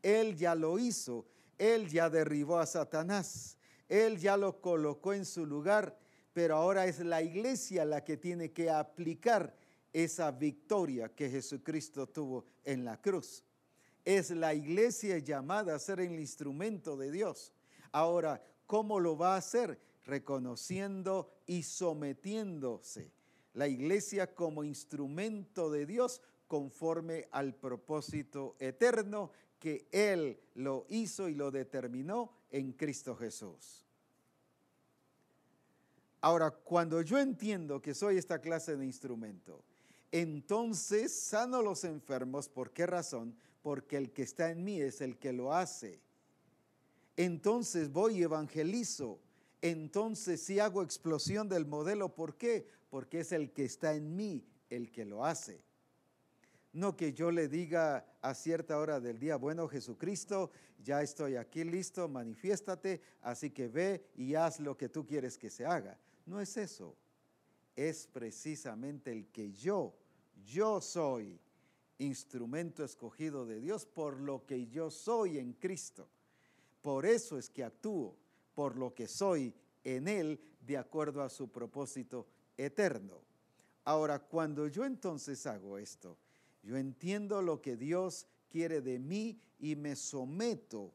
Él 0.02 0.34
ya 0.34 0.54
lo 0.54 0.78
hizo 0.78 1.26
él 1.58 1.88
ya 1.88 2.10
derribó 2.10 2.58
a 2.58 2.66
Satanás, 2.66 3.56
Él 3.88 4.18
ya 4.18 4.36
lo 4.36 4.60
colocó 4.60 5.12
en 5.12 5.24
su 5.24 5.46
lugar, 5.46 5.96
pero 6.32 6.56
ahora 6.56 6.86
es 6.86 6.98
la 7.00 7.22
iglesia 7.22 7.84
la 7.84 8.02
que 8.02 8.16
tiene 8.16 8.52
que 8.52 8.70
aplicar 8.70 9.54
esa 9.92 10.32
victoria 10.32 11.14
que 11.14 11.30
Jesucristo 11.30 12.08
tuvo 12.08 12.46
en 12.64 12.84
la 12.84 13.00
cruz. 13.00 13.44
Es 14.04 14.30
la 14.30 14.52
iglesia 14.52 15.18
llamada 15.18 15.74
a 15.74 15.78
ser 15.78 16.00
el 16.00 16.18
instrumento 16.18 16.96
de 16.96 17.12
Dios. 17.12 17.52
Ahora, 17.92 18.42
¿cómo 18.66 18.98
lo 18.98 19.16
va 19.16 19.34
a 19.34 19.38
hacer? 19.38 19.78
Reconociendo 20.04 21.30
y 21.46 21.62
sometiéndose. 21.62 23.12
La 23.55 23.68
iglesia 23.68 24.34
como 24.34 24.64
instrumento 24.64 25.70
de 25.70 25.86
Dios 25.86 26.20
conforme 26.46 27.28
al 27.32 27.55
propósito 27.55 28.57
eterno 28.59 29.30
que 29.59 29.88
Él 29.90 30.38
lo 30.55 30.86
hizo 30.88 31.28
y 31.28 31.34
lo 31.34 31.50
determinó 31.50 32.32
en 32.50 32.72
Cristo 32.72 33.16
Jesús. 33.16 33.84
Ahora, 36.20 36.50
cuando 36.50 37.02
yo 37.02 37.18
entiendo 37.18 37.82
que 37.82 37.94
soy 37.94 38.16
esta 38.16 38.40
clase 38.40 38.76
de 38.76 38.84
instrumento, 38.84 39.62
entonces 40.11 41.12
sano 41.12 41.61
los 41.61 41.84
enfermos. 41.84 42.48
¿Por 42.48 42.70
qué 42.72 42.86
razón? 42.86 43.36
Porque 43.62 43.96
el 43.96 44.12
que 44.12 44.22
está 44.22 44.50
en 44.50 44.64
mí 44.64 44.80
es 44.80 45.00
el 45.00 45.18
que 45.18 45.32
lo 45.32 45.52
hace. 45.52 46.00
Entonces 47.16 47.90
voy 47.90 48.18
y 48.18 48.22
evangelizo. 48.22 49.18
Entonces 49.64 50.42
sí 50.42 50.60
hago 50.60 50.82
explosión 50.82 51.48
del 51.48 51.64
modelo. 51.64 52.14
¿Por 52.14 52.36
qué? 52.36 52.68
Porque 52.90 53.20
es 53.20 53.32
el 53.32 53.50
que 53.50 53.64
está 53.64 53.94
en 53.94 54.14
mí 54.14 54.44
el 54.68 54.92
que 54.92 55.06
lo 55.06 55.24
hace. 55.24 55.64
No 56.74 56.94
que 56.98 57.14
yo 57.14 57.30
le 57.30 57.48
diga 57.48 58.04
a 58.20 58.34
cierta 58.34 58.78
hora 58.78 59.00
del 59.00 59.18
día, 59.18 59.36
bueno 59.36 59.66
Jesucristo, 59.66 60.50
ya 60.82 61.00
estoy 61.00 61.36
aquí 61.36 61.64
listo, 61.64 62.08
manifiéstate, 62.08 63.00
así 63.22 63.52
que 63.52 63.68
ve 63.68 64.04
y 64.16 64.34
haz 64.34 64.60
lo 64.60 64.76
que 64.76 64.90
tú 64.90 65.06
quieres 65.06 65.38
que 65.38 65.48
se 65.48 65.64
haga. 65.64 65.98
No 66.26 66.42
es 66.42 66.58
eso. 66.58 66.94
Es 67.74 68.06
precisamente 68.06 69.12
el 69.12 69.28
que 69.28 69.50
yo, 69.50 69.94
yo 70.44 70.82
soy 70.82 71.40
instrumento 71.96 72.84
escogido 72.84 73.46
de 73.46 73.60
Dios 73.60 73.86
por 73.86 74.20
lo 74.20 74.44
que 74.44 74.66
yo 74.66 74.90
soy 74.90 75.38
en 75.38 75.54
Cristo. 75.54 76.06
Por 76.82 77.06
eso 77.06 77.38
es 77.38 77.48
que 77.48 77.64
actúo, 77.64 78.14
por 78.55 78.76
lo 78.76 78.94
que 78.94 79.09
soy 79.09 79.55
en 79.82 80.09
Él, 80.09 80.40
de 80.61 80.78
acuerdo 80.78 81.22
a 81.22 81.28
su 81.28 81.50
propósito 81.50 82.26
eterno. 82.57 83.20
Ahora, 83.84 84.18
cuando 84.18 84.66
yo 84.68 84.84
entonces 84.84 85.46
hago 85.46 85.76
esto, 85.76 86.16
yo 86.62 86.76
entiendo 86.76 87.42
lo 87.42 87.61
que 87.61 87.76
Dios 87.76 88.26
quiere 88.48 88.80
de 88.80 88.98
mí 88.98 89.38
y 89.59 89.76
me 89.76 89.96
someto 89.96 90.92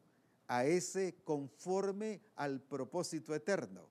a 0.48 0.64
ese 0.64 1.14
conforme 1.22 2.20
al 2.34 2.60
propósito 2.60 3.34
eterno. 3.34 3.88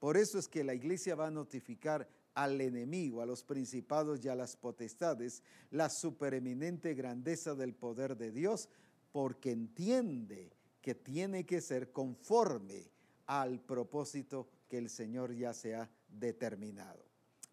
Por 0.00 0.16
eso 0.16 0.38
es 0.38 0.48
que 0.48 0.64
la 0.64 0.74
iglesia 0.74 1.14
va 1.14 1.28
a 1.28 1.30
notificar 1.30 2.08
al 2.34 2.60
enemigo, 2.60 3.22
a 3.22 3.26
los 3.26 3.44
principados 3.44 4.24
y 4.24 4.28
a 4.28 4.34
las 4.34 4.56
potestades, 4.56 5.42
la 5.70 5.88
supereminente 5.88 6.94
grandeza 6.94 7.54
del 7.54 7.74
poder 7.74 8.16
de 8.16 8.32
Dios, 8.32 8.68
porque 9.12 9.52
entiende 9.52 10.50
que 10.80 10.94
tiene 10.96 11.46
que 11.46 11.60
ser 11.60 11.92
conforme 11.92 12.91
al 13.40 13.60
propósito 13.60 14.46
que 14.68 14.76
el 14.76 14.90
Señor 14.90 15.34
ya 15.34 15.54
se 15.54 15.74
ha 15.74 15.88
determinado. 16.06 17.02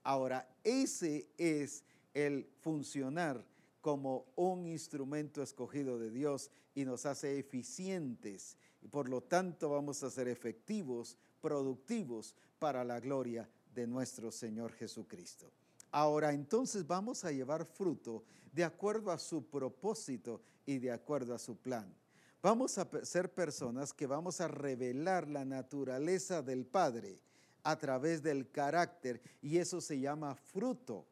Ahora, 0.03 0.53
ese 0.61 1.29
es 1.37 1.85
el 2.13 2.49
funcionar 2.59 3.45
como 3.79 4.25
un 4.35 4.65
instrumento 4.65 5.41
escogido 5.41 5.97
de 5.97 6.11
Dios 6.11 6.51
y 6.75 6.83
nos 6.83 7.05
hace 7.05 7.39
eficientes 7.39 8.57
y 8.81 8.89
por 8.89 9.07
lo 9.07 9.21
tanto 9.21 9.69
vamos 9.69 10.03
a 10.03 10.09
ser 10.09 10.27
efectivos, 10.27 11.17
productivos 11.39 12.35
para 12.59 12.83
la 12.83 12.99
gloria 12.99 13.49
de 13.73 13.87
nuestro 13.87 14.33
Señor 14.33 14.73
Jesucristo. 14.73 15.49
Ahora 15.91 16.33
entonces 16.33 16.85
vamos 16.85 17.23
a 17.23 17.31
llevar 17.31 17.65
fruto 17.65 18.25
de 18.51 18.65
acuerdo 18.65 19.11
a 19.11 19.17
su 19.17 19.45
propósito 19.45 20.41
y 20.65 20.77
de 20.79 20.91
acuerdo 20.91 21.33
a 21.33 21.39
su 21.39 21.55
plan. 21.55 21.95
Vamos 22.41 22.77
a 22.77 22.87
ser 23.03 23.33
personas 23.33 23.91
que 23.93 24.07
vamos 24.07 24.39
a 24.39 24.47
revelar 24.47 25.27
la 25.27 25.43
naturaleza 25.43 26.41
del 26.41 26.65
Padre 26.65 27.19
a 27.63 27.77
través 27.77 28.23
del 28.23 28.49
carácter 28.49 29.21
y 29.41 29.57
eso 29.57 29.81
se 29.81 29.99
llama 29.99 30.35
fruto. 30.35 31.05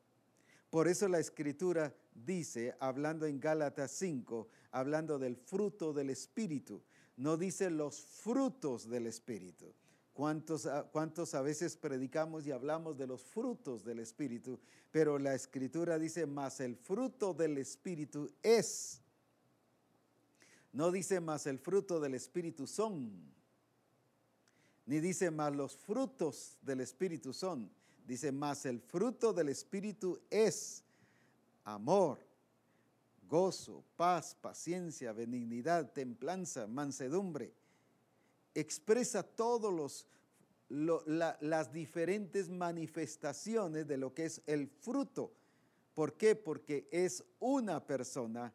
Por 0.69 0.87
eso 0.87 1.07
la 1.09 1.19
escritura 1.19 1.93
dice, 2.13 2.75
hablando 2.79 3.25
en 3.25 3.39
Gálatas 3.39 3.91
5, 3.91 4.47
hablando 4.71 5.19
del 5.19 5.35
fruto 5.35 5.91
del 5.91 6.09
Espíritu, 6.09 6.81
no 7.17 7.35
dice 7.35 7.69
los 7.69 7.99
frutos 7.99 8.89
del 8.89 9.07
Espíritu. 9.07 9.73
¿Cuántos, 10.13 10.65
a 10.65 11.41
veces 11.41 11.77
predicamos 11.77 12.47
y 12.47 12.51
hablamos 12.51 12.97
de 12.97 13.05
los 13.05 13.21
frutos 13.21 13.83
del 13.83 13.99
Espíritu? 13.99 14.59
Pero 14.91 15.19
la 15.19 15.35
Escritura 15.35 15.99
dice, 15.99 16.25
más 16.25 16.59
el 16.59 16.75
fruto 16.75 17.33
del 17.33 17.57
Espíritu 17.59 18.31
es. 18.41 19.01
No 20.77 20.91
dice 20.91 21.19
más 21.19 21.47
el 21.47 21.57
fruto 21.57 21.99
del 21.99 22.13
Espíritu 22.13 22.67
son. 22.67 23.11
Ni 24.85 24.99
dice 24.99 25.31
más 25.31 25.55
los 25.55 25.75
frutos 25.75 26.55
del 26.61 26.81
Espíritu 26.81 27.33
son. 27.33 27.71
Dice 28.05 28.31
más 28.31 28.63
el 28.67 28.79
fruto 28.79 29.33
del 29.33 29.49
Espíritu 29.49 30.19
es 30.29 30.83
amor, 31.63 32.19
gozo, 33.27 33.83
paz, 33.95 34.35
paciencia, 34.39 35.13
benignidad, 35.13 35.91
templanza, 35.93 36.67
mansedumbre 36.67 37.51
expresa 38.53 39.23
todas 39.23 40.05
las 40.69 41.71
diferentes 41.73 42.49
manifestaciones 42.49 43.87
de 43.87 43.97
lo 43.97 44.13
que 44.13 44.25
es 44.25 44.43
el 44.45 44.67
fruto. 44.67 45.31
¿Por 45.95 46.13
qué? 46.13 46.35
Porque 46.35 46.87
es 46.91 47.23
una 47.39 47.83
persona 47.83 48.53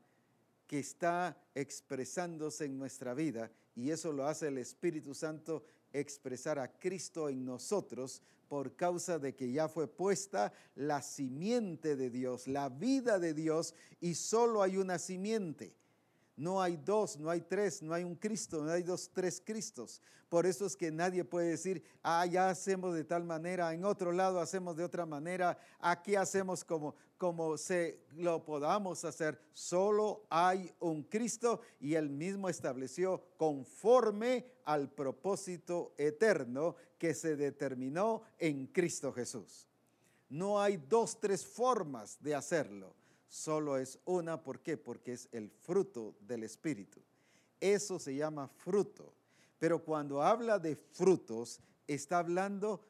que 0.73 0.79
está 0.79 1.37
expresándose 1.55 2.65
en 2.65 2.79
nuestra 2.79 3.13
vida 3.13 3.51
y 3.77 3.91
eso 3.91 4.11
lo 4.11 4.27
hace 4.27 4.49
el 4.49 4.57
Espíritu 4.57 5.13
Santo 5.13 5.67
expresar 5.93 6.59
a 6.59 6.79
Cristo 6.79 7.29
en 7.29 7.45
nosotros 7.45 8.23
por 8.49 8.75
causa 8.75 9.19
de 9.19 9.35
que 9.35 9.53
ya 9.53 9.69
fue 9.69 9.87
puesta 9.87 10.51
la 10.75 11.03
simiente 11.03 11.95
de 11.95 12.09
Dios, 12.09 12.49
la 12.49 12.71
vida 12.71 13.19
de 13.19 13.35
Dios 13.35 13.75
y 14.01 14.15
solo 14.15 14.63
hay 14.63 14.79
una 14.79 14.99
simiente. 14.99 15.75
No 16.37 16.63
hay 16.63 16.77
dos, 16.77 17.19
no 17.19 17.29
hay 17.29 17.43
tres, 17.43 17.83
no 17.83 17.93
hay 17.93 18.05
un 18.05 18.15
Cristo, 18.15 18.63
no 18.63 18.71
hay 18.71 18.83
dos, 18.83 19.11
tres 19.13 19.43
Cristos. 19.45 20.01
Por 20.29 20.47
eso 20.47 20.65
es 20.65 20.77
que 20.77 20.91
nadie 20.91 21.25
puede 21.25 21.51
decir, 21.51 21.83
ah, 22.03 22.25
ya 22.25 22.49
hacemos 22.49 22.95
de 22.95 23.05
tal 23.05 23.23
manera, 23.23 23.75
en 23.75 23.85
otro 23.85 24.13
lado 24.13 24.41
hacemos 24.41 24.77
de 24.77 24.85
otra 24.85 25.05
manera, 25.05 25.59
aquí 25.79 26.15
hacemos 26.15 26.65
como, 26.65 26.95
como 27.19 27.59
se 27.59 28.01
lo 28.17 28.43
podamos 28.43 29.05
hacer. 29.05 29.39
Solo 29.53 30.25
hay 30.31 30.73
un 30.81 31.03
Cristo 31.03 31.61
y 31.81 31.97
él 31.97 32.09
mismo 32.09 32.49
estableció 32.49 33.23
conforme 33.37 34.47
al 34.65 34.89
propósito 34.89 35.93
eterno 35.99 36.77
que 36.97 37.13
se 37.13 37.37
determinó 37.37 38.23
en 38.39 38.69
Cristo 38.69 39.13
Jesús. 39.13 39.69
No 40.31 40.59
hay 40.59 40.79
dos, 40.79 41.21
tres 41.21 41.45
formas 41.45 42.17
de 42.23 42.35
hacerlo 42.35 43.02
solo 43.33 43.79
es 43.79 43.99
una. 44.05 44.43
¿Por 44.43 44.61
qué? 44.61 44.77
Porque 44.77 45.15
es 45.15 45.27
el 45.33 45.51
fruto 45.51 46.15
del 46.21 46.45
Espíritu. 46.45 47.01
Eso 47.59 47.99
se 47.99 48.15
llama 48.15 48.47
fruto. 48.47 49.15
Pero 49.59 49.83
cuando 49.83 50.23
habla 50.23 50.59
de 50.59 50.77
frutos, 50.77 51.61
está 51.87 52.19
hablando 52.19 52.85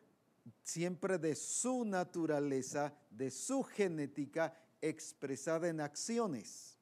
siempre 0.65 1.19
de 1.19 1.37
su 1.37 1.85
naturaleza, 1.85 2.93
de 3.09 3.31
su 3.31 3.63
genética 3.63 4.53
expresada 4.81 5.69
en 5.69 5.81
acciones. 5.81 6.77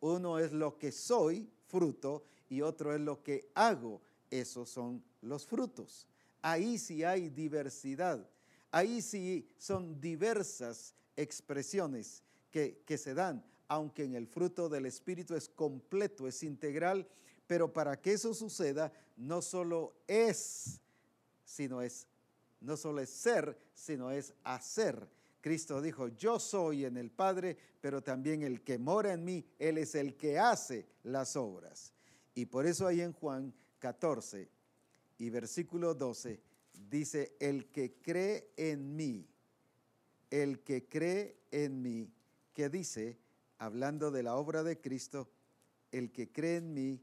Uno 0.00 0.38
es 0.38 0.52
lo 0.52 0.76
que 0.76 0.92
soy, 0.92 1.48
fruto, 1.66 2.24
y 2.50 2.60
otro 2.60 2.94
es 2.94 3.00
lo 3.00 3.22
que 3.22 3.50
hago. 3.54 4.02
Esos 4.30 4.68
son 4.68 5.02
los 5.22 5.46
frutos. 5.46 6.06
Ahí 6.42 6.76
sí 6.76 7.04
hay 7.04 7.30
diversidad. 7.30 8.28
Ahí 8.70 9.00
sí 9.00 9.48
son 9.56 9.98
diversas 9.98 10.94
expresiones 11.16 12.22
que, 12.50 12.98
se 12.98 13.14
dan, 13.14 13.44
aunque 13.68 14.04
en 14.04 14.14
el 14.14 14.26
fruto 14.26 14.68
del 14.68 14.86
Espíritu 14.86 15.34
es 15.34 15.48
completo, 15.48 16.26
es 16.26 16.42
integral, 16.42 17.06
pero 17.46 17.72
para 17.72 18.00
que 18.00 18.12
eso 18.12 18.34
suceda, 18.34 18.92
no 19.16 19.42
solo 19.42 19.94
es, 20.06 20.80
sino 21.44 21.82
es, 21.82 22.06
no 22.60 22.76
solo 22.76 23.00
es 23.00 23.10
ser, 23.10 23.58
sino 23.74 24.10
es 24.10 24.34
hacer. 24.44 25.08
Cristo 25.40 25.80
dijo, 25.80 26.08
yo 26.08 26.38
soy 26.38 26.84
en 26.84 26.96
el 26.96 27.10
Padre, 27.10 27.56
pero 27.80 28.02
también 28.02 28.42
el 28.42 28.62
que 28.62 28.78
mora 28.78 29.12
en 29.12 29.24
mí, 29.24 29.44
Él 29.58 29.78
es 29.78 29.94
el 29.94 30.16
que 30.16 30.38
hace 30.38 30.86
las 31.04 31.36
obras. 31.36 31.92
Y 32.34 32.46
por 32.46 32.66
eso 32.66 32.86
ahí 32.86 33.00
en 33.00 33.12
Juan 33.12 33.54
14 33.78 34.48
y 35.18 35.30
versículo 35.30 35.94
12 35.94 36.40
dice, 36.88 37.36
el 37.40 37.66
que 37.66 37.94
cree 37.94 38.50
en 38.56 38.96
mí, 38.96 39.26
el 40.30 40.60
que 40.60 40.86
cree 40.86 41.36
en 41.50 41.82
mí, 41.82 42.08
que 42.58 42.68
dice, 42.68 43.16
hablando 43.58 44.10
de 44.10 44.24
la 44.24 44.34
obra 44.34 44.64
de 44.64 44.80
Cristo, 44.80 45.30
el 45.92 46.10
que 46.10 46.32
cree 46.32 46.56
en 46.56 46.74
mí, 46.74 47.00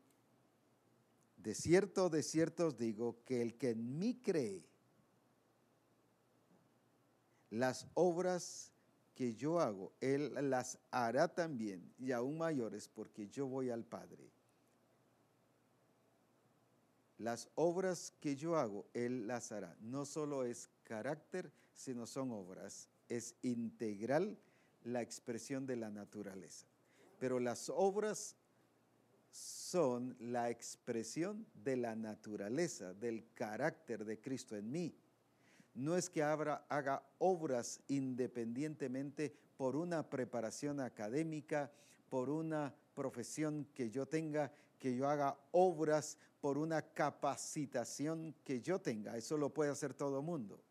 de 1.37 1.55
cierto, 1.55 2.09
de 2.09 2.23
cierto 2.23 2.67
os 2.67 2.77
digo, 2.77 3.23
que 3.23 3.41
el 3.41 3.55
que 3.55 3.69
en 3.69 3.97
mí 3.97 4.19
cree, 4.21 4.65
las 7.51 7.87
obras 7.93 8.73
que 9.13 9.33
yo 9.33 9.61
hago, 9.61 9.93
Él 10.01 10.33
las 10.49 10.77
hará 10.91 11.33
también, 11.33 11.89
y 11.99 12.11
aún 12.11 12.37
mayores, 12.37 12.89
porque 12.89 13.29
yo 13.29 13.47
voy 13.47 13.69
al 13.69 13.85
Padre. 13.85 14.29
Las 17.17 17.47
obras 17.55 18.11
que 18.19 18.35
yo 18.35 18.57
hago, 18.57 18.87
Él 18.93 19.25
las 19.25 19.53
hará. 19.53 19.77
No 19.79 20.03
solo 20.03 20.43
es 20.43 20.69
carácter, 20.83 21.49
sino 21.73 22.05
son 22.05 22.31
obras. 22.31 22.89
Es 23.07 23.35
integral 23.41 24.37
la 24.85 25.01
expresión 25.01 25.65
de 25.65 25.75
la 25.75 25.91
naturaleza. 25.91 26.65
Pero 27.19 27.39
las 27.39 27.69
obras 27.69 28.35
son 29.31 30.15
la 30.19 30.49
expresión 30.49 31.45
de 31.53 31.75
la 31.75 31.95
naturaleza, 31.95 32.93
del 32.93 33.25
carácter 33.33 34.05
de 34.05 34.19
Cristo 34.21 34.55
en 34.55 34.71
mí. 34.71 34.95
No 35.73 35.97
es 35.97 36.09
que 36.09 36.23
haga 36.23 37.03
obras 37.17 37.81
independientemente 37.89 39.35
por 39.57 39.75
una 39.75 40.09
preparación 40.09 40.79
académica, 40.79 41.71
por 42.09 42.29
una 42.29 42.73
profesión 42.93 43.67
que 43.73 43.89
yo 43.89 44.05
tenga, 44.07 44.51
que 44.79 44.95
yo 44.95 45.09
haga 45.09 45.37
obras 45.51 46.17
por 46.39 46.57
una 46.57 46.81
capacitación 46.81 48.35
que 48.43 48.61
yo 48.61 48.79
tenga. 48.79 49.17
Eso 49.17 49.37
lo 49.37 49.53
puede 49.53 49.71
hacer 49.71 49.93
todo 49.93 50.21
mundo. 50.21 50.61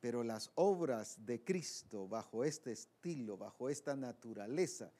Pero 0.00 0.24
las 0.24 0.50
obras 0.54 1.24
de 1.26 1.44
Cristo 1.44 2.08
bajo 2.08 2.44
este 2.44 2.72
estilo, 2.72 3.36
bajo 3.36 3.68
esta 3.68 3.96
naturaleza, 3.96 4.90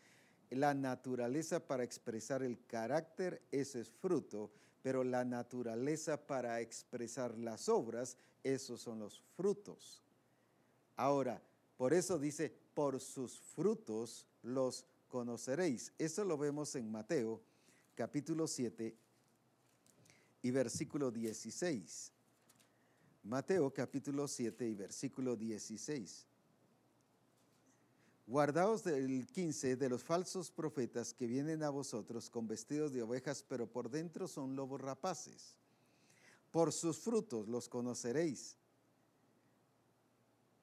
la 0.51 0.74
naturaleza 0.74 1.66
para 1.66 1.84
expresar 1.84 2.42
el 2.42 2.64
carácter, 2.66 3.42
ese 3.51 3.80
es 3.80 3.88
fruto, 3.88 4.51
pero 4.82 5.05
la 5.05 5.24
naturaleza 5.24 6.26
para 6.26 6.61
expresar 6.61 7.38
las 7.38 7.68
obras, 7.68 8.16
esos 8.42 8.80
son 8.80 8.98
los 8.98 9.20
frutos. 9.36 10.03
Ahora, 10.96 11.40
por 11.76 11.94
eso 11.94 12.18
dice, 12.18 12.53
por 12.74 13.01
sus 13.01 13.38
frutos 13.38 14.26
los 14.42 14.84
conoceréis. 15.09 15.92
Eso 15.98 16.24
lo 16.24 16.36
vemos 16.36 16.74
en 16.76 16.90
Mateo 16.90 17.40
capítulo 17.94 18.46
7 18.46 18.96
y 20.42 20.51
versículo 20.51 21.11
16. 21.11 22.12
Mateo 23.23 23.73
capítulo 23.73 24.27
7 24.27 24.66
y 24.66 24.75
versículo 24.75 25.37
16. 25.37 26.27
Guardaos 28.27 28.83
del 28.85 29.27
15 29.27 29.77
de 29.77 29.89
los 29.89 30.03
falsos 30.05 30.51
profetas 30.51 31.12
que 31.12 31.27
vienen 31.27 31.62
a 31.62 31.71
vosotros 31.71 32.31
con 32.31 32.49
vestidos 32.49 32.93
de 32.93 33.03
ovejas, 33.03 33.45
pero 33.47 33.66
por 33.66 33.91
dentro 33.91 34.27
son 34.27 34.57
lobos 34.57 34.81
rapaces. 34.81 35.57
Por 36.51 36.73
sus 36.73 36.99
frutos 36.99 37.47
los 37.49 37.68
conoceréis. 37.68 38.57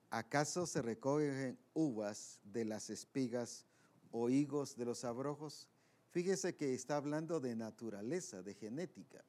¿Acaso 0.09 0.65
se 0.65 0.81
recogen 0.81 1.59
uvas 1.73 2.39
de 2.43 2.65
las 2.65 2.89
espigas 2.89 3.65
o 4.11 4.29
higos 4.29 4.75
de 4.77 4.85
los 4.85 5.03
abrojos? 5.03 5.67
Fíjese 6.11 6.55
que 6.55 6.73
está 6.73 6.95
hablando 6.95 7.39
de 7.39 7.55
naturaleza, 7.55 8.41
de 8.41 8.55
genética. 8.55 9.23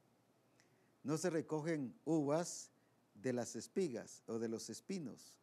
No 1.03 1.19
se 1.19 1.29
recogen 1.29 1.95
uvas 2.05 2.71
de 3.23 3.33
las 3.33 3.57
espigas 3.57 4.23
o 4.27 4.39
de 4.39 4.49
los 4.49 4.71
espinos. 4.71 5.35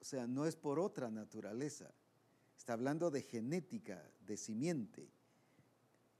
O 0.00 0.04
sea, 0.04 0.26
no 0.26 0.46
es 0.46 0.56
por 0.56 0.78
otra 0.78 1.10
naturaleza. 1.10 1.90
Está 2.56 2.74
hablando 2.74 3.10
de 3.10 3.22
genética, 3.22 4.02
de 4.26 4.36
simiente. 4.36 5.08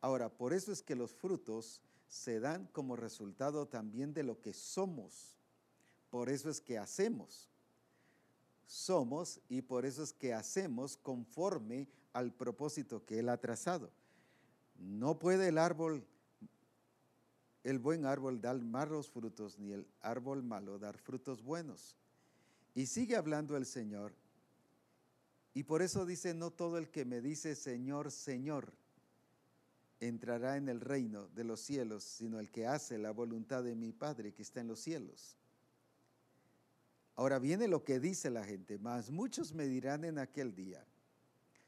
Ahora, 0.01 0.29
por 0.29 0.53
eso 0.53 0.73
es 0.73 0.83
que 0.83 0.95
los 0.95 1.13
frutos 1.13 1.81
se 2.09 2.41
dan 2.41 2.67
como 2.69 2.97
resultado 2.97 3.67
también 3.67 4.15
de 4.15 4.23
lo 4.23 4.41
que 4.41 4.53
somos. 4.53 5.37
Por 6.11 6.29
eso 6.31 6.51
es 6.51 6.61
que 6.61 6.79
hacemos. 6.79 7.49
Somos 8.67 9.41
y 9.49 9.63
por 9.63 9.87
eso 9.87 10.03
es 10.03 10.13
que 10.13 10.35
hacemos 10.35 10.97
conforme 10.97 11.89
al 12.13 12.33
propósito 12.33 13.05
que 13.05 13.19
Él 13.21 13.29
ha 13.29 13.39
trazado. 13.39 13.91
No 14.77 15.19
puede 15.19 15.49
el 15.49 15.59
árbol, 15.59 16.07
el 17.67 17.81
buen 17.81 18.07
árbol 18.07 18.41
dar 18.41 18.61
malos 18.61 19.11
frutos, 19.11 19.59
ni 19.59 19.73
el 19.73 19.89
árbol 20.01 20.45
malo 20.45 20.79
dar 20.79 20.97
frutos 20.99 21.43
buenos. 21.43 21.97
Y 22.77 22.87
sigue 22.87 23.17
hablando 23.17 23.57
el 23.57 23.67
Señor. 23.67 24.15
Y 25.53 25.65
por 25.65 25.83
eso 25.83 26.07
dice, 26.07 26.33
no 26.33 26.53
todo 26.53 26.79
el 26.79 26.91
que 26.91 27.05
me 27.05 27.21
dice 27.21 27.57
Señor, 27.57 28.13
Señor, 28.13 28.73
entrará 29.99 30.57
en 30.57 30.69
el 30.69 30.81
reino 30.81 31.27
de 31.29 31.43
los 31.43 31.61
cielos, 31.61 32.05
sino 32.05 32.39
el 32.39 32.53
que 32.53 32.69
hace 32.69 32.99
la 32.99 33.11
voluntad 33.11 33.65
de 33.65 33.75
mi 33.75 33.93
Padre 33.93 34.33
que 34.33 34.43
está 34.43 34.61
en 34.61 34.69
los 34.69 34.79
cielos. 34.79 35.37
Ahora 37.17 37.41
viene 37.41 37.67
lo 37.67 37.83
que 37.83 37.99
dice 37.99 38.31
la 38.31 38.45
gente, 38.45 38.79
mas 38.79 39.11
muchos 39.11 39.53
me 39.55 39.67
dirán 39.67 40.05
en 40.05 40.19
aquel 40.19 40.55
día, 40.55 40.87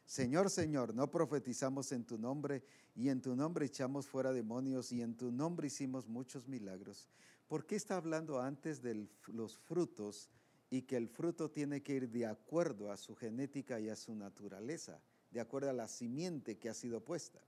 Señor, 0.08 0.48
Señor, 0.48 0.94
no 0.94 1.10
profetizamos 1.10 1.92
en 1.92 2.02
tu 2.02 2.16
nombre 2.16 2.62
y 2.96 3.10
en 3.10 3.20
tu 3.20 3.36
nombre 3.36 3.66
echamos 3.66 4.06
fuera 4.06 4.32
demonios 4.32 4.90
y 4.90 5.02
en 5.02 5.14
tu 5.14 5.30
nombre 5.30 5.66
hicimos 5.66 6.08
muchos 6.08 6.48
milagros. 6.48 7.10
¿Por 7.46 7.66
qué 7.66 7.76
está 7.76 7.96
hablando 7.96 8.40
antes 8.40 8.80
de 8.80 9.06
los 9.26 9.58
frutos 9.58 10.30
y 10.70 10.80
que 10.80 10.96
el 10.96 11.08
fruto 11.08 11.50
tiene 11.50 11.82
que 11.82 11.92
ir 11.92 12.08
de 12.08 12.24
acuerdo 12.24 12.90
a 12.90 12.96
su 12.96 13.14
genética 13.14 13.80
y 13.80 13.90
a 13.90 13.96
su 13.96 14.14
naturaleza, 14.14 14.98
de 15.30 15.40
acuerdo 15.40 15.68
a 15.68 15.74
la 15.74 15.88
simiente 15.88 16.56
que 16.56 16.70
ha 16.70 16.74
sido 16.74 17.04
puesta? 17.04 17.40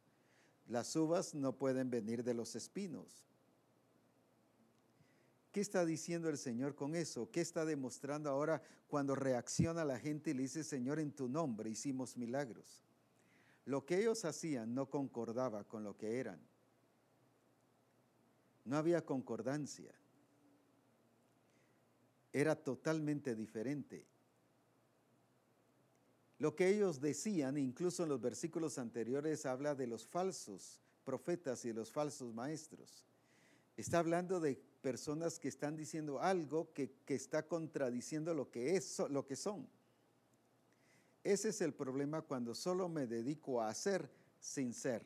Las 0.68 0.94
uvas 0.96 1.34
no 1.34 1.56
pueden 1.56 1.88
venir 1.88 2.22
de 2.22 2.34
los 2.34 2.56
espinos. 2.56 3.29
¿Qué 5.52 5.60
está 5.60 5.84
diciendo 5.84 6.28
el 6.28 6.38
Señor 6.38 6.76
con 6.76 6.94
eso? 6.94 7.30
¿Qué 7.30 7.40
está 7.40 7.64
demostrando 7.64 8.30
ahora 8.30 8.62
cuando 8.86 9.16
reacciona 9.16 9.84
la 9.84 9.98
gente 9.98 10.30
y 10.30 10.34
le 10.34 10.42
dice, 10.42 10.62
Señor, 10.62 11.00
en 11.00 11.12
tu 11.12 11.28
nombre 11.28 11.70
hicimos 11.70 12.16
milagros? 12.16 12.84
Lo 13.64 13.84
que 13.84 13.98
ellos 13.98 14.24
hacían 14.24 14.74
no 14.74 14.88
concordaba 14.88 15.64
con 15.64 15.82
lo 15.82 15.96
que 15.96 16.18
eran. 16.18 16.40
No 18.64 18.76
había 18.76 19.04
concordancia. 19.04 19.92
Era 22.32 22.54
totalmente 22.54 23.34
diferente. 23.34 24.06
Lo 26.38 26.54
que 26.54 26.68
ellos 26.68 27.00
decían, 27.00 27.58
incluso 27.58 28.04
en 28.04 28.08
los 28.08 28.20
versículos 28.20 28.78
anteriores, 28.78 29.44
habla 29.46 29.74
de 29.74 29.88
los 29.88 30.06
falsos 30.06 30.80
profetas 31.04 31.64
y 31.64 31.68
de 31.68 31.74
los 31.74 31.90
falsos 31.90 32.32
maestros. 32.32 33.04
Está 33.76 33.98
hablando 33.98 34.40
de 34.40 34.60
personas 34.80 35.38
que 35.38 35.48
están 35.48 35.76
diciendo 35.76 36.20
algo 36.20 36.72
que, 36.72 36.96
está 37.06 37.46
contradiciendo 37.46 38.34
lo 38.34 38.50
que, 38.50 38.76
es, 38.76 38.98
lo 39.10 39.26
que 39.26 39.36
son. 39.36 39.68
Ese 41.22 41.50
es 41.50 41.60
el 41.60 41.74
problema 41.74 42.22
cuando 42.22 42.54
solo 42.54 42.88
me 42.88 43.06
dedico 43.06 43.60
a 43.60 43.68
hacer 43.68 44.10
sin 44.40 44.72
ser. 44.72 45.04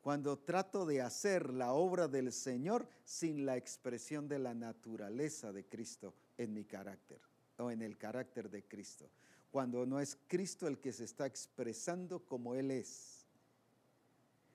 Cuando 0.00 0.38
trato 0.38 0.86
de 0.86 1.02
hacer 1.02 1.52
la 1.52 1.72
obra 1.72 2.08
del 2.08 2.32
Señor 2.32 2.88
sin 3.04 3.46
la 3.46 3.56
expresión 3.56 4.28
de 4.28 4.38
la 4.38 4.54
naturaleza 4.54 5.52
de 5.52 5.64
Cristo 5.64 6.14
en 6.36 6.54
mi 6.54 6.64
carácter 6.64 7.20
o 7.56 7.70
en 7.70 7.82
el 7.82 7.98
carácter 7.98 8.48
de 8.48 8.62
Cristo 8.62 9.10
cuando 9.50 9.86
no 9.86 10.00
es 10.00 10.18
Cristo 10.26 10.68
el 10.68 10.78
que 10.78 10.92
se 10.92 11.04
está 11.04 11.26
expresando 11.26 12.20
como 12.20 12.54
Él 12.54 12.70
es. 12.70 13.26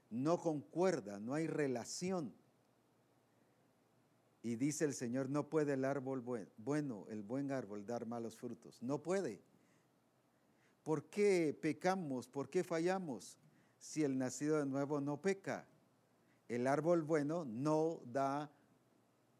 No 0.09 0.39
concuerda, 0.39 1.19
no 1.19 1.33
hay 1.33 1.47
relación. 1.47 2.33
Y 4.43 4.55
dice 4.55 4.85
el 4.85 4.93
Señor, 4.93 5.29
no 5.29 5.49
puede 5.49 5.73
el 5.73 5.85
árbol 5.85 6.21
bueno, 6.57 7.07
el 7.09 7.23
buen 7.23 7.51
árbol 7.51 7.85
dar 7.85 8.05
malos 8.05 8.35
frutos. 8.35 8.83
No 8.83 9.01
puede. 9.01 9.41
¿Por 10.83 11.05
qué 11.05 11.57
pecamos? 11.59 12.27
¿Por 12.27 12.49
qué 12.49 12.63
fallamos? 12.63 13.39
Si 13.79 14.03
el 14.03 14.17
nacido 14.17 14.59
de 14.59 14.65
nuevo 14.65 15.01
no 15.01 15.19
peca. 15.21 15.65
El 16.49 16.67
árbol 16.67 17.01
bueno 17.01 17.45
no 17.45 18.01
da 18.05 18.51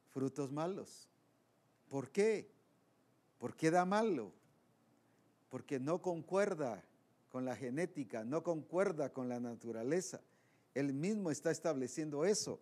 frutos 0.10 0.52
malos. 0.52 1.10
¿Por 1.90 2.10
qué? 2.10 2.50
¿Por 3.38 3.56
qué 3.56 3.70
da 3.70 3.86
malo? 3.86 4.32
porque 5.54 5.80
no 5.80 6.02
concuerda 6.02 6.84
con 7.30 7.46
la 7.46 7.56
genética, 7.56 8.24
no 8.24 8.42
concuerda 8.42 9.14
con 9.14 9.30
la 9.30 9.40
naturaleza. 9.40 10.20
Él 10.74 10.94
mismo 10.94 11.30
está 11.30 11.52
estableciendo 11.52 12.26
eso. 12.26 12.60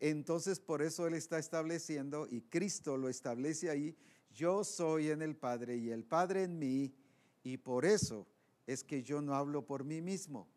Entonces 0.00 0.60
por 0.60 0.82
eso 0.82 1.06
Él 1.06 1.14
está 1.14 1.38
estableciendo, 1.38 2.26
y 2.30 2.42
Cristo 2.42 2.96
lo 2.96 3.08
establece 3.08 3.70
ahí, 3.70 3.96
yo 4.34 4.64
soy 4.64 5.10
en 5.10 5.22
el 5.22 5.36
Padre 5.36 5.76
y 5.76 5.90
el 5.90 6.04
Padre 6.04 6.42
en 6.42 6.58
mí, 6.58 6.94
y 7.42 7.56
por 7.56 7.84
eso 7.84 8.26
es 8.66 8.84
que 8.84 9.02
yo 9.02 9.22
no 9.22 9.34
hablo 9.34 9.64
por 9.64 9.84
mí 9.84 10.02
mismo, 10.02 10.48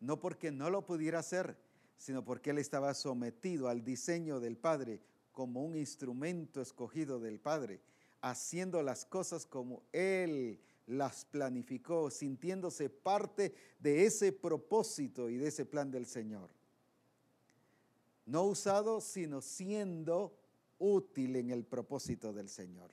no 0.00 0.18
porque 0.18 0.50
no 0.50 0.70
lo 0.70 0.84
pudiera 0.84 1.20
hacer, 1.20 1.56
sino 1.96 2.24
porque 2.24 2.50
Él 2.50 2.58
estaba 2.58 2.94
sometido 2.94 3.68
al 3.68 3.84
diseño 3.84 4.40
del 4.40 4.56
Padre 4.56 5.00
como 5.30 5.64
un 5.64 5.76
instrumento 5.76 6.60
escogido 6.60 7.20
del 7.20 7.38
Padre, 7.38 7.80
haciendo 8.20 8.82
las 8.82 9.04
cosas 9.04 9.46
como 9.46 9.82
Él 9.92 10.58
las 10.86 11.24
planificó, 11.24 12.10
sintiéndose 12.10 12.90
parte 12.90 13.54
de 13.78 14.04
ese 14.04 14.32
propósito 14.32 15.30
y 15.30 15.36
de 15.36 15.48
ese 15.48 15.64
plan 15.64 15.90
del 15.90 16.06
Señor. 16.06 16.50
No 18.26 18.44
usado, 18.44 19.00
sino 19.00 19.40
siendo 19.40 20.36
útil 20.78 21.36
en 21.36 21.50
el 21.50 21.64
propósito 21.64 22.32
del 22.32 22.48
Señor. 22.48 22.90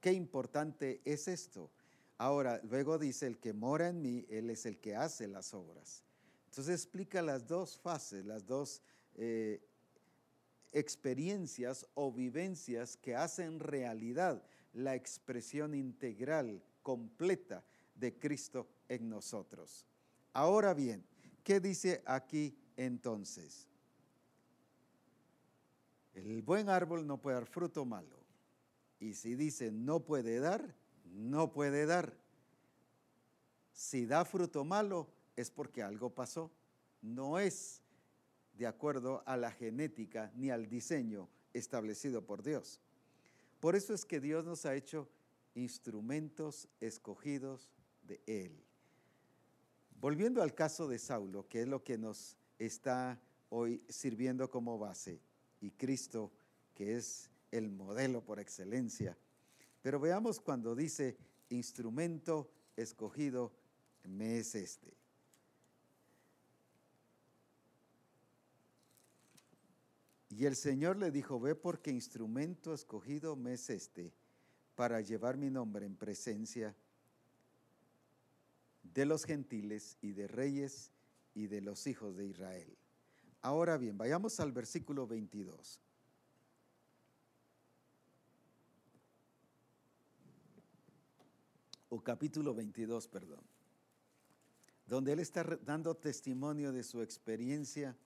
Qué 0.00 0.12
importante 0.12 1.00
es 1.04 1.28
esto. 1.28 1.70
Ahora, 2.18 2.60
luego 2.64 2.98
dice, 2.98 3.26
el 3.26 3.38
que 3.38 3.52
mora 3.52 3.88
en 3.88 4.02
mí, 4.02 4.26
Él 4.28 4.50
es 4.50 4.66
el 4.66 4.78
que 4.78 4.96
hace 4.96 5.26
las 5.26 5.54
obras. 5.54 6.04
Entonces 6.46 6.74
explica 6.74 7.22
las 7.22 7.46
dos 7.46 7.78
fases, 7.78 8.24
las 8.24 8.46
dos 8.46 8.82
eh, 9.14 9.60
experiencias 10.72 11.86
o 11.94 12.12
vivencias 12.12 12.96
que 12.96 13.14
hacen 13.14 13.58
realidad 13.58 14.42
la 14.72 14.94
expresión 14.94 15.74
integral 15.74 16.62
completa 16.82 17.64
de 17.94 18.18
Cristo 18.18 18.68
en 18.88 19.08
nosotros. 19.08 19.86
Ahora 20.32 20.74
bien, 20.74 21.04
¿qué 21.44 21.60
dice 21.60 22.02
aquí 22.06 22.56
entonces? 22.76 23.68
El 26.14 26.42
buen 26.42 26.68
árbol 26.68 27.06
no 27.06 27.18
puede 27.18 27.36
dar 27.36 27.46
fruto 27.46 27.84
malo. 27.84 28.16
Y 29.00 29.14
si 29.14 29.34
dice 29.34 29.72
no 29.72 30.00
puede 30.00 30.38
dar, 30.40 30.74
no 31.04 31.52
puede 31.52 31.86
dar. 31.86 32.16
Si 33.72 34.06
da 34.06 34.24
fruto 34.24 34.64
malo 34.64 35.08
es 35.36 35.50
porque 35.50 35.82
algo 35.82 36.10
pasó. 36.10 36.50
No 37.00 37.38
es 37.38 37.82
de 38.54 38.66
acuerdo 38.66 39.22
a 39.26 39.36
la 39.36 39.50
genética 39.50 40.30
ni 40.36 40.50
al 40.50 40.68
diseño 40.68 41.28
establecido 41.52 42.24
por 42.24 42.42
Dios. 42.42 42.80
Por 43.60 43.76
eso 43.76 43.94
es 43.94 44.04
que 44.04 44.20
Dios 44.20 44.44
nos 44.44 44.66
ha 44.66 44.74
hecho 44.74 45.08
instrumentos 45.54 46.68
escogidos 46.80 47.70
de 48.02 48.20
Él. 48.26 48.64
Volviendo 50.00 50.42
al 50.42 50.54
caso 50.54 50.88
de 50.88 50.98
Saulo, 50.98 51.48
que 51.48 51.62
es 51.62 51.68
lo 51.68 51.84
que 51.84 51.96
nos 51.96 52.36
está 52.58 53.20
hoy 53.50 53.82
sirviendo 53.88 54.50
como 54.50 54.78
base, 54.78 55.20
y 55.62 55.70
Cristo, 55.70 56.30
que 56.74 56.96
es 56.96 57.30
el 57.50 57.70
modelo 57.70 58.22
por 58.22 58.38
excelencia. 58.38 59.16
Pero 59.80 59.98
veamos 59.98 60.40
cuando 60.40 60.74
dice, 60.74 61.16
instrumento 61.48 62.50
escogido 62.76 63.52
me 64.04 64.38
es 64.38 64.54
este. 64.54 64.92
Y 70.28 70.46
el 70.46 70.56
Señor 70.56 70.96
le 70.96 71.10
dijo, 71.10 71.38
ve 71.38 71.54
porque 71.54 71.90
instrumento 71.90 72.74
escogido 72.74 73.36
me 73.36 73.54
es 73.54 73.70
este 73.70 74.12
para 74.74 75.00
llevar 75.00 75.36
mi 75.36 75.50
nombre 75.50 75.86
en 75.86 75.94
presencia 75.94 76.74
de 78.82 79.06
los 79.06 79.24
gentiles 79.24 79.96
y 80.00 80.12
de 80.12 80.26
reyes 80.26 80.90
y 81.34 81.46
de 81.46 81.60
los 81.60 81.86
hijos 81.86 82.16
de 82.16 82.26
Israel. 82.26 82.76
Ahora 83.42 83.76
bien, 83.76 83.98
vayamos 83.98 84.38
al 84.38 84.52
versículo 84.52 85.04
22. 85.04 85.80
O 91.88 92.00
capítulo 92.00 92.54
22, 92.54 93.08
perdón. 93.08 93.40
Donde 94.86 95.12
él 95.12 95.18
está 95.18 95.42
dando 95.42 95.96
testimonio 95.96 96.72
de 96.72 96.84
su 96.84 97.02
experiencia 97.02 97.96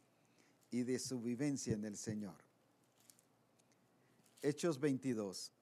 y 0.71 0.83
de 0.83 0.99
su 0.99 1.21
vivencia 1.21 1.75
en 1.75 1.85
el 1.85 1.99
Señor. 1.99 2.37
Hechos 4.41 4.81
22. 4.81 5.53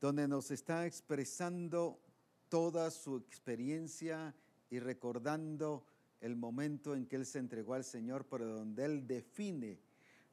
Donde 0.00 0.26
nos 0.26 0.50
está 0.50 0.84
expresando 0.84 2.03
toda 2.54 2.88
su 2.92 3.16
experiencia 3.16 4.32
y 4.70 4.78
recordando 4.78 5.84
el 6.20 6.36
momento 6.36 6.94
en 6.94 7.04
que 7.04 7.16
Él 7.16 7.26
se 7.26 7.40
entregó 7.40 7.74
al 7.74 7.82
Señor, 7.82 8.26
pero 8.30 8.46
donde 8.46 8.84
Él 8.84 9.08
define 9.08 9.80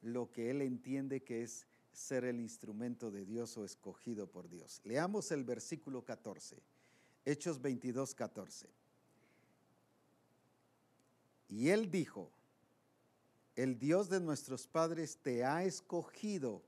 lo 0.04 0.32
que 0.32 0.52
Él 0.52 0.62
entiende 0.62 1.24
que 1.24 1.42
es 1.42 1.66
ser 1.92 2.26
el 2.26 2.40
instrumento 2.40 3.10
de 3.10 3.26
Dios 3.26 3.58
o 3.58 3.66
escogido 3.66 4.28
por 4.28 4.48
Dios. 4.50 4.82
Leamos 4.84 5.32
el 5.32 5.44
versículo 5.44 6.06
14, 6.06 6.62
Hechos 7.26 7.60
22, 7.60 8.14
14. 8.14 8.70
Y 11.50 11.70
Él 11.70 11.90
dijo, 11.90 12.30
el 13.56 13.80
Dios 13.80 14.10
de 14.10 14.20
nuestros 14.20 14.68
padres 14.68 15.18
te 15.24 15.44
ha 15.44 15.64
escogido. 15.64 16.62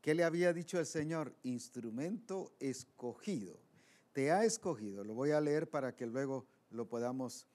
¿Qué 0.00 0.16
le 0.16 0.24
había 0.24 0.52
dicho 0.52 0.80
el 0.80 0.86
Señor? 0.86 1.32
Instrumento 1.44 2.50
escogido. 2.58 3.67
Te 4.18 4.32
ha 4.32 4.44
escogido. 4.44 5.04
Lo 5.04 5.14
voy 5.14 5.30
a 5.30 5.40
leer 5.40 5.70
para 5.70 5.94
que 5.94 6.04
luego 6.04 6.44
lo 6.72 6.88
podamos 6.88 7.46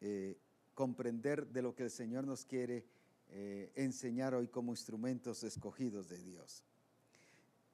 eh, 0.00 0.38
comprender 0.72 1.48
de 1.48 1.62
lo 1.62 1.74
que 1.74 1.82
el 1.82 1.90
Señor 1.90 2.28
nos 2.28 2.44
quiere 2.44 2.86
eh, 3.30 3.72
enseñar 3.74 4.32
hoy 4.32 4.46
como 4.46 4.70
instrumentos 4.70 5.42
escogidos 5.42 6.08
de 6.08 6.22
Dios. 6.22 6.62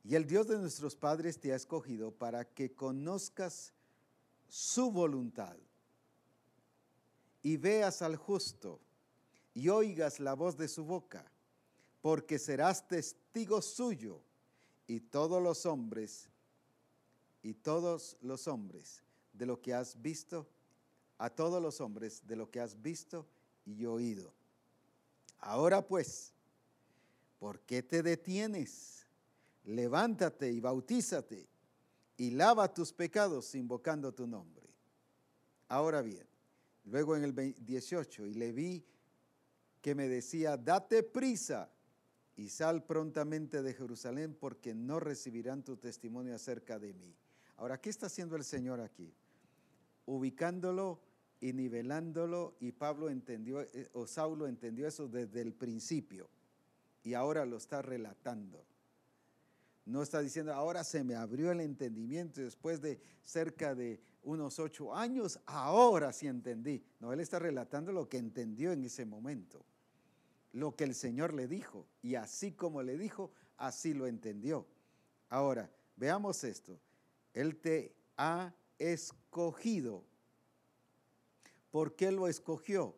Y 0.02 0.14
el 0.14 0.26
Dios 0.26 0.48
de 0.48 0.56
nuestros 0.56 0.96
padres 0.96 1.38
te 1.38 1.52
ha 1.52 1.56
escogido 1.56 2.10
para 2.10 2.46
que 2.46 2.72
conozcas 2.72 3.74
su 4.48 4.90
voluntad 4.90 5.58
y 7.42 7.58
veas 7.58 8.00
al 8.00 8.16
justo 8.16 8.80
y 9.52 9.68
oigas 9.68 10.20
la 10.20 10.32
voz 10.32 10.56
de 10.56 10.68
su 10.68 10.86
boca, 10.86 11.30
porque 12.00 12.38
serás 12.38 12.88
testigo 12.88 13.60
suyo 13.60 14.22
y 14.86 15.00
todos 15.00 15.42
los 15.42 15.66
hombres, 15.66 16.30
y 17.42 17.54
todos 17.54 18.16
los 18.20 18.48
hombres 18.48 19.02
de 19.32 19.46
lo 19.46 19.60
que 19.60 19.74
has 19.74 20.00
visto, 20.00 20.48
a 21.18 21.30
todos 21.30 21.62
los 21.62 21.80
hombres 21.80 22.26
de 22.26 22.36
lo 22.36 22.50
que 22.50 22.60
has 22.60 22.80
visto 22.80 23.26
y 23.64 23.84
oído. 23.86 24.32
Ahora 25.40 25.86
pues, 25.86 26.32
¿por 27.38 27.60
qué 27.60 27.82
te 27.82 28.02
detienes? 28.02 29.06
Levántate 29.64 30.50
y 30.52 30.60
bautízate 30.60 31.48
y 32.16 32.30
lava 32.30 32.72
tus 32.72 32.92
pecados 32.92 33.54
invocando 33.54 34.12
tu 34.12 34.26
nombre. 34.26 34.68
Ahora 35.68 36.02
bien, 36.02 36.26
luego 36.84 37.16
en 37.16 37.24
el 37.24 37.34
18, 37.34 38.26
y 38.26 38.34
le 38.34 38.52
vi 38.52 38.84
que 39.80 39.94
me 39.94 40.08
decía, 40.08 40.56
date 40.56 41.02
prisa 41.02 41.70
y 42.36 42.48
sal 42.48 42.84
prontamente 42.84 43.62
de 43.62 43.74
Jerusalén 43.74 44.36
porque 44.38 44.74
no 44.74 44.98
recibirán 44.98 45.62
tu 45.62 45.76
testimonio 45.76 46.34
acerca 46.34 46.78
de 46.78 46.94
mí. 46.94 47.14
Ahora, 47.58 47.80
¿qué 47.80 47.90
está 47.90 48.06
haciendo 48.06 48.36
el 48.36 48.44
Señor 48.44 48.80
aquí? 48.80 49.12
Ubicándolo 50.06 51.00
y 51.40 51.52
nivelándolo 51.52 52.56
y 52.60 52.72
Pablo 52.72 53.10
entendió, 53.10 53.60
eh, 53.60 53.88
o 53.92 54.06
Saulo 54.06 54.46
entendió 54.46 54.86
eso 54.86 55.08
desde 55.08 55.40
el 55.40 55.52
principio 55.52 56.28
y 57.02 57.14
ahora 57.14 57.44
lo 57.44 57.56
está 57.56 57.82
relatando. 57.82 58.64
No 59.86 60.02
está 60.02 60.20
diciendo, 60.20 60.52
ahora 60.52 60.84
se 60.84 61.02
me 61.02 61.14
abrió 61.14 61.50
el 61.50 61.60
entendimiento 61.60 62.40
después 62.40 62.80
de 62.80 63.00
cerca 63.22 63.74
de 63.74 64.00
unos 64.22 64.58
ocho 64.58 64.94
años, 64.94 65.40
ahora 65.46 66.12
sí 66.12 66.26
entendí. 66.26 66.84
No, 67.00 67.12
él 67.12 67.20
está 67.20 67.38
relatando 67.38 67.90
lo 67.90 68.08
que 68.08 68.18
entendió 68.18 68.70
en 68.70 68.84
ese 68.84 69.04
momento, 69.04 69.64
lo 70.52 70.76
que 70.76 70.84
el 70.84 70.94
Señor 70.94 71.32
le 71.32 71.48
dijo, 71.48 71.86
y 72.02 72.16
así 72.16 72.52
como 72.52 72.82
le 72.82 72.98
dijo, 72.98 73.32
así 73.56 73.94
lo 73.94 74.06
entendió. 74.06 74.66
Ahora, 75.30 75.70
veamos 75.96 76.44
esto. 76.44 76.78
Él 77.40 77.56
te 77.56 77.94
ha 78.16 78.54
escogido. 78.78 80.04
¿Por 81.70 81.94
qué 81.94 82.10
lo 82.10 82.26
escogió? 82.26 82.94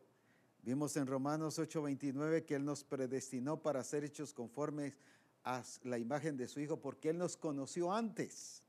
Vimos 0.63 0.97
en 0.97 1.07
Romanos 1.07 1.59
8:29 1.59 2.45
que 2.45 2.55
Él 2.55 2.65
nos 2.65 2.85
predestinó 2.85 3.61
para 3.61 3.83
ser 3.85 4.05
hechos 4.05 4.33
conformes 4.33 4.97
a 5.45 5.63
la 5.83 5.99
imagen 5.99 6.37
de 6.37 6.49
su 6.49 6.61
Hijo, 6.61 6.81
porque 6.81 7.11
Él 7.11 7.19
nos 7.19 7.37
conoció 7.37 7.93
antes 7.93 8.63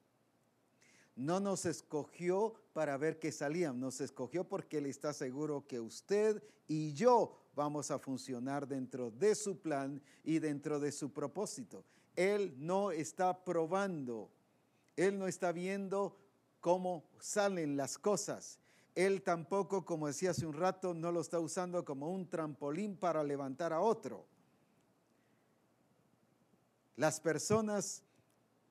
no 1.15 1.39
nos 1.39 1.65
escogió 1.65 2.53
para 2.73 2.97
ver 2.97 3.19
qué 3.19 3.31
salían, 3.31 3.79
nos 3.79 4.01
escogió 4.01 4.47
porque 4.47 4.77
Él 4.77 4.85
está 4.85 5.13
seguro 5.13 5.67
que 5.67 5.79
usted 5.79 6.41
y 6.67 6.93
yo 6.93 7.37
vamos 7.55 7.91
a 7.91 7.99
funcionar 7.99 8.67
dentro 8.67 9.11
de 9.11 9.35
su 9.35 9.59
plan 9.59 10.01
y 10.23 10.39
dentro 10.39 10.79
de 10.79 10.91
su 10.91 11.11
propósito. 11.11 11.83
Él 12.15 12.55
no 12.57 12.91
está 12.91 13.43
probando, 13.43 14.31
Él 14.95 15.17
no 15.17 15.27
está 15.27 15.51
viendo 15.51 16.17
cómo 16.59 17.03
salen 17.19 17.77
las 17.77 17.97
cosas. 17.97 18.59
Él 18.95 19.21
tampoco, 19.21 19.85
como 19.85 20.07
decía 20.07 20.31
hace 20.31 20.45
un 20.45 20.53
rato, 20.53 20.93
no 20.93 21.11
lo 21.11 21.21
está 21.21 21.39
usando 21.39 21.85
como 21.85 22.11
un 22.11 22.27
trampolín 22.29 22.97
para 22.97 23.23
levantar 23.23 23.73
a 23.73 23.81
otro. 23.81 24.25
Las 26.97 27.19
personas 27.19 28.03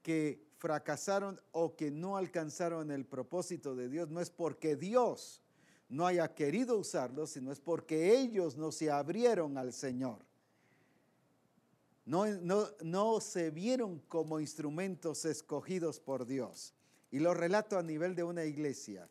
que 0.02 0.46
fracasaron 0.58 1.40
o 1.52 1.74
que 1.74 1.90
no 1.90 2.16
alcanzaron 2.16 2.90
el 2.90 3.06
propósito 3.06 3.74
de 3.74 3.88
Dios 3.88 4.10
no 4.10 4.20
es 4.20 4.30
porque 4.30 4.76
Dios 4.76 5.40
no 5.88 6.06
haya 6.06 6.34
querido 6.34 6.78
usarlos, 6.78 7.30
sino 7.30 7.50
es 7.50 7.60
porque 7.60 8.18
ellos 8.18 8.56
no 8.56 8.70
se 8.70 8.90
abrieron 8.90 9.58
al 9.58 9.72
Señor. 9.72 10.29
No, 12.10 12.26
no, 12.82 13.20
se 13.20 13.50
vieron 13.50 14.00
como 14.08 14.40
instrumentos 14.40 15.24
escogidos 15.24 16.00
por 16.00 16.26
Dios. 16.26 16.74
Y 17.12 17.20
lo 17.20 17.34
relato 17.34 17.78
a 17.78 17.84
nivel 17.84 18.16
de 18.16 18.24
una 18.24 18.44
iglesia, 18.44 19.08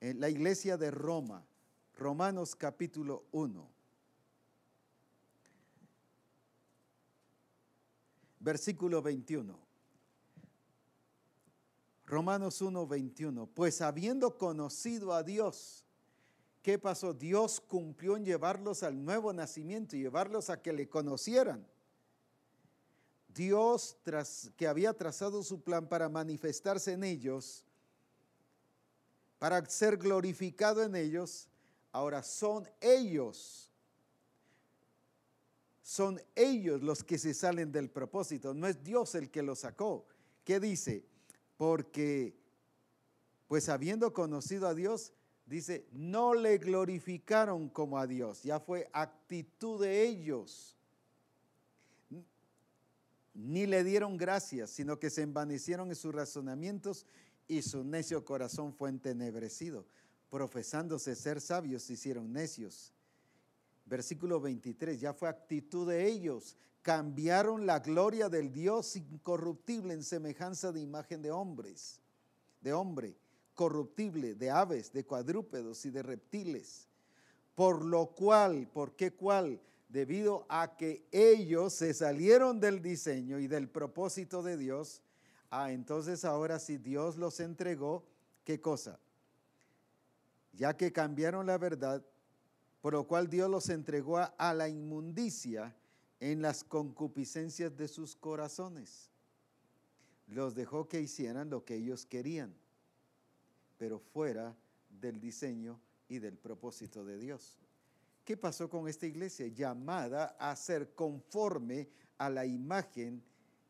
la 0.00 0.28
iglesia 0.28 0.76
de 0.76 0.90
Roma, 0.90 1.46
Romanos 1.96 2.56
capítulo 2.56 3.24
1. 3.30 3.70
Versículo 8.40 9.00
21. 9.00 9.56
Romanos 12.04 12.60
1, 12.60 12.84
21. 12.84 13.46
Pues 13.46 13.80
habiendo 13.80 14.36
conocido 14.38 15.12
a 15.12 15.22
Dios, 15.22 15.84
¿qué 16.62 16.80
pasó? 16.80 17.14
Dios 17.14 17.60
cumplió 17.60 18.16
en 18.16 18.24
llevarlos 18.24 18.82
al 18.82 19.04
nuevo 19.04 19.32
nacimiento 19.32 19.94
y 19.94 20.00
llevarlos 20.00 20.50
a 20.50 20.60
que 20.60 20.72
le 20.72 20.88
conocieran. 20.88 21.64
Dios, 23.34 23.96
tras, 24.02 24.50
que 24.56 24.66
había 24.66 24.92
trazado 24.92 25.42
su 25.42 25.60
plan 25.60 25.88
para 25.88 26.08
manifestarse 26.08 26.92
en 26.92 27.04
ellos, 27.04 27.64
para 29.38 29.64
ser 29.66 29.96
glorificado 29.96 30.82
en 30.82 30.94
ellos, 30.94 31.48
ahora 31.92 32.22
son 32.22 32.68
ellos, 32.80 33.70
son 35.82 36.20
ellos 36.34 36.82
los 36.82 37.04
que 37.04 37.18
se 37.18 37.34
salen 37.34 37.72
del 37.72 37.90
propósito, 37.90 38.54
no 38.54 38.66
es 38.66 38.82
Dios 38.82 39.14
el 39.14 39.30
que 39.30 39.42
los 39.42 39.60
sacó. 39.60 40.06
¿Qué 40.44 40.60
dice? 40.60 41.04
porque 41.56 42.36
pues 43.48 43.68
habiendo 43.68 44.12
conocido 44.12 44.66
a 44.66 44.74
Dios, 44.74 45.12
dice, 45.46 45.86
no 45.92 46.34
le 46.34 46.58
glorificaron 46.58 47.68
como 47.68 47.98
a 47.98 48.06
Dios, 48.06 48.42
ya 48.42 48.58
fue 48.58 48.88
actitud 48.92 49.80
de 49.80 50.06
ellos. 50.06 50.76
Ni 53.34 53.66
le 53.66 53.84
dieron 53.84 54.16
gracias, 54.16 54.70
sino 54.70 54.98
que 54.98 55.10
se 55.10 55.22
envanecieron 55.22 55.88
en 55.88 55.96
sus 55.96 56.14
razonamientos 56.14 57.06
y 57.46 57.62
su 57.62 57.84
necio 57.84 58.24
corazón 58.24 58.72
fue 58.72 58.88
entenebrecido. 58.88 59.86
Profesándose 60.30 61.14
ser 61.14 61.40
sabios, 61.40 61.82
se 61.82 61.94
hicieron 61.94 62.32
necios. 62.32 62.92
Versículo 63.86 64.40
23, 64.40 65.00
ya 65.00 65.12
fue 65.12 65.28
actitud 65.28 65.88
de 65.88 66.06
ellos 66.06 66.56
cambiaron 66.84 67.64
la 67.64 67.78
gloria 67.78 68.28
del 68.28 68.52
Dios 68.52 68.94
incorruptible 68.94 69.94
en 69.94 70.04
semejanza 70.04 70.70
de 70.70 70.82
imagen 70.82 71.22
de 71.22 71.30
hombres, 71.30 71.98
de 72.60 72.74
hombre, 72.74 73.16
corruptible, 73.54 74.34
de 74.34 74.50
aves, 74.50 74.92
de 74.92 75.06
cuadrúpedos 75.06 75.86
y 75.86 75.90
de 75.90 76.02
reptiles. 76.02 76.86
Por 77.54 77.82
lo 77.82 78.08
cual, 78.08 78.68
¿por 78.70 78.94
qué 78.96 79.14
cuál? 79.14 79.62
Debido 79.94 80.44
a 80.48 80.76
que 80.76 81.06
ellos 81.12 81.72
se 81.72 81.94
salieron 81.94 82.58
del 82.58 82.82
diseño 82.82 83.38
y 83.38 83.46
del 83.46 83.68
propósito 83.68 84.42
de 84.42 84.56
Dios, 84.56 85.00
ah, 85.50 85.70
entonces 85.70 86.24
ahora 86.24 86.58
si 86.58 86.78
Dios 86.78 87.16
los 87.16 87.38
entregó, 87.38 88.04
¿qué 88.42 88.60
cosa? 88.60 88.98
Ya 90.52 90.76
que 90.76 90.92
cambiaron 90.92 91.46
la 91.46 91.58
verdad, 91.58 92.04
por 92.80 92.94
lo 92.94 93.06
cual 93.06 93.30
Dios 93.30 93.48
los 93.48 93.68
entregó 93.68 94.18
a 94.18 94.52
la 94.52 94.68
inmundicia 94.68 95.76
en 96.18 96.42
las 96.42 96.64
concupiscencias 96.64 97.76
de 97.76 97.86
sus 97.86 98.16
corazones. 98.16 99.12
Los 100.26 100.56
dejó 100.56 100.88
que 100.88 101.02
hicieran 101.02 101.50
lo 101.50 101.64
que 101.64 101.76
ellos 101.76 102.04
querían, 102.04 102.52
pero 103.78 104.00
fuera 104.00 104.56
del 104.88 105.20
diseño 105.20 105.78
y 106.08 106.18
del 106.18 106.36
propósito 106.36 107.04
de 107.04 107.16
Dios. 107.16 107.63
¿Qué 108.24 108.36
pasó 108.36 108.70
con 108.70 108.88
esta 108.88 109.06
iglesia? 109.06 109.46
Llamada 109.48 110.36
a 110.38 110.56
ser 110.56 110.94
conforme 110.94 111.88
a 112.16 112.30
la 112.30 112.46
imagen 112.46 113.22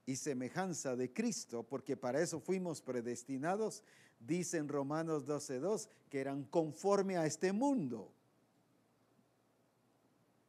y 0.07 0.17
semejanza 0.17 0.95
de 0.95 1.13
Cristo, 1.13 1.65
porque 1.65 1.97
para 1.97 2.21
eso 2.21 2.39
fuimos 2.41 2.81
predestinados, 2.81 3.83
dice 4.21 4.59
en 4.59 4.69
Romanos 4.69 5.27
12.2, 5.27 5.89
que 6.09 6.21
eran 6.21 6.45
conforme 6.45 7.17
a 7.17 7.27
este 7.27 7.53
mundo. 7.53 8.13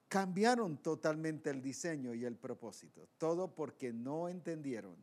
Cambiaron 0.07 0.77
totalmente 0.77 1.49
el 1.49 1.61
diseño 1.61 2.13
y 2.13 2.25
el 2.25 2.35
propósito, 2.35 3.07
todo 3.17 3.55
porque 3.55 3.91
no 3.91 4.29
entendieron 4.29 4.95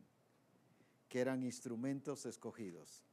que 1.09 1.19
eran 1.19 1.43
instrumentos 1.43 2.25
escogidos. 2.25 3.03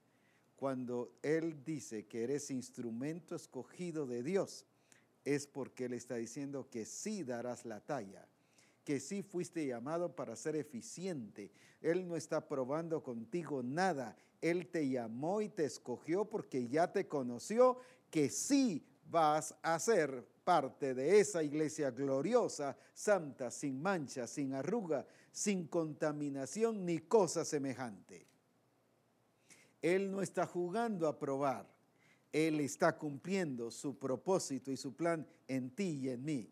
Cuando 0.56 1.12
Él 1.22 1.64
dice 1.64 2.06
que 2.06 2.22
eres 2.22 2.50
instrumento 2.50 3.34
escogido 3.34 4.06
de 4.06 4.22
Dios, 4.22 4.66
es 5.24 5.46
porque 5.46 5.86
Él 5.86 5.94
está 5.94 6.16
diciendo 6.16 6.68
que 6.70 6.84
sí 6.84 7.24
darás 7.24 7.64
la 7.64 7.80
talla 7.80 8.26
que 8.84 8.98
sí 9.00 9.22
fuiste 9.22 9.66
llamado 9.66 10.14
para 10.16 10.36
ser 10.36 10.56
eficiente. 10.56 11.52
Él 11.80 12.08
no 12.08 12.16
está 12.16 12.48
probando 12.48 13.02
contigo 13.02 13.62
nada. 13.62 14.16
Él 14.40 14.68
te 14.68 14.88
llamó 14.88 15.42
y 15.42 15.48
te 15.48 15.64
escogió 15.64 16.24
porque 16.24 16.66
ya 16.66 16.92
te 16.92 17.06
conoció 17.06 17.78
que 18.10 18.28
sí 18.30 18.84
vas 19.08 19.54
a 19.62 19.78
ser 19.78 20.26
parte 20.44 20.94
de 20.94 21.20
esa 21.20 21.42
iglesia 21.42 21.90
gloriosa, 21.90 22.76
santa, 22.94 23.50
sin 23.50 23.80
mancha, 23.80 24.26
sin 24.26 24.54
arruga, 24.54 25.06
sin 25.30 25.66
contaminación 25.66 26.84
ni 26.84 26.98
cosa 26.98 27.44
semejante. 27.44 28.26
Él 29.82 30.10
no 30.10 30.22
está 30.22 30.46
jugando 30.46 31.06
a 31.06 31.18
probar. 31.18 31.68
Él 32.32 32.60
está 32.60 32.96
cumpliendo 32.96 33.70
su 33.70 33.98
propósito 33.98 34.70
y 34.70 34.76
su 34.76 34.94
plan 34.94 35.26
en 35.48 35.70
ti 35.70 36.00
y 36.02 36.08
en 36.10 36.24
mí. 36.24 36.50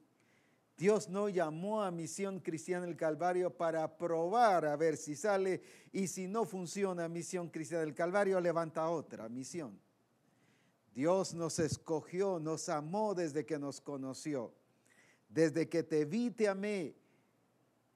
Dios 0.77 1.09
no 1.09 1.29
llamó 1.29 1.83
a 1.83 1.91
Misión 1.91 2.39
Cristiana 2.39 2.87
del 2.87 2.97
Calvario 2.97 3.51
para 3.51 3.99
probar 3.99 4.65
a 4.65 4.77
ver 4.77 4.97
si 4.97 5.17
sale 5.17 5.61
y 5.93 6.07
si 6.07 6.29
no 6.29 6.45
funciona 6.45 7.09
Misión 7.09 7.49
Cristiana 7.49 7.85
del 7.85 7.95
Calvario, 7.95 8.41
levanta 8.41 8.89
otra 8.89 9.29
misión. 9.29 9.77
Dios 10.95 11.35
nos 11.35 11.59
escogió, 11.59 12.39
nos 12.39 12.69
amó 12.69 13.15
desde 13.15 13.45
que 13.45 13.59
nos 13.59 13.81
conoció. 13.81 14.55
Desde 15.29 15.69
que 15.69 15.83
te 15.83 16.05
vi, 16.05 16.31
te 16.31 16.49
amé. 16.49 16.95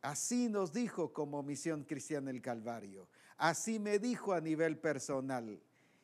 Así 0.01 0.49
nos 0.49 0.73
dijo 0.73 1.13
como 1.13 1.43
Misión 1.43 1.85
Cristiana 1.85 2.33
del 2.33 2.43
Calvario. 2.43 3.09
Así 3.37 3.79
me 3.79 4.01
dijo 4.01 4.33
a 4.33 4.41
nivel 4.41 4.77
personal. 4.79 5.61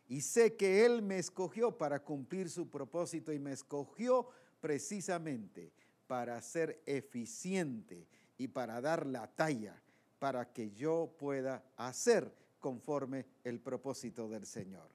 Y 0.09 0.23
sé 0.23 0.57
que 0.57 0.85
Él 0.87 1.03
me 1.03 1.19
escogió 1.19 1.77
para 1.77 2.03
cumplir 2.03 2.49
su 2.49 2.69
propósito 2.69 3.33
y 3.33 3.39
me 3.39 3.53
escogió 3.53 4.29
precisamente 4.61 5.71
para 6.07 6.41
ser 6.41 6.83
eficiente 6.87 8.09
y 8.39 8.49
para 8.49 8.81
dar 8.81 9.07
la 9.07 9.27
talla 9.27 9.81
para 10.19 10.53
que 10.53 10.71
yo 10.73 11.15
pueda 11.19 11.63
hacer 11.77 12.33
conforme 12.59 13.27
el 13.45 13.61
propósito 13.61 14.29
del 14.29 14.47
Señor. 14.47 14.89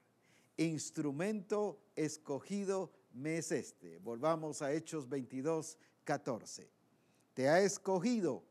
Instrumento 0.56 1.80
escogido 1.96 2.92
me 3.12 3.38
es 3.38 3.52
este. 3.52 3.98
Volvamos 3.98 4.62
a 4.62 4.72
Hechos 4.72 5.08
22, 5.08 5.78
14. 6.04 6.68
Te 7.32 7.48
ha 7.48 7.60
escogido, 7.60 8.42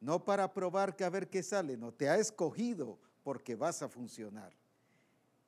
no 0.00 0.24
para 0.24 0.52
probar 0.52 0.94
que 0.94 1.04
a 1.04 1.10
ver 1.10 1.28
qué 1.28 1.42
sale, 1.42 1.76
no, 1.76 1.92
te 1.92 2.08
ha 2.08 2.16
escogido 2.18 2.98
porque 3.24 3.56
vas 3.56 3.82
a 3.82 3.88
funcionar. 3.88 4.52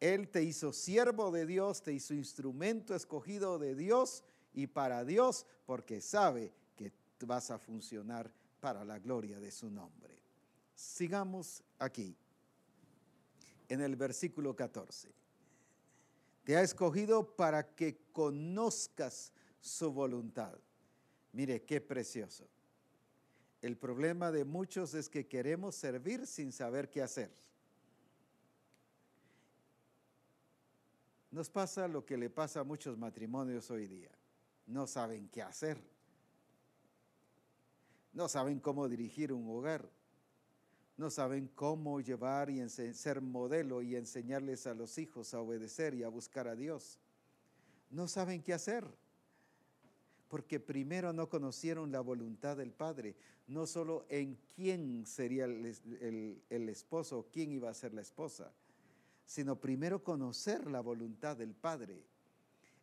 Él 0.01 0.29
te 0.29 0.43
hizo 0.43 0.73
siervo 0.73 1.31
de 1.31 1.47
Dios, 1.47 1.83
te 1.83 1.93
hizo 1.93 2.15
instrumento 2.15 2.95
escogido 2.95 3.59
de 3.59 3.75
Dios 3.75 4.23
y 4.55 4.69
para 4.69 5.05
Dios 5.05 5.47
porque 5.67 6.01
sabe 6.01 6.53
que 6.77 6.93
vas 7.27 7.51
a 7.51 7.59
funcionar 7.59 8.33
para 8.61 8.85
la 8.85 8.99
gloria 8.99 9.41
de 9.41 9.51
su 9.51 9.71
nombre. 9.71 10.17
Sigamos 10.75 11.63
aquí, 11.79 12.17
en 13.69 13.81
el 13.81 13.97
versículo 13.97 14.55
14. 14.55 15.13
Te 16.45 16.57
ha 16.57 16.63
escogido 16.63 17.37
para 17.37 17.75
que 17.75 17.99
conozcas 18.13 19.33
su 19.61 19.93
voluntad. 19.93 20.57
Mire, 21.33 21.63
qué 21.63 21.81
precioso. 21.81 22.49
El 23.61 23.77
problema 23.77 24.31
de 24.31 24.45
muchos 24.45 24.95
es 24.95 25.09
que 25.09 25.27
queremos 25.27 25.75
servir 25.75 26.27
sin 26.27 26.53
saber 26.53 26.89
qué 26.89 27.03
hacer. 27.03 27.31
Nos 31.31 31.51
pasa 31.51 31.89
lo 31.89 32.05
que 32.05 32.17
le 32.17 32.31
pasa 32.31 32.61
a 32.61 32.65
muchos 32.65 32.97
matrimonios 32.97 33.71
hoy 33.71 33.87
día 33.87 34.11
no 34.69 34.87
saben 34.87 35.29
qué 35.29 35.43
hacer. 35.43 35.79
No 38.13 38.29
saben 38.29 38.61
cómo 38.61 38.89
dirigir 38.89 39.33
un 39.33 39.49
hogar. 39.49 39.89
No 40.97 41.11
saben 41.11 41.49
cómo 41.55 42.01
llevar 42.01 42.51
y 42.51 42.69
ser 42.69 43.21
modelo 43.21 43.83
y 43.83 43.97
enseñarles 43.97 44.67
a 44.67 44.75
los 44.75 44.99
hijos 44.99 45.33
a 45.33 45.41
obedecer 45.41 45.95
y 45.95 46.03
a 46.03 46.09
buscar 46.09 46.49
a 46.49 46.57
Dios. 46.57 46.99
No 47.91 48.09
saben 48.09 48.43
qué 48.43 48.53
hacer. 48.53 48.85
Porque 50.29 50.61
primero 50.61 51.13
no 51.13 51.29
conocieron 51.29 51.91
la 51.91 52.01
voluntad 52.01 52.57
del 52.57 52.73
Padre, 52.73 53.17
no 53.47 53.67
solo 53.67 54.05
en 54.11 54.37
quién 54.55 55.07
sería 55.07 55.47
el, 55.47 56.43
el 56.51 56.69
esposo 56.69 57.21
o 57.21 57.27
quién 57.33 57.53
iba 57.53 57.71
a 57.71 57.75
ser 57.75 57.95
la 57.95 58.03
esposa, 58.03 58.53
sino 59.29 59.61
primero 59.61 60.03
conocer 60.03 60.71
la 60.71 60.81
voluntad 60.81 61.37
del 61.37 61.55
Padre 61.55 62.03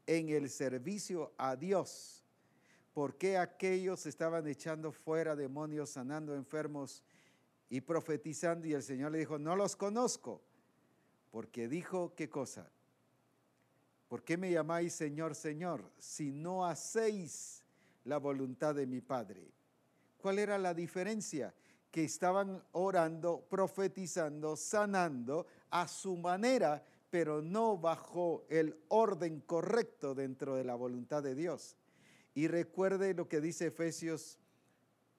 en 0.05 0.29
el 0.29 0.47
servicio 0.51 1.33
a 1.39 1.55
Dios. 1.55 2.23
¿Por 2.93 3.17
qué 3.17 3.39
aquellos 3.39 4.05
estaban 4.05 4.45
echando 4.45 4.91
fuera 4.91 5.35
demonios, 5.35 5.89
sanando 5.89 6.35
enfermos 6.35 7.01
y 7.67 7.81
profetizando? 7.81 8.67
Y 8.67 8.73
el 8.73 8.83
Señor 8.83 9.11
le 9.11 9.17
dijo, 9.17 9.39
no 9.39 9.55
los 9.55 9.75
conozco. 9.75 10.43
Porque 11.31 11.67
dijo, 11.67 12.13
¿qué 12.15 12.29
cosa? 12.29 12.69
¿Por 14.07 14.23
qué 14.23 14.37
me 14.37 14.51
llamáis 14.51 14.93
Señor, 14.93 15.33
Señor, 15.33 15.91
si 15.97 16.31
no 16.31 16.63
hacéis 16.63 17.63
la 18.03 18.19
voluntad 18.19 18.75
de 18.75 18.85
mi 18.85 19.01
Padre? 19.01 19.51
¿Cuál 20.19 20.37
era 20.37 20.59
la 20.59 20.75
diferencia? 20.75 21.55
Que 21.89 22.03
estaban 22.03 22.63
orando, 22.73 23.43
profetizando, 23.49 24.55
sanando 24.55 25.47
a 25.81 25.89
su 25.89 26.15
manera, 26.15 26.85
pero 27.09 27.41
no 27.41 27.77
bajo 27.77 28.45
el 28.47 28.77
orden 28.87 29.41
correcto 29.41 30.15
dentro 30.15 30.55
de 30.55 30.63
la 30.63 30.73
voluntad 30.75 31.21
de 31.21 31.35
Dios. 31.35 31.75
Y 32.33 32.47
recuerde 32.47 33.13
lo 33.13 33.27
que 33.27 33.41
dice 33.41 33.67
Efesios 33.67 34.39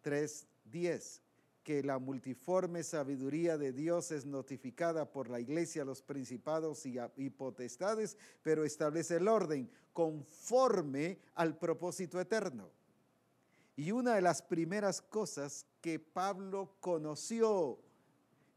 3:10, 0.02 1.20
que 1.62 1.82
la 1.82 1.98
multiforme 1.98 2.82
sabiduría 2.84 3.58
de 3.58 3.72
Dios 3.72 4.10
es 4.12 4.24
notificada 4.24 5.12
por 5.12 5.28
la 5.28 5.40
iglesia, 5.40 5.84
los 5.84 6.00
principados 6.00 6.86
y, 6.86 6.96
y 7.18 7.28
potestades, 7.28 8.16
pero 8.42 8.64
establece 8.64 9.16
el 9.16 9.28
orden 9.28 9.70
conforme 9.92 11.18
al 11.34 11.58
propósito 11.58 12.18
eterno. 12.18 12.70
Y 13.76 13.90
una 13.90 14.14
de 14.14 14.22
las 14.22 14.40
primeras 14.40 15.02
cosas 15.02 15.66
que 15.82 15.98
Pablo 15.98 16.76
conoció 16.80 17.78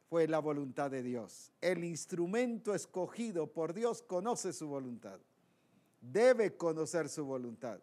fue 0.09 0.27
la 0.27 0.39
voluntad 0.39 0.89
de 0.89 1.03
Dios. 1.03 1.51
El 1.61 1.83
instrumento 1.83 2.73
escogido 2.73 3.47
por 3.47 3.73
Dios 3.73 4.01
conoce 4.01 4.53
su 4.53 4.67
voluntad. 4.67 5.19
Debe 6.01 6.57
conocer 6.57 7.09
su 7.09 7.25
voluntad. 7.25 7.79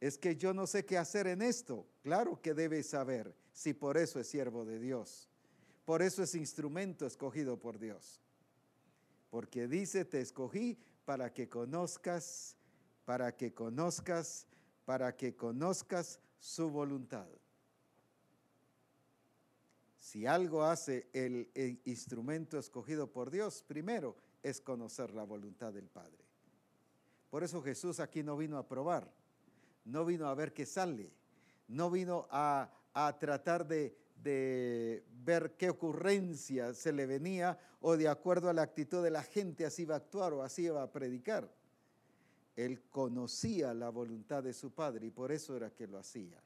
Es 0.00 0.18
que 0.18 0.36
yo 0.36 0.54
no 0.54 0.66
sé 0.66 0.84
qué 0.84 0.98
hacer 0.98 1.26
en 1.26 1.42
esto. 1.42 1.86
Claro 2.02 2.40
que 2.40 2.54
debe 2.54 2.82
saber 2.82 3.34
si 3.52 3.74
por 3.74 3.96
eso 3.96 4.20
es 4.20 4.28
siervo 4.28 4.64
de 4.64 4.78
Dios. 4.78 5.28
Por 5.84 6.00
eso 6.00 6.22
es 6.22 6.34
instrumento 6.36 7.06
escogido 7.06 7.58
por 7.58 7.78
Dios. 7.78 8.20
Porque 9.30 9.66
dice, 9.66 10.04
te 10.04 10.20
escogí 10.20 10.78
para 11.04 11.32
que 11.32 11.48
conozcas, 11.48 12.56
para 13.04 13.36
que 13.36 13.52
conozcas, 13.52 14.46
para 14.84 15.16
que 15.16 15.34
conozcas 15.34 16.20
su 16.38 16.70
voluntad. 16.70 17.26
Si 20.02 20.26
algo 20.26 20.64
hace 20.64 21.06
el, 21.12 21.48
instrumento 21.84 22.58
escogido 22.58 23.12
por 23.12 23.30
Dios, 23.30 23.62
primero 23.62 24.16
es 24.42 24.60
conocer 24.60 25.14
la 25.14 25.22
voluntad 25.22 25.72
del 25.72 25.86
Padre. 25.86 26.24
Por 27.30 27.44
eso 27.44 27.62
Jesús 27.62 28.00
aquí 28.00 28.24
no 28.24 28.36
vino 28.36 28.58
a 28.58 28.66
probar, 28.66 29.08
no 29.84 30.04
vino 30.04 30.26
a 30.26 30.34
ver 30.34 30.52
qué 30.52 30.66
sale, 30.66 31.12
no 31.68 31.88
vino 31.88 32.26
a, 32.32 32.68
tratar 33.20 33.64
de, 33.68 33.96
de, 34.16 35.04
ver 35.24 35.54
qué 35.56 35.70
ocurrencia 35.70 36.74
se 36.74 36.90
le 36.90 37.06
venía 37.06 37.56
o 37.80 37.96
de 37.96 38.08
acuerdo 38.08 38.50
a 38.50 38.52
la 38.52 38.62
actitud 38.62 39.04
de 39.04 39.10
la 39.10 39.22
gente 39.22 39.64
así 39.64 39.82
iba 39.82 39.94
a 39.94 39.98
actuar 39.98 40.32
o 40.32 40.42
así 40.42 40.64
iba 40.64 40.82
a 40.82 40.90
predicar. 40.90 41.48
Él 42.56 42.82
conocía 42.90 43.72
la 43.72 43.88
voluntad 43.90 44.42
de 44.42 44.52
su 44.52 44.72
Padre 44.72 45.06
y 45.06 45.10
por 45.10 45.30
eso 45.30 45.56
era 45.56 45.70
que 45.70 45.86
lo 45.86 45.96
hacía, 45.96 46.42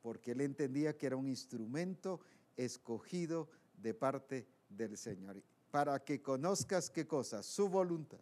porque 0.00 0.30
él 0.30 0.42
entendía 0.42 0.96
que 0.96 1.06
era 1.06 1.16
un 1.16 1.26
instrumento 1.26 2.20
escogido 2.56 3.48
de 3.76 3.94
parte 3.94 4.46
del 4.68 4.96
Señor, 4.96 5.42
para 5.70 6.02
que 6.04 6.22
conozcas 6.22 6.90
qué 6.90 7.06
cosa, 7.06 7.42
su 7.42 7.68
voluntad. 7.68 8.20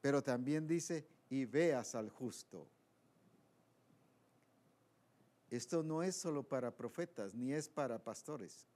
Pero 0.00 0.22
también 0.22 0.66
dice, 0.66 1.06
y 1.30 1.44
veas 1.44 1.94
al 1.94 2.10
justo. 2.10 2.68
Esto 5.50 5.82
no 5.82 6.02
es 6.02 6.16
solo 6.16 6.42
para 6.42 6.76
profetas, 6.76 7.34
ni 7.34 7.52
es 7.52 7.68
para 7.68 8.02
pastores. 8.02 8.66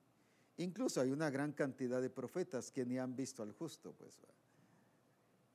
Incluso 0.57 1.01
hay 1.01 1.11
una 1.11 1.31
gran 1.31 1.53
cantidad 1.53 2.01
de 2.01 2.11
profetas 2.11 2.71
que 2.71 2.85
ni 2.85 2.99
han 2.99 3.15
visto 3.15 3.43
al 3.43 3.53
justo, 3.53 3.93
pues. 3.93 4.19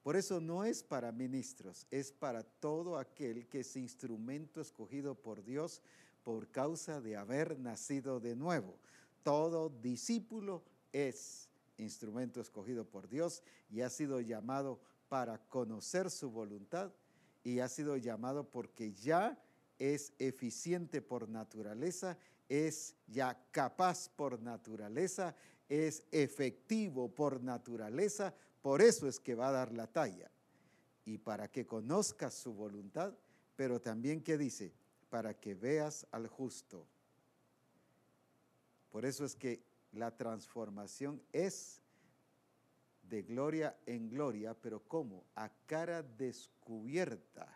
Por 0.01 0.17
eso 0.17 0.41
no 0.41 0.65
es 0.65 0.83
para 0.83 1.11
ministros, 1.13 1.87
es 1.89 2.11
para 2.11 2.43
todo 2.43 2.97
aquel 2.97 3.47
que 3.47 3.61
es 3.61 3.75
instrumento 3.77 4.59
escogido 4.59 5.15
por 5.15 5.43
Dios 5.43 5.81
por 6.23 6.49
causa 6.49 7.01
de 7.01 7.17
haber 7.17 7.59
nacido 7.59 8.19
de 8.19 8.35
nuevo. 8.35 8.77
Todo 9.23 9.69
discípulo 9.69 10.63
es 10.91 11.49
instrumento 11.77 12.41
escogido 12.41 12.85
por 12.85 13.07
Dios 13.07 13.43
y 13.69 13.81
ha 13.81 13.89
sido 13.89 14.21
llamado 14.21 14.79
para 15.09 15.37
conocer 15.47 16.09
su 16.09 16.31
voluntad 16.31 16.91
y 17.43 17.59
ha 17.59 17.67
sido 17.67 17.97
llamado 17.97 18.49
porque 18.49 18.93
ya 18.93 19.37
es 19.77 20.13
eficiente 20.19 21.01
por 21.01 21.27
naturaleza, 21.29 22.17
es 22.47 22.95
ya 23.07 23.37
capaz 23.51 24.09
por 24.09 24.41
naturaleza, 24.41 25.35
es 25.67 26.03
efectivo 26.11 27.09
por 27.13 27.41
naturaleza, 27.41 28.33
por 28.61 28.81
eso 28.81 29.07
es 29.07 29.19
que 29.19 29.35
va 29.35 29.49
a 29.49 29.53
dar 29.53 29.73
la 29.73 29.87
talla. 29.87 30.31
Y 31.05 31.17
para 31.17 31.49
que 31.49 31.65
conozcas 31.65 32.33
su 32.33 32.53
voluntad, 32.53 33.13
pero 33.55 33.81
también 33.81 34.21
que 34.21 34.37
dice, 34.37 34.73
para 35.13 35.35
que 35.35 35.53
veas 35.53 36.07
al 36.09 36.25
justo. 36.25 36.87
Por 38.89 39.05
eso 39.05 39.23
es 39.25 39.35
que 39.35 39.61
la 39.91 40.09
transformación 40.17 41.21
es 41.31 41.83
de 43.03 43.21
gloria 43.21 43.77
en 43.85 44.09
gloria, 44.09 44.55
pero 44.55 44.79
¿cómo? 44.87 45.23
A 45.35 45.49
cara 45.67 46.01
descubierta, 46.01 47.47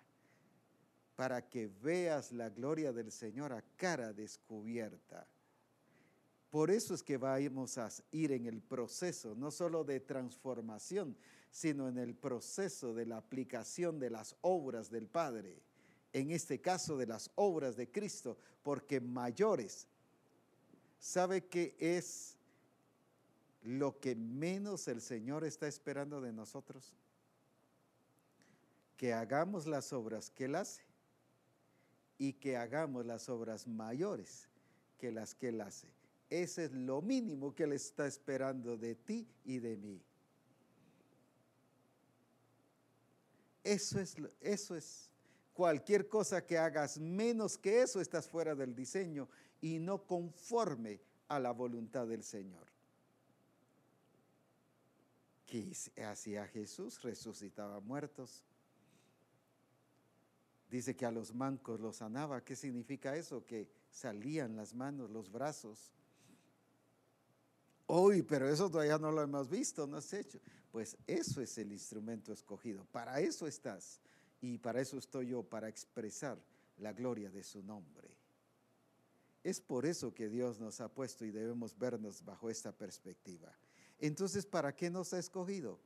para 1.15 1.49
que 1.49 1.65
veas 1.65 2.31
la 2.31 2.51
gloria 2.51 2.93
del 2.93 3.11
Señor 3.11 3.51
a 3.51 3.63
cara 3.75 4.13
descubierta. 4.13 5.27
Por 6.51 6.69
eso 6.69 6.93
es 6.93 7.01
que 7.01 7.17
vamos 7.17 7.79
a 7.79 7.89
ir 8.11 8.33
en 8.33 8.45
el 8.45 8.61
proceso, 8.61 9.33
no 9.33 9.49
solo 9.49 9.83
de 9.83 9.99
transformación, 9.99 11.17
sino 11.49 11.89
en 11.89 11.97
el 11.97 12.13
proceso 12.13 12.93
de 12.93 13.07
la 13.07 13.17
aplicación 13.17 13.97
de 13.97 14.11
las 14.11 14.35
obras 14.41 14.91
del 14.91 15.07
Padre, 15.07 15.63
en 16.13 16.31
este 16.31 16.59
caso 16.59 16.97
de 16.97 17.05
las 17.05 17.29
obras 17.35 17.75
de 17.75 17.89
Cristo, 17.91 18.37
porque 18.63 18.99
mayores, 18.99 19.87
¿sabe 20.99 21.45
que 21.45 21.75
es 21.79 22.37
lo 23.63 23.99
que 23.99 24.15
menos 24.15 24.87
el 24.87 25.01
Señor 25.01 25.43
está 25.43 25.67
esperando 25.67 26.21
de 26.21 26.33
nosotros? 26.33 26.93
Que 28.95 29.13
hagamos 29.13 29.67
las 29.67 29.93
obras 29.93 30.29
que 30.29 30.45
Él 30.45 30.55
hace 30.55 30.83
y 32.17 32.33
que 32.33 32.57
hagamos 32.57 33.05
las 33.05 33.29
obras 33.29 33.67
mayores 33.67 34.47
que 34.97 35.11
las 35.11 35.35
que 35.35 35.49
Él 35.49 35.61
hace. 35.61 35.87
Ese 36.29 36.65
es 36.65 36.71
lo 36.71 37.01
mínimo 37.01 37.53
que 37.53 37.63
Él 37.63 37.73
está 37.73 38.07
esperando 38.07 38.77
de 38.77 38.95
ti 38.95 39.27
y 39.45 39.59
de 39.59 39.77
mí. 39.77 40.01
Eso 43.63 43.99
es, 43.99 44.15
eso 44.41 44.75
es. 44.75 45.09
Cualquier 45.57 46.07
cosa 46.07 46.45
que 46.45 46.55
hagas 46.55 46.99
menos 46.99 47.57
que 47.57 47.81
eso, 47.81 47.99
estás 47.99 48.29
fuera 48.29 48.53
del 48.53 48.75
diseño 48.75 49.27
y 49.59 49.79
no 49.79 50.05
conforme 50.05 51.01
a 51.29 51.39
la 51.39 51.49
voluntad 51.49 52.05
del 52.05 52.23
Señor. 52.23 52.67
¿Qué 55.47 55.71
hacía 56.05 56.45
Jesús? 56.45 57.01
Resucitaba 57.01 57.79
muertos. 57.79 58.43
Dice 60.69 60.95
que 60.95 61.07
a 61.07 61.11
los 61.11 61.33
mancos 61.33 61.79
los 61.79 61.95
sanaba. 61.95 62.43
¿Qué 62.43 62.55
significa 62.55 63.15
eso? 63.15 63.43
Que 63.43 63.67
salían 63.89 64.55
las 64.55 64.75
manos, 64.75 65.09
los 65.09 65.31
brazos. 65.31 65.91
Hoy, 67.87 68.21
pero 68.21 68.47
eso 68.47 68.69
todavía 68.69 68.99
no 68.99 69.11
lo 69.11 69.23
hemos 69.23 69.49
visto, 69.49 69.87
no 69.87 69.97
has 69.97 70.13
hecho. 70.13 70.39
Pues 70.71 70.95
eso 71.07 71.41
es 71.41 71.57
el 71.57 71.71
instrumento 71.71 72.31
escogido. 72.31 72.85
Para 72.91 73.19
eso 73.21 73.47
estás. 73.47 73.99
Y 74.41 74.57
para 74.57 74.81
eso 74.81 74.97
estoy 74.97 75.27
yo, 75.27 75.43
para 75.43 75.67
expresar 75.67 76.37
la 76.77 76.93
gloria 76.93 77.29
de 77.29 77.43
su 77.43 77.63
nombre. 77.63 78.09
Es 79.43 79.61
por 79.61 79.85
eso 79.85 80.13
que 80.13 80.29
Dios 80.29 80.59
nos 80.59 80.81
ha 80.81 80.89
puesto 80.89 81.25
y 81.25 81.31
debemos 81.31 81.77
vernos 81.77 82.23
bajo 82.23 82.49
esta 82.49 82.71
perspectiva. 82.71 83.51
Entonces, 83.99 84.45
¿para 84.45 84.75
qué 84.75 84.89
nos 84.89 85.13
ha 85.13 85.19
escogido? 85.19 85.79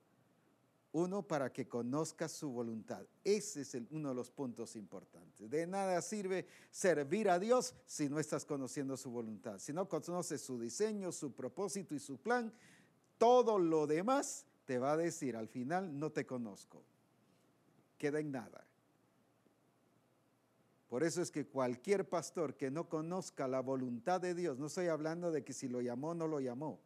Uno, 0.94 1.26
para 1.26 1.54
que 1.54 1.68
conozcas 1.68 2.34
su 2.34 2.50
voluntad. 2.50 3.06
Ese 3.24 3.62
es 3.62 3.78
uno 3.92 4.10
de 4.10 4.16
los 4.16 4.30
puntos 4.30 4.76
importantes. 4.76 5.50
De 5.50 5.66
nada 5.66 6.02
sirve 6.02 6.46
servir 6.70 7.30
a 7.30 7.40
Dios 7.40 7.74
si 7.86 8.10
no 8.10 8.20
estás 8.20 8.44
conociendo 8.44 8.98
su 8.98 9.10
voluntad. 9.10 9.60
Si 9.60 9.72
no 9.72 9.88
conoces 9.88 10.42
su 10.42 10.60
diseño, 10.60 11.12
su 11.12 11.32
propósito 11.32 11.96
y 11.96 12.00
su 12.00 12.18
plan, 12.18 12.52
todo 13.18 13.58
lo 13.58 13.88
demás 13.88 14.46
te 14.66 14.80
va 14.80 14.94
a 14.94 14.98
decir 14.98 15.38
al 15.38 15.48
final, 15.48 15.98
no 15.98 16.12
te 16.12 16.26
conozco. 16.26 16.84
Queda 18.02 18.20
en 18.20 18.32
nada. 18.32 18.66
Por 20.90 21.04
eso 21.04 21.22
es 21.22 21.30
que 21.30 21.46
cualquier 21.46 22.10
pastor 22.10 22.58
que 22.58 22.72
no 22.72 22.90
conozca 22.90 23.48
la 23.48 23.60
voluntad 23.60 24.20
de 24.20 24.34
Dios, 24.34 24.58
no 24.58 24.66
estoy 24.66 24.88
hablando 24.88 25.32
de 25.32 25.44
que 25.44 25.54
si 25.54 25.68
lo 25.68 25.82
llamó 25.82 26.10
o 26.10 26.14
no 26.16 26.26
lo 26.26 26.40
llamó, 26.40 26.80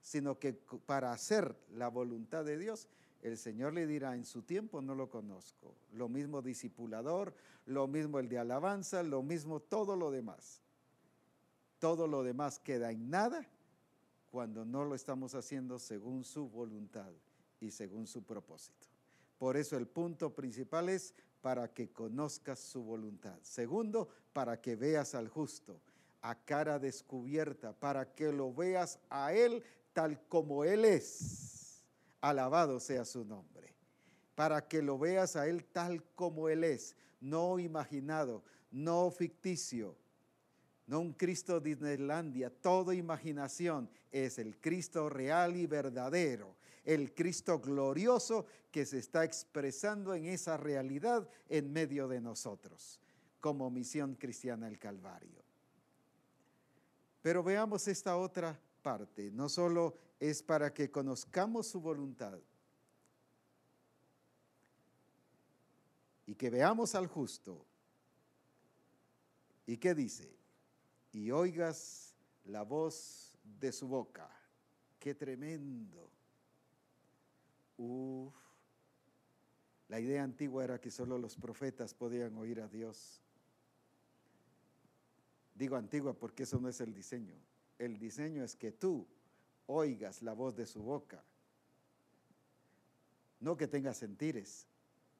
sino 0.00 0.38
que 0.38 0.52
para 0.52 1.10
hacer 1.10 1.56
la 1.72 1.88
voluntad 1.88 2.44
de 2.44 2.56
Dios, 2.56 2.86
el 3.22 3.36
Señor 3.36 3.72
le 3.72 3.88
dirá, 3.88 4.14
en 4.14 4.24
su 4.24 4.42
tiempo 4.42 4.80
no 4.80 4.94
lo 4.94 5.10
conozco. 5.10 5.74
Lo 5.92 6.08
mismo 6.08 6.40
discipulador, 6.40 7.34
lo 7.66 7.88
mismo 7.88 8.20
el 8.20 8.28
de 8.28 8.38
alabanza, 8.38 9.02
lo 9.02 9.24
mismo 9.24 9.58
todo 9.58 9.96
lo 9.96 10.12
demás. 10.12 10.62
Todo 11.80 12.06
lo 12.06 12.22
demás 12.22 12.60
queda 12.60 12.92
en 12.92 13.10
nada 13.10 13.44
cuando 14.30 14.64
no 14.64 14.84
lo 14.84 14.94
estamos 14.94 15.34
haciendo 15.34 15.80
según 15.80 16.22
su 16.22 16.48
voluntad 16.48 17.10
y 17.58 17.72
según 17.72 18.06
su 18.06 18.22
propósito. 18.22 18.93
Por 19.44 19.58
eso 19.58 19.76
el 19.76 19.86
punto 19.86 20.34
principal 20.34 20.88
es 20.88 21.12
para 21.42 21.68
que 21.68 21.92
conozcas 21.92 22.58
su 22.58 22.82
voluntad. 22.82 23.38
Segundo, 23.42 24.08
para 24.32 24.58
que 24.58 24.74
veas 24.74 25.14
al 25.14 25.28
justo 25.28 25.82
a 26.22 26.34
cara 26.34 26.78
descubierta, 26.78 27.74
para 27.74 28.14
que 28.14 28.32
lo 28.32 28.54
veas 28.54 28.98
a 29.10 29.34
Él 29.34 29.62
tal 29.92 30.18
como 30.28 30.64
Él 30.64 30.86
es. 30.86 31.84
Alabado 32.22 32.80
sea 32.80 33.04
su 33.04 33.22
nombre. 33.26 33.74
Para 34.34 34.66
que 34.66 34.80
lo 34.80 34.98
veas 34.98 35.36
a 35.36 35.46
Él 35.46 35.66
tal 35.66 36.02
como 36.14 36.48
Él 36.48 36.64
es, 36.64 36.96
no 37.20 37.58
imaginado, 37.58 38.42
no 38.70 39.10
ficticio, 39.10 39.94
no 40.86 41.00
un 41.00 41.12
Cristo 41.12 41.60
de 41.60 41.68
Disneylandia, 41.74 42.48
todo 42.48 42.94
imaginación, 42.94 43.90
es 44.10 44.38
el 44.38 44.58
Cristo 44.58 45.10
real 45.10 45.54
y 45.54 45.66
verdadero, 45.66 46.56
el 46.84 47.14
Cristo 47.14 47.58
glorioso 47.60 48.46
que 48.70 48.84
se 48.86 48.98
está 48.98 49.24
expresando 49.24 50.14
en 50.14 50.26
esa 50.26 50.56
realidad 50.56 51.28
en 51.48 51.72
medio 51.72 52.08
de 52.08 52.20
nosotros, 52.20 53.00
como 53.40 53.70
misión 53.70 54.14
cristiana 54.14 54.68
el 54.68 54.78
Calvario. 54.78 55.42
Pero 57.22 57.42
veamos 57.42 57.88
esta 57.88 58.16
otra 58.16 58.58
parte, 58.82 59.30
no 59.30 59.48
solo 59.48 59.96
es 60.20 60.42
para 60.42 60.72
que 60.72 60.90
conozcamos 60.90 61.66
su 61.66 61.80
voluntad 61.80 62.38
y 66.26 66.34
que 66.34 66.50
veamos 66.50 66.94
al 66.94 67.06
justo. 67.06 67.64
¿Y 69.66 69.76
qué 69.78 69.94
dice? 69.94 70.36
Y 71.12 71.30
oigas 71.30 72.14
la 72.44 72.62
voz 72.62 73.38
de 73.42 73.72
su 73.72 73.88
boca. 73.88 74.28
Qué 74.98 75.14
tremendo. 75.14 76.10
Uf. 77.76 78.34
La 79.88 80.00
idea 80.00 80.22
antigua 80.22 80.64
era 80.64 80.80
que 80.80 80.90
solo 80.90 81.18
los 81.18 81.36
profetas 81.36 81.94
podían 81.94 82.36
oír 82.36 82.60
a 82.60 82.68
Dios. 82.68 83.20
Digo 85.54 85.76
antigua 85.76 86.14
porque 86.14 86.44
eso 86.44 86.58
no 86.58 86.68
es 86.68 86.80
el 86.80 86.94
diseño. 86.94 87.36
El 87.78 87.98
diseño 87.98 88.42
es 88.42 88.56
que 88.56 88.72
tú 88.72 89.06
oigas 89.66 90.22
la 90.22 90.32
voz 90.32 90.56
de 90.56 90.66
su 90.66 90.82
boca. 90.82 91.22
No 93.40 93.56
que 93.56 93.68
tengas 93.68 93.98
sentires. 93.98 94.66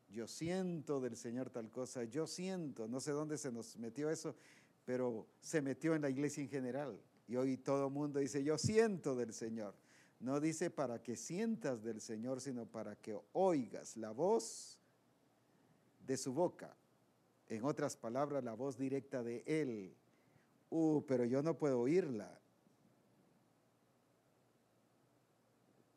Yo 0.09 0.27
siento 0.27 1.01
del 1.01 1.17
Señor 1.17 1.51
tal 1.51 1.71
cosa, 1.71 2.05
yo 2.05 2.27
siento, 2.27 2.87
no 2.89 3.01
sé 3.01 3.11
dónde 3.11 3.37
se 3.37 3.51
nos 3.51 3.77
metió 3.77 4.11
eso, 4.11 4.37
pero 4.85 5.27
se 5.41 5.61
metió 5.61 5.95
en 5.95 6.03
la 6.03 6.11
iglesia 6.11 6.43
en 6.43 6.49
general. 6.49 7.01
Y 7.27 7.37
hoy 7.37 7.57
todo 7.57 7.87
el 7.89 7.93
mundo 7.93 8.21
dice, 8.21 8.45
yo 8.45 8.57
siento 8.59 9.17
del 9.17 9.33
Señor. 9.33 9.75
No 10.21 10.41
dice 10.41 10.71
para 10.71 11.03
que 11.03 11.17
sientas 11.17 11.83
del 11.83 12.01
Señor, 12.01 12.41
sino 12.41 12.67
para 12.67 12.97
que 12.97 13.19
oigas 13.33 13.97
la 13.97 14.11
voz 14.11 14.79
de 16.07 16.17
su 16.17 16.33
boca. 16.33 16.75
En 17.49 17.65
otras 17.65 17.97
palabras, 17.97 18.43
la 18.43 18.55
voz 18.55 18.79
directa 18.79 19.23
de 19.23 19.43
Él. 19.47 19.95
Uh, 20.71 21.03
pero 21.07 21.25
yo 21.25 21.43
no 21.43 21.59
puedo 21.59 21.81
oírla. 21.81 22.41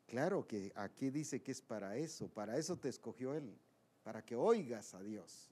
Claro 0.06 0.46
que 0.46 0.72
aquí 0.74 1.10
dice 1.10 1.42
que 1.42 1.52
es 1.52 1.60
para 1.60 1.96
eso, 1.96 2.28
para 2.28 2.56
eso 2.56 2.78
te 2.78 2.88
escogió 2.88 3.34
Él, 3.34 3.54
para 4.02 4.24
que 4.24 4.36
oigas 4.36 4.94
a 4.94 5.02
Dios, 5.02 5.50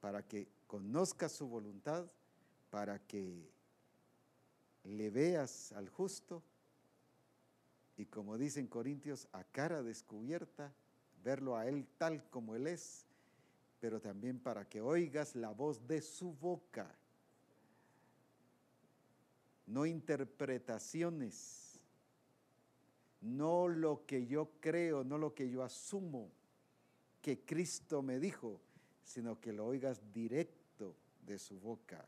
para 0.00 0.26
que 0.26 0.48
conozcas 0.66 1.32
su 1.32 1.46
voluntad, 1.46 2.06
para 2.70 2.98
que 2.98 3.52
le 4.84 5.10
veas 5.10 5.72
al 5.72 5.90
justo 5.90 6.42
y 7.96 8.06
como 8.06 8.38
dicen 8.38 8.66
Corintios, 8.66 9.28
a 9.32 9.44
cara 9.44 9.82
descubierta, 9.82 10.72
verlo 11.22 11.56
a 11.56 11.66
Él 11.66 11.86
tal 11.98 12.28
como 12.30 12.54
Él 12.54 12.66
es, 12.66 13.06
pero 13.80 14.00
también 14.00 14.38
para 14.38 14.68
que 14.68 14.80
oigas 14.80 15.36
la 15.36 15.50
voz 15.50 15.86
de 15.86 16.00
su 16.00 16.32
boca, 16.32 16.94
no 19.66 19.86
interpretaciones, 19.86 21.80
no 23.20 23.68
lo 23.68 24.04
que 24.06 24.26
yo 24.26 24.50
creo, 24.60 25.04
no 25.04 25.16
lo 25.16 25.34
que 25.34 25.48
yo 25.48 25.62
asumo 25.62 26.30
que 27.22 27.40
Cristo 27.40 28.02
me 28.02 28.18
dijo, 28.18 28.60
sino 29.02 29.40
que 29.40 29.52
lo 29.52 29.64
oigas 29.64 30.12
directo 30.12 30.94
de 31.24 31.38
su 31.38 31.58
boca. 31.58 32.06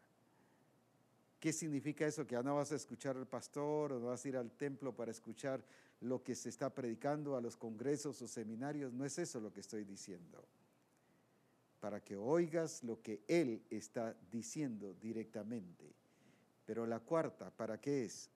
¿Qué 1.38 1.52
significa 1.52 2.06
eso? 2.06 2.26
Que 2.26 2.34
ya 2.34 2.42
no 2.42 2.56
vas 2.56 2.72
a 2.72 2.76
escuchar 2.76 3.16
al 3.16 3.26
pastor 3.26 3.92
o 3.92 4.00
no 4.00 4.06
vas 4.06 4.24
a 4.24 4.28
ir 4.28 4.36
al 4.36 4.50
templo 4.52 4.94
para 4.94 5.10
escuchar 5.10 5.62
lo 6.00 6.22
que 6.22 6.34
se 6.34 6.48
está 6.48 6.74
predicando 6.74 7.36
a 7.36 7.40
los 7.40 7.56
congresos 7.56 8.20
o 8.22 8.28
seminarios. 8.28 8.92
No 8.92 9.04
es 9.04 9.18
eso 9.18 9.40
lo 9.40 9.52
que 9.52 9.60
estoy 9.60 9.84
diciendo. 9.84 10.42
Para 11.80 12.02
que 12.02 12.16
oigas 12.16 12.82
lo 12.82 13.02
que 13.02 13.22
Él 13.28 13.62
está 13.68 14.16
diciendo 14.30 14.94
directamente. 14.94 15.92
Pero 16.64 16.86
la 16.86 17.00
cuarta, 17.00 17.50
¿para 17.50 17.80
qué 17.80 18.06
es? 18.06 18.30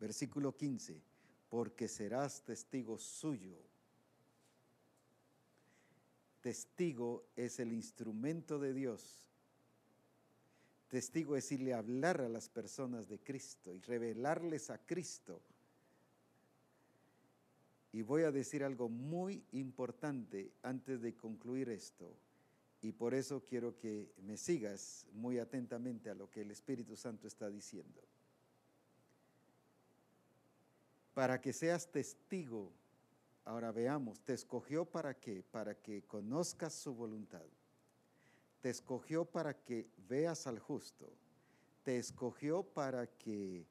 Versículo 0.00 0.56
15, 0.56 1.00
porque 1.48 1.88
serás 1.88 2.42
testigo 2.42 2.98
suyo. 2.98 3.56
Testigo 6.40 7.26
es 7.36 7.58
el 7.58 7.72
instrumento 7.72 8.58
de 8.58 8.74
Dios 8.74 9.27
Testigo 10.88 11.36
es 11.36 11.44
decirle 11.44 11.74
hablar 11.74 12.22
a 12.22 12.28
las 12.30 12.48
personas 12.48 13.08
de 13.08 13.18
Cristo 13.18 13.74
y 13.74 13.80
revelarles 13.80 14.70
a 14.70 14.78
Cristo. 14.78 15.42
Y 17.92 18.00
voy 18.02 18.22
a 18.22 18.32
decir 18.32 18.64
algo 18.64 18.88
muy 18.88 19.44
importante 19.52 20.50
antes 20.62 21.02
de 21.02 21.14
concluir 21.14 21.68
esto. 21.68 22.16
Y 22.80 22.92
por 22.92 23.12
eso 23.12 23.44
quiero 23.44 23.76
que 23.76 24.12
me 24.22 24.36
sigas 24.38 25.06
muy 25.12 25.38
atentamente 25.38 26.08
a 26.08 26.14
lo 26.14 26.30
que 26.30 26.40
el 26.40 26.50
Espíritu 26.50 26.96
Santo 26.96 27.26
está 27.26 27.50
diciendo. 27.50 28.00
Para 31.12 31.40
que 31.40 31.52
seas 31.52 31.90
testigo, 31.90 32.72
ahora 33.44 33.72
veamos, 33.72 34.20
te 34.20 34.32
escogió 34.32 34.86
para 34.86 35.18
qué? 35.18 35.42
Para 35.42 35.74
que 35.74 36.02
conozcas 36.02 36.72
su 36.72 36.94
voluntad 36.94 37.44
te 38.60 38.70
escogió 38.70 39.24
para 39.24 39.54
que 39.54 39.88
veas 40.08 40.46
al 40.46 40.58
justo. 40.58 41.12
Te 41.84 41.98
escogió 41.98 42.62
para 42.62 43.06
que 43.06 43.66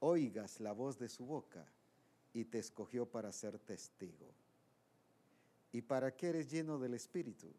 oigas 0.00 0.60
la 0.60 0.72
voz 0.72 0.98
de 0.98 1.08
su 1.08 1.24
boca. 1.24 1.64
Y 2.32 2.44
te 2.44 2.58
escogió 2.58 3.06
para 3.06 3.32
ser 3.32 3.58
testigo. 3.58 4.34
¿Y 5.72 5.82
para 5.82 6.14
qué 6.14 6.28
eres 6.28 6.50
lleno 6.50 6.78
del 6.78 6.94
Espíritu? 6.94 7.52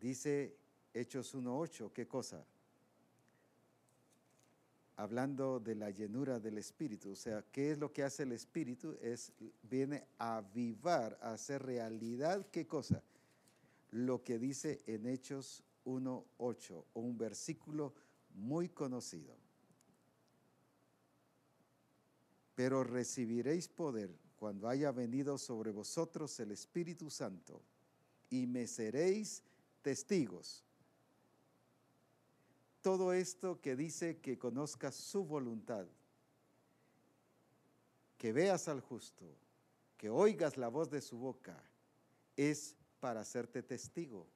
Dice 0.00 0.56
Hechos 0.92 1.34
1.8, 1.34 1.92
¿qué 1.92 2.08
cosa? 2.08 2.44
Hablando 4.96 5.60
de 5.60 5.74
la 5.74 5.90
llenura 5.90 6.40
del 6.40 6.58
Espíritu, 6.58 7.12
o 7.12 7.16
sea, 7.16 7.44
¿qué 7.52 7.72
es 7.72 7.78
lo 7.78 7.92
que 7.92 8.02
hace 8.02 8.24
el 8.24 8.32
Espíritu? 8.32 8.96
Es, 9.00 9.32
viene 9.62 10.04
a 10.18 10.38
avivar, 10.38 11.18
a 11.22 11.32
hacer 11.32 11.62
realidad, 11.62 12.46
¿qué 12.50 12.66
cosa? 12.66 13.02
Lo 13.92 14.24
que 14.24 14.38
dice 14.38 14.82
en 14.86 15.06
Hechos 15.06 15.62
1.8, 15.84 16.84
un 16.94 17.18
versículo 17.18 17.94
muy 18.34 18.68
conocido. 18.68 19.36
Pero 22.54 22.84
recibiréis 22.84 23.68
poder 23.68 24.14
cuando 24.36 24.68
haya 24.68 24.92
venido 24.92 25.38
sobre 25.38 25.70
vosotros 25.70 26.38
el 26.40 26.52
Espíritu 26.52 27.10
Santo 27.10 27.62
y 28.30 28.46
me 28.46 28.66
seréis 28.66 29.42
testigos. 29.82 30.64
Todo 32.80 33.12
esto 33.12 33.60
que 33.60 33.76
dice 33.76 34.18
que 34.18 34.38
conozcas 34.38 34.94
su 34.94 35.24
voluntad, 35.24 35.86
que 38.16 38.32
veas 38.32 38.68
al 38.68 38.80
justo, 38.80 39.24
que 39.98 40.08
oigas 40.08 40.56
la 40.56 40.68
voz 40.68 40.90
de 40.90 41.00
su 41.00 41.18
boca, 41.18 41.62
es 42.36 42.74
para 43.02 43.22
hacerte 43.22 43.64
testigo. 43.64 44.28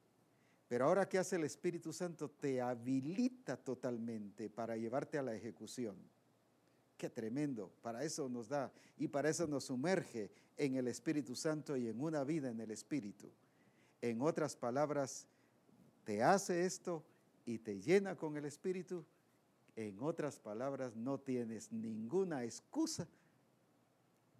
Pero 0.67 0.87
ahora 0.87 1.09
que 1.09 1.19
hace 1.19 1.37
el 1.37 1.45
Espíritu 1.45 1.93
Santo, 1.93 2.29
te 2.29 2.61
habilita 2.61 3.57
totalmente 3.57 4.51
para 4.51 4.77
llevarte 4.77 5.19
a 5.19 5.23
la 5.23 5.37
ejecución. 5.37 5.95
Qué 6.99 7.09
tremendo, 7.09 7.71
para 7.81 8.03
eso 8.03 8.29
nos 8.29 8.49
da 8.49 8.73
y 8.99 9.07
para 9.07 9.31
eso 9.31 9.47
nos 9.47 9.67
sumerge 9.67 10.33
en 10.57 10.75
el 10.75 10.89
Espíritu 10.89 11.37
Santo 11.37 11.77
y 11.77 11.87
en 11.87 12.01
una 12.01 12.25
vida 12.25 12.51
en 12.51 12.59
el 12.59 12.73
Espíritu. 12.73 13.31
En 14.03 14.21
otras 14.21 14.57
palabras, 14.57 15.29
te 16.03 16.25
hace 16.25 16.67
esto 16.67 17.05
y 17.45 17.59
te 17.59 17.81
llena 17.81 18.17
con 18.17 18.37
el 18.37 18.47
Espíritu. 18.47 19.05
En 19.77 20.03
otras 20.03 20.41
palabras, 20.41 20.97
no 20.97 21.21
tienes 21.21 21.71
ninguna 21.71 22.43
excusa 22.43 23.07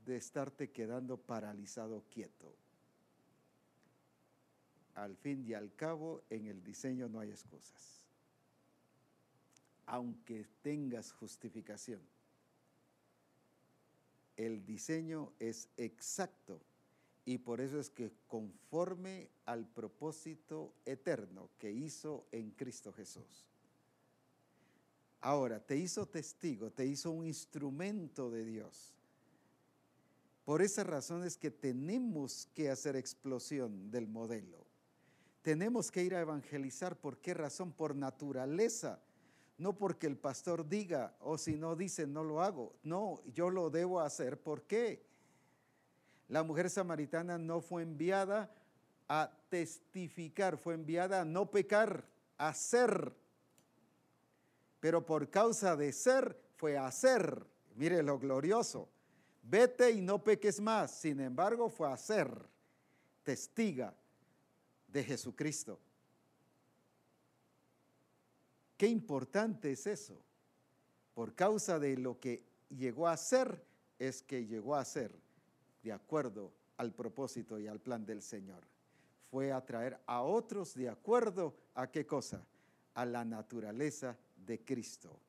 de 0.05 0.16
estarte 0.16 0.73
quedando 0.73 1.16
paralizado 1.16 2.03
quieto 2.11 2.65
al 4.97 5.14
fin 5.16 5.44
y 5.47 5.55
al 5.55 5.74
cabo, 5.74 6.23
en 6.31 6.47
el 6.47 6.62
diseño 6.64 7.09
no 7.09 7.20
hay 7.20 7.31
excusas. 7.31 8.05
Aunque 9.85 10.47
tengas 10.62 11.12
justificación, 11.12 12.01
el 14.36 14.64
diseño 14.64 15.32
es 15.39 15.68
exacto 15.77 16.60
y 17.24 17.39
por 17.39 17.60
eso 17.60 17.78
es 17.78 17.90
que 17.90 18.10
conforme 18.27 19.28
al 19.44 19.66
propósito 19.66 20.73
eterno 20.85 21.51
que 21.59 21.70
hizo 21.70 22.27
en 22.32 22.51
Cristo 22.52 22.93
Jesús. 22.93 23.47
Ahora, 25.20 25.60
te 25.60 25.77
hizo 25.77 26.06
testigo, 26.06 26.70
te 26.70 26.86
hizo 26.86 27.10
un 27.10 27.27
instrumento 27.27 28.31
de 28.31 28.44
Dios. 28.44 28.94
Por 30.44 30.62
esa 30.62 30.85
razón 30.85 31.24
es 31.24 31.36
que 31.36 31.51
tenemos 31.51 32.48
que 32.55 32.70
hacer 32.70 32.94
explosión 32.94 33.90
del 33.90 34.06
modelo. 34.06 34.65
Tenemos 35.47 35.93
que 35.93 36.02
ir 36.02 36.12
a 36.16 36.20
evangelizar. 36.20 36.97
¿Por 36.97 37.18
qué 37.18 37.32
razón? 37.32 37.70
Por 37.70 37.94
naturaleza. 37.94 39.01
No 39.59 39.78
porque 39.78 40.09
el 40.09 40.16
pastor 40.16 40.68
diga, 40.68 41.14
o 41.20 41.39
si 41.39 41.55
no 41.55 41.77
dice, 41.77 42.05
no 42.05 42.24
lo 42.24 42.43
hago. 42.43 42.74
No, 42.82 43.23
yo 43.32 43.48
lo 43.48 43.70
debo 43.70 44.01
hacer. 44.01 44.40
¿Por 44.40 44.62
qué? 44.62 45.06
La 46.27 46.43
mujer 46.43 46.68
samaritana 46.68 47.39
no 47.39 47.60
fue 47.60 47.82
enviada 47.82 48.52
a 49.09 49.31
testificar, 49.48 50.59
fue 50.59 50.74
enviada 50.74 51.20
a 51.20 51.24
no 51.24 51.48
pecar, 51.48 52.05
a 52.39 52.52
ser. 52.52 53.14
Pero 54.81 55.06
por 55.06 55.31
causa 55.31 55.77
de 55.77 55.93
ser, 55.93 56.36
fue 56.56 56.77
a 56.77 56.89
hacer. 56.89 57.47
Mire 57.77 58.02
lo 58.02 58.18
glorioso. 58.18 58.89
Vete 59.44 59.93
y 59.93 60.01
no 60.01 60.24
peques 60.24 60.60
más. 60.60 60.90
Sin 60.90 61.20
embargo, 61.20 61.70
fue 61.70 61.86
a 61.86 61.93
hacer. 61.93 62.28
Testiga 63.23 63.94
de 64.97 65.05
Jesucristo. 65.05 65.78
Qué 68.78 68.86
importante 68.86 69.73
es 69.73 69.86
eso. 69.86 70.18
Por 71.12 71.35
causa 71.35 71.78
de 71.78 71.98
lo 71.98 72.18
que 72.18 72.43
llegó 72.70 73.06
a 73.06 73.16
ser, 73.18 73.62
es 73.98 74.23
que 74.23 74.47
llegó 74.47 74.74
a 74.74 74.82
ser 74.86 75.14
de 75.82 75.93
acuerdo 75.93 76.51
al 76.78 76.94
propósito 76.94 77.59
y 77.59 77.66
al 77.66 77.78
plan 77.78 78.06
del 78.06 78.23
Señor. 78.23 78.66
Fue 79.31 79.52
a 79.52 79.62
traer 79.66 80.01
a 80.06 80.23
otros 80.23 80.74
de 80.74 80.89
acuerdo 80.89 81.55
a 81.74 81.90
qué 81.90 82.06
cosa? 82.06 82.47
A 82.94 83.05
la 83.05 83.23
naturaleza 83.23 84.16
de 84.35 84.64
Cristo. 84.64 85.20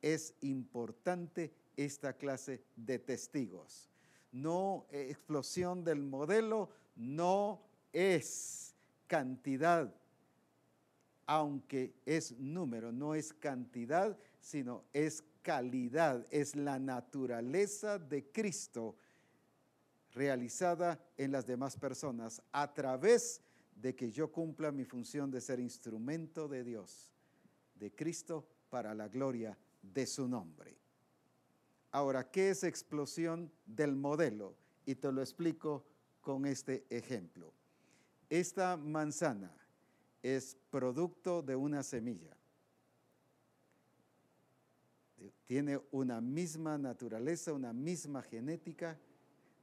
Es 0.00 0.34
importante 0.42 1.52
esta 1.76 2.12
clase 2.12 2.62
de 2.76 3.00
testigos. 3.00 3.90
No 4.30 4.86
explosión 4.92 5.82
del 5.82 6.00
modelo, 6.00 6.70
no 6.94 7.60
es 7.92 8.75
cantidad, 9.06 9.92
aunque 11.26 11.94
es 12.04 12.38
número, 12.38 12.92
no 12.92 13.14
es 13.14 13.32
cantidad, 13.32 14.16
sino 14.40 14.84
es 14.92 15.24
calidad, 15.42 16.26
es 16.30 16.56
la 16.56 16.78
naturaleza 16.78 17.98
de 17.98 18.30
Cristo 18.30 18.96
realizada 20.12 21.00
en 21.16 21.32
las 21.32 21.46
demás 21.46 21.76
personas 21.76 22.42
a 22.52 22.72
través 22.72 23.42
de 23.74 23.94
que 23.94 24.10
yo 24.10 24.32
cumpla 24.32 24.72
mi 24.72 24.84
función 24.84 25.30
de 25.30 25.40
ser 25.40 25.60
instrumento 25.60 26.48
de 26.48 26.64
Dios, 26.64 27.12
de 27.74 27.92
Cristo, 27.94 28.46
para 28.70 28.94
la 28.94 29.08
gloria 29.08 29.56
de 29.82 30.06
su 30.06 30.26
nombre. 30.26 30.76
Ahora, 31.92 32.30
¿qué 32.30 32.50
es 32.50 32.64
explosión 32.64 33.50
del 33.64 33.94
modelo? 33.94 34.56
Y 34.84 34.96
te 34.96 35.12
lo 35.12 35.20
explico 35.20 35.84
con 36.20 36.46
este 36.46 36.84
ejemplo 36.90 37.52
esta 38.28 38.76
manzana 38.76 39.52
es 40.22 40.56
producto 40.70 41.42
de 41.42 41.54
una 41.56 41.82
semilla. 41.82 42.36
Tiene 45.46 45.80
una 45.92 46.20
misma 46.20 46.76
naturaleza, 46.76 47.52
una 47.52 47.72
misma 47.72 48.22
genética, 48.22 48.98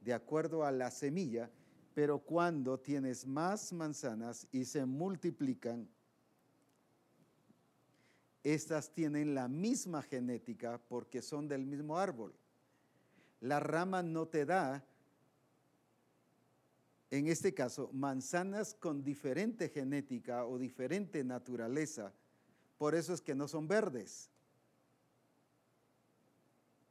de 0.01 0.13
acuerdo 0.13 0.63
a 0.63 0.71
la 0.71 0.91
semilla, 0.91 1.49
pero 1.93 2.19
cuando 2.19 2.79
tienes 2.79 3.25
más 3.25 3.71
manzanas 3.73 4.47
y 4.51 4.65
se 4.65 4.85
multiplican, 4.85 5.87
estas 8.43 8.93
tienen 8.93 9.35
la 9.35 9.47
misma 9.47 10.01
genética 10.01 10.81
porque 10.89 11.21
son 11.21 11.47
del 11.47 11.65
mismo 11.65 11.97
árbol. 11.97 12.33
La 13.39 13.59
rama 13.59 14.03
no 14.03 14.27
te 14.27 14.45
da, 14.45 14.85
en 17.13 17.27
este 17.27 17.53
caso, 17.53 17.91
manzanas 17.93 18.73
con 18.73 19.03
diferente 19.03 19.69
genética 19.69 20.47
o 20.47 20.57
diferente 20.57 21.23
naturaleza. 21.23 22.11
Por 22.79 22.95
eso 22.95 23.13
es 23.13 23.21
que 23.21 23.35
no 23.35 23.47
son 23.47 23.67
verdes, 23.67 24.31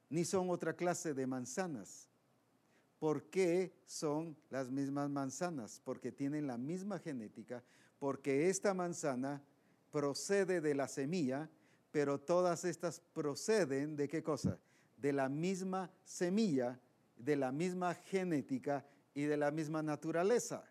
ni 0.09 0.24
son 0.24 0.49
otra 0.51 0.77
clase 0.77 1.12
de 1.12 1.27
manzanas. 1.27 2.09
¿Por 3.01 3.24
qué 3.31 3.73
son 3.85 4.36
las 4.49 4.70
mismas 4.70 5.11
manzanas? 5.11 5.81
Porque 5.82 6.12
tienen 6.12 6.47
la 6.47 6.57
misma 6.57 7.01
genética, 7.01 7.65
porque 7.99 8.49
esta 8.49 8.74
manzana 8.74 9.43
procede 9.90 10.61
de 10.61 10.77
la 10.77 10.86
semilla, 10.86 11.51
pero 11.90 12.20
todas 12.20 12.65
estas 12.65 13.01
proceden 13.12 13.97
de 13.97 14.07
qué 14.07 14.23
cosa? 14.23 14.57
De 14.99 15.12
la 15.12 15.28
misma 15.28 15.90
semilla, 16.05 16.78
de 17.16 17.35
la 17.35 17.51
misma 17.51 17.94
genética 17.94 18.86
y 19.14 19.22
de 19.22 19.36
la 19.36 19.51
misma 19.51 19.82
naturaleza. 19.82 20.64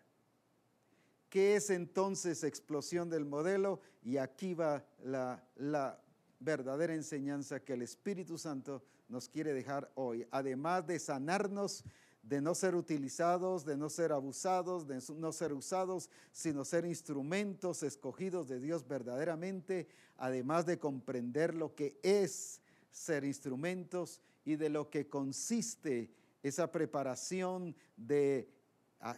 ¿Qué 1.28 1.56
es 1.56 1.70
entonces 1.70 2.44
explosión 2.44 3.08
del 3.08 3.24
modelo? 3.24 3.80
Y 4.02 4.18
aquí 4.18 4.54
va 4.54 4.84
la, 5.02 5.42
la 5.56 5.98
verdadera 6.40 6.94
enseñanza 6.94 7.60
que 7.60 7.72
el 7.72 7.82
Espíritu 7.82 8.36
Santo 8.36 8.82
nos 9.08 9.28
quiere 9.28 9.54
dejar 9.54 9.90
hoy, 9.94 10.26
además 10.30 10.86
de 10.86 10.98
sanarnos 10.98 11.84
de 12.22 12.40
no 12.40 12.54
ser 12.54 12.74
utilizados, 12.74 13.64
de 13.64 13.76
no 13.76 13.90
ser 13.90 14.12
abusados, 14.12 14.86
de 14.86 15.00
no 15.16 15.32
ser 15.32 15.52
usados, 15.52 16.08
sino 16.30 16.64
ser 16.64 16.84
instrumentos 16.84 17.82
escogidos 17.82 18.48
de 18.48 18.60
Dios 18.60 18.86
verdaderamente, 18.86 19.88
además 20.16 20.64
de 20.64 20.78
comprender 20.78 21.54
lo 21.54 21.74
que 21.74 21.98
es 22.02 22.60
ser 22.90 23.24
instrumentos 23.24 24.20
y 24.44 24.56
de 24.56 24.68
lo 24.68 24.88
que 24.88 25.08
consiste 25.08 26.10
esa 26.42 26.70
preparación 26.70 27.74
de 27.96 28.48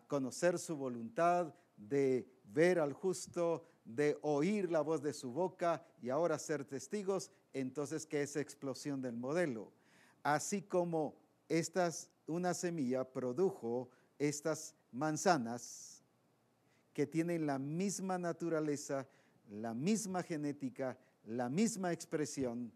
conocer 0.06 0.58
su 0.58 0.76
voluntad, 0.76 1.54
de 1.76 2.28
ver 2.44 2.78
al 2.78 2.92
justo, 2.92 3.64
de 3.84 4.18
oír 4.22 4.70
la 4.70 4.80
voz 4.80 5.02
de 5.02 5.12
su 5.12 5.32
boca 5.32 5.84
y 6.00 6.10
ahora 6.10 6.38
ser 6.38 6.64
testigos, 6.64 7.30
entonces 7.52 8.06
que 8.06 8.22
es 8.22 8.36
explosión 8.36 9.02
del 9.02 9.16
modelo. 9.16 9.72
Así 10.22 10.62
como 10.62 11.16
estas 11.48 12.10
una 12.26 12.54
semilla 12.54 13.04
produjo 13.04 13.90
estas 14.18 14.74
manzanas 14.92 16.02
que 16.92 17.06
tienen 17.06 17.46
la 17.46 17.58
misma 17.58 18.18
naturaleza, 18.18 19.06
la 19.50 19.74
misma 19.74 20.22
genética, 20.22 20.96
la 21.24 21.48
misma 21.48 21.92
expresión, 21.92 22.72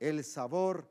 el 0.00 0.24
sabor, 0.24 0.90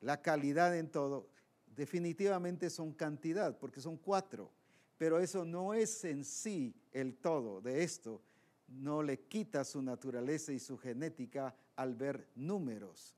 la 0.00 0.20
calidad 0.20 0.76
en 0.76 0.90
todo. 0.90 1.28
Definitivamente 1.74 2.70
son 2.70 2.92
cantidad, 2.92 3.58
porque 3.58 3.80
son 3.80 3.96
cuatro, 3.96 4.50
pero 4.98 5.18
eso 5.18 5.44
no 5.44 5.74
es 5.74 6.04
en 6.04 6.24
sí 6.24 6.74
el 6.92 7.16
todo 7.16 7.60
de 7.60 7.82
esto. 7.82 8.20
No 8.68 9.02
le 9.02 9.20
quita 9.20 9.64
su 9.64 9.82
naturaleza 9.82 10.52
y 10.52 10.58
su 10.58 10.78
genética 10.78 11.54
al 11.76 11.94
ver 11.94 12.28
números 12.34 13.16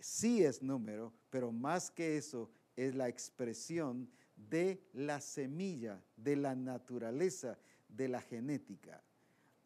sí 0.00 0.42
es 0.42 0.62
número, 0.62 1.12
pero 1.28 1.52
más 1.52 1.90
que 1.90 2.16
eso 2.16 2.50
es 2.76 2.94
la 2.94 3.08
expresión 3.08 4.08
de 4.36 4.82
la 4.94 5.20
semilla, 5.20 6.02
de 6.16 6.36
la 6.36 6.54
naturaleza, 6.54 7.58
de 7.88 8.08
la 8.08 8.20
genética. 8.20 9.02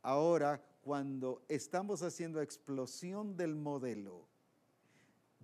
Ahora, 0.02 0.62
cuando 0.82 1.44
estamos 1.48 2.02
haciendo 2.02 2.40
explosión 2.40 3.36
del 3.36 3.54
modelo, 3.54 4.26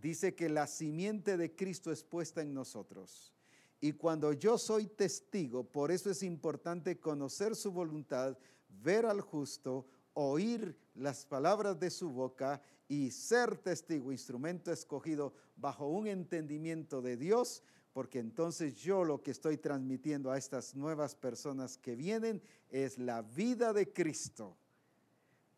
dice 0.00 0.34
que 0.34 0.48
la 0.48 0.66
simiente 0.66 1.36
de 1.36 1.54
Cristo 1.54 1.92
es 1.92 2.02
puesta 2.02 2.42
en 2.42 2.54
nosotros. 2.54 3.32
Y 3.80 3.92
cuando 3.92 4.32
yo 4.32 4.58
soy 4.58 4.86
testigo, 4.86 5.64
por 5.64 5.90
eso 5.90 6.10
es 6.10 6.22
importante 6.22 7.00
conocer 7.00 7.56
su 7.56 7.72
voluntad, 7.72 8.36
ver 8.68 9.06
al 9.06 9.20
justo, 9.20 9.86
oír 10.12 10.76
las 10.94 11.24
palabras 11.24 11.78
de 11.80 11.90
su 11.90 12.10
boca 12.10 12.60
y 12.88 13.10
ser 13.10 13.56
testigo, 13.56 14.12
instrumento 14.12 14.70
escogido 14.72 15.32
bajo 15.56 15.86
un 15.86 16.06
entendimiento 16.06 17.00
de 17.00 17.16
Dios, 17.16 17.62
porque 17.92 18.18
entonces 18.18 18.76
yo 18.76 19.04
lo 19.04 19.22
que 19.22 19.30
estoy 19.30 19.56
transmitiendo 19.56 20.30
a 20.30 20.38
estas 20.38 20.74
nuevas 20.74 21.14
personas 21.14 21.78
que 21.78 21.96
vienen 21.96 22.42
es 22.68 22.98
la 22.98 23.22
vida 23.22 23.72
de 23.72 23.92
Cristo, 23.92 24.56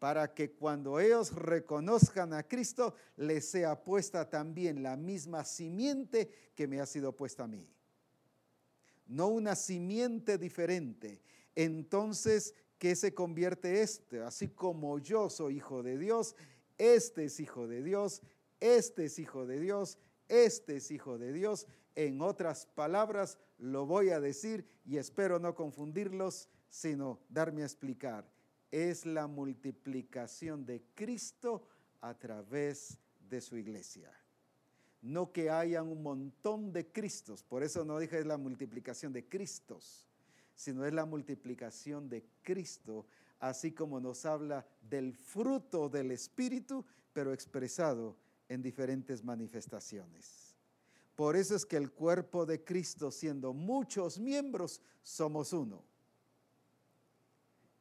para 0.03 0.35
que 0.35 0.51
cuando 0.51 0.99
ellos 0.99 1.33
reconozcan 1.33 2.33
a 2.33 2.43
Cristo, 2.43 2.97
les 3.19 3.49
sea 3.49 3.85
puesta 3.85 4.29
también 4.29 4.83
la 4.83 4.97
misma 4.97 5.45
simiente 5.45 6.29
que 6.57 6.67
me 6.67 6.81
ha 6.81 6.87
sido 6.87 7.15
puesta 7.15 7.45
a 7.45 7.47
mí. 7.47 7.65
No 9.07 9.29
una 9.29 9.55
simiente 9.55 10.39
diferente. 10.39 11.23
Entonces, 11.55 12.53
¿qué 12.79 12.97
se 12.97 13.15
convierte 13.15 13.81
este? 13.81 14.23
Así 14.23 14.49
como 14.49 14.99
yo 14.99 15.31
soy 15.31 15.59
hijo 15.59 15.85
de 15.85 15.97
Dios, 15.97 16.35
este 16.79 17.27
es 17.27 17.39
hijo 17.39 17.69
de 17.69 17.85
Dios, 17.85 18.23
este 18.59 19.05
es 19.05 19.21
hijo 19.21 19.47
de 19.47 19.61
Dios, 19.61 19.99
este 20.27 20.79
es 20.79 20.91
hijo 20.91 21.17
de 21.17 21.33
Dios. 21.33 21.69
En 21.95 22.23
otras 22.23 22.67
palabras, 22.67 23.39
lo 23.57 23.87
voy 23.87 24.11
a 24.11 24.19
decir 24.19 24.67
y 24.85 24.97
espero 24.97 25.39
no 25.39 25.55
confundirlos, 25.55 26.49
sino 26.71 27.21
darme 27.29 27.63
a 27.63 27.67
explicar. 27.67 28.27
Es 28.73 29.07
la 29.07 29.29
multiplicación 29.29 30.67
de 30.67 30.83
Cristo 30.97 31.69
a 32.01 32.19
través 32.19 32.99
de 33.31 33.41
su 33.41 33.57
iglesia. 33.57 34.13
No 35.01 35.31
que 35.31 35.49
hayan 35.49 35.87
un 35.87 36.03
montón 36.03 36.73
de 36.73 36.91
Cristos, 36.91 37.45
por 37.45 37.63
eso 37.63 37.85
no 37.85 38.01
dije 38.01 38.19
es 38.19 38.27
la 38.27 38.37
multiplicación 38.39 39.13
de 39.13 39.29
Cristos, 39.29 40.09
sino 40.57 40.85
es 40.85 40.93
la 40.93 41.05
multiplicación 41.05 42.09
de 42.09 42.25
Cristo 42.43 43.07
así 43.43 43.73
como 43.73 44.01
nos 44.01 44.25
habla 44.25 44.65
del 44.89 45.15
fruto 45.15 45.89
del 45.89 46.13
Espíritu, 46.13 46.85
pero 47.13 47.33
expresado 47.33 48.17
en 48.49 48.63
diferentes 48.63 49.25
manifestaciones. 49.25 50.55
Por 51.17 51.35
eso 51.35 51.57
es 51.57 51.67
que 51.67 51.77
el 51.77 51.91
cuerpo 51.91 52.47
de 52.47 52.63
Cristo, 52.63 53.11
siendo 53.11 53.53
muchos 53.53 54.21
miembros, 54.21 54.81
somos 55.03 55.53
uno. 55.53 55.83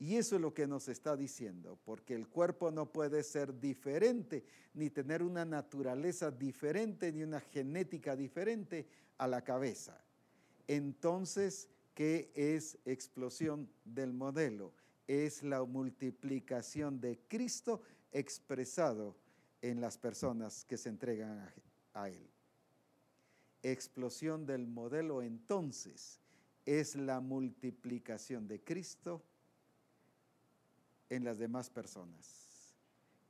Y 0.01 0.17
eso 0.17 0.35
es 0.35 0.41
lo 0.41 0.53
que 0.53 0.65
nos 0.65 0.89
está 0.89 1.15
diciendo, 1.15 1.77
porque 1.85 2.15
el 2.15 2.27
cuerpo 2.27 2.71
no 2.71 2.91
puede 2.91 3.21
ser 3.21 3.59
diferente, 3.59 4.43
ni 4.73 4.89
tener 4.89 5.21
una 5.21 5.45
naturaleza 5.45 6.31
diferente, 6.31 7.13
ni 7.13 7.21
una 7.21 7.39
genética 7.39 8.15
diferente 8.15 8.87
a 9.17 9.27
la 9.27 9.43
cabeza. 9.43 10.03
Entonces, 10.67 11.69
¿qué 11.93 12.31
es 12.33 12.79
explosión 12.85 13.69
del 13.85 14.11
modelo? 14.11 14.73
es 15.11 15.43
la 15.43 15.63
multiplicación 15.65 17.01
de 17.01 17.19
Cristo 17.27 17.81
expresado 18.13 19.17
en 19.61 19.81
las 19.81 19.97
personas 19.97 20.63
que 20.63 20.77
se 20.77 20.87
entregan 20.87 21.49
a, 21.93 22.07
Él. 22.07 22.29
Explosión 23.61 24.45
del 24.45 24.67
modelo 24.67 25.21
entonces 25.21 26.21
es 26.65 26.95
la 26.95 27.19
multiplicación 27.19 28.47
de 28.47 28.61
Cristo 28.63 29.21
en 31.11 31.25
las 31.25 31.37
demás 31.37 31.69
personas. 31.69 32.73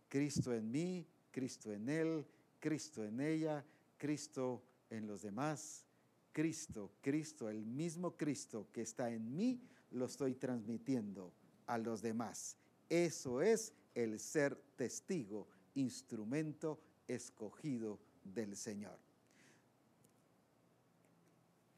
Cristo 0.07 0.53
en 0.53 0.71
mí, 0.71 1.05
Cristo 1.31 1.73
en 1.73 1.89
Él, 1.89 2.25
Cristo 2.59 3.03
en 3.03 3.19
ella, 3.19 3.65
Cristo 3.97 4.61
en 4.91 5.07
los 5.07 5.23
demás. 5.23 5.83
Cristo, 6.31 6.91
Cristo, 7.01 7.49
el 7.49 7.65
mismo 7.65 8.15
Cristo 8.15 8.67
que 8.71 8.83
está 8.83 9.09
en 9.09 9.35
mí, 9.35 9.59
lo 9.89 10.05
estoy 10.05 10.35
transmitiendo 10.35 11.33
a 11.65 11.77
los 11.79 12.01
demás. 12.01 12.55
Eso 12.87 13.41
es 13.41 13.73
el 13.95 14.19
ser 14.19 14.55
testigo, 14.75 15.47
instrumento 15.73 16.79
escogido 17.07 17.99
del 18.23 18.55
Señor. 18.55 18.97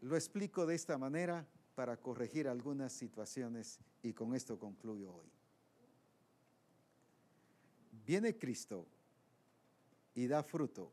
Lo 0.02 0.16
explico 0.18 0.66
de 0.66 0.76
esta 0.76 0.98
manera 0.98 1.48
para 1.76 1.96
corregir 1.96 2.50
algunas 2.50 2.92
situaciones 2.92 3.80
y 4.04 4.12
con 4.12 4.36
esto 4.36 4.60
concluyo 4.60 5.14
hoy. 5.14 5.43
Viene 8.06 8.38
Cristo 8.38 8.86
y 10.16 10.28
da 10.28 10.44
fruto. 10.44 10.92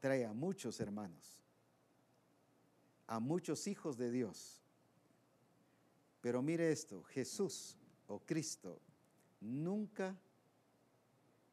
Trae 0.00 0.24
a 0.24 0.32
muchos 0.32 0.80
hermanos, 0.80 1.42
a 3.06 3.18
muchos 3.18 3.66
hijos 3.66 3.96
de 3.96 4.10
Dios 4.10 4.58
Pero 6.20 6.42
mire 6.42 6.70
esto, 6.70 7.02
Jesús 7.04 7.76
o 8.06 8.20
Cristo 8.20 8.80
nunca 9.40 10.16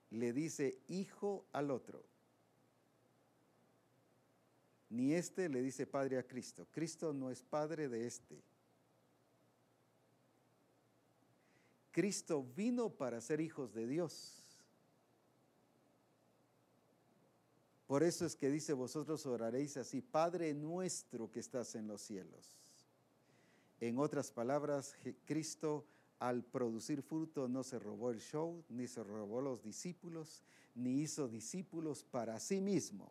le 0.10 0.34
dice 0.34 0.80
hijo 0.88 1.46
al 1.52 1.72
otro. 1.72 2.04
Ni 4.90 5.14
este 5.14 5.50
le 5.50 5.62
dice 5.62 5.86
padre 5.86 6.18
a 6.18 6.24
Cristo. 6.24 6.68
Cristo 6.72 7.14
no 7.14 7.30
es 7.30 7.44
padre 7.44 7.90
de 7.90 8.08
este. 8.08 8.42
Cristo 11.96 12.46
vino 12.58 12.90
para 12.90 13.22
ser 13.22 13.40
hijos 13.40 13.74
de 13.74 13.88
Dios. 13.88 14.44
Por 17.88 18.04
eso 18.04 18.26
es 18.26 18.36
que 18.36 18.50
dice, 18.50 18.74
vosotros 18.74 19.26
oraréis 19.26 19.78
así, 19.78 20.02
Padre 20.02 20.54
nuestro 20.54 21.32
que 21.32 21.40
estás 21.40 21.74
en 21.76 21.88
los 21.88 22.02
cielos. 22.02 22.58
En 23.80 23.98
otras 23.98 24.30
palabras, 24.30 24.94
Cristo 25.24 25.86
al 26.20 26.44
producir 26.44 27.02
fruto 27.02 27.48
no 27.48 27.64
se 27.64 27.80
robó 27.80 28.12
el 28.12 28.20
show, 28.20 28.62
ni 28.68 28.88
se 28.88 29.02
robó 29.02 29.40
los 29.40 29.64
discípulos, 29.64 30.44
ni 30.74 31.00
hizo 31.00 31.30
discípulos 31.30 32.04
para 32.04 32.42
sí 32.42 32.60
mismo. 32.60 33.10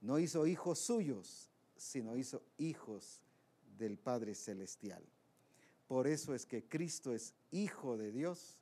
No 0.00 0.18
hizo 0.18 0.44
hijos 0.48 0.80
suyos, 0.80 1.48
sino 1.76 2.16
hizo 2.16 2.42
hijos 2.58 3.22
del 3.78 3.96
Padre 3.96 4.34
Celestial. 4.34 5.04
Por 5.90 6.06
eso 6.06 6.36
es 6.36 6.46
que 6.46 6.62
Cristo 6.62 7.12
es 7.12 7.34
hijo 7.50 7.96
de 7.96 8.12
Dios, 8.12 8.60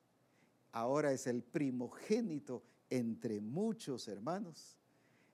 ahora 0.72 1.12
es 1.12 1.26
el 1.26 1.42
primogénito 1.42 2.62
entre 2.88 3.38
muchos 3.38 4.08
hermanos. 4.08 4.78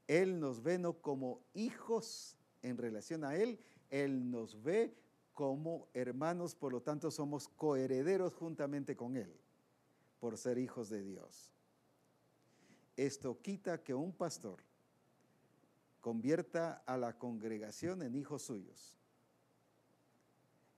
Él 0.09 0.41
nos 0.41 0.61
ve 0.61 0.77
no 0.77 0.95
como 0.95 1.41
hijos 1.55 2.37
en 2.62 2.79
relación 2.79 3.23
a 3.23 3.37
Él, 3.37 3.61
Él 3.91 4.29
nos 4.29 4.61
ve 4.61 4.93
como 5.35 5.87
hermanos, 5.95 6.57
por 6.57 6.73
lo 6.73 6.83
tanto 6.83 7.12
somos 7.12 7.47
coherederos 7.47 8.35
juntamente 8.35 8.97
con 8.97 9.16
Él, 9.16 9.33
por 10.19 10.37
ser 10.37 10.59
hijos 10.59 10.91
de 10.91 11.01
Dios. 11.01 11.53
Esto 12.97 13.41
quita 13.41 13.85
que 13.85 13.95
un 13.95 14.12
pastor 14.12 14.59
convierta 16.01 16.83
a 16.87 16.97
la 16.97 17.16
congregación 17.16 18.03
en 18.03 18.16
hijos 18.16 18.43
suyos, 18.43 18.99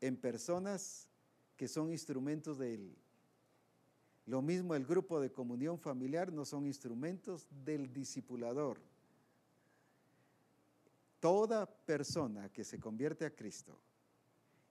en 0.00 0.16
personas 0.16 1.08
que 1.56 1.68
son 1.68 1.90
instrumentos 1.90 2.58
de 2.58 2.74
Él. 2.74 2.96
Lo 4.26 4.42
mismo 4.42 4.74
el 4.74 4.84
grupo 4.84 5.20
de 5.20 5.30
comunión 5.30 5.78
familiar 5.78 6.32
no 6.32 6.44
son 6.44 6.66
instrumentos 6.66 7.46
del 7.64 7.92
discipulador. 7.92 8.80
Toda 11.20 11.66
persona 11.66 12.48
que 12.50 12.64
se 12.64 12.78
convierte 12.78 13.24
a 13.24 13.34
Cristo 13.34 13.78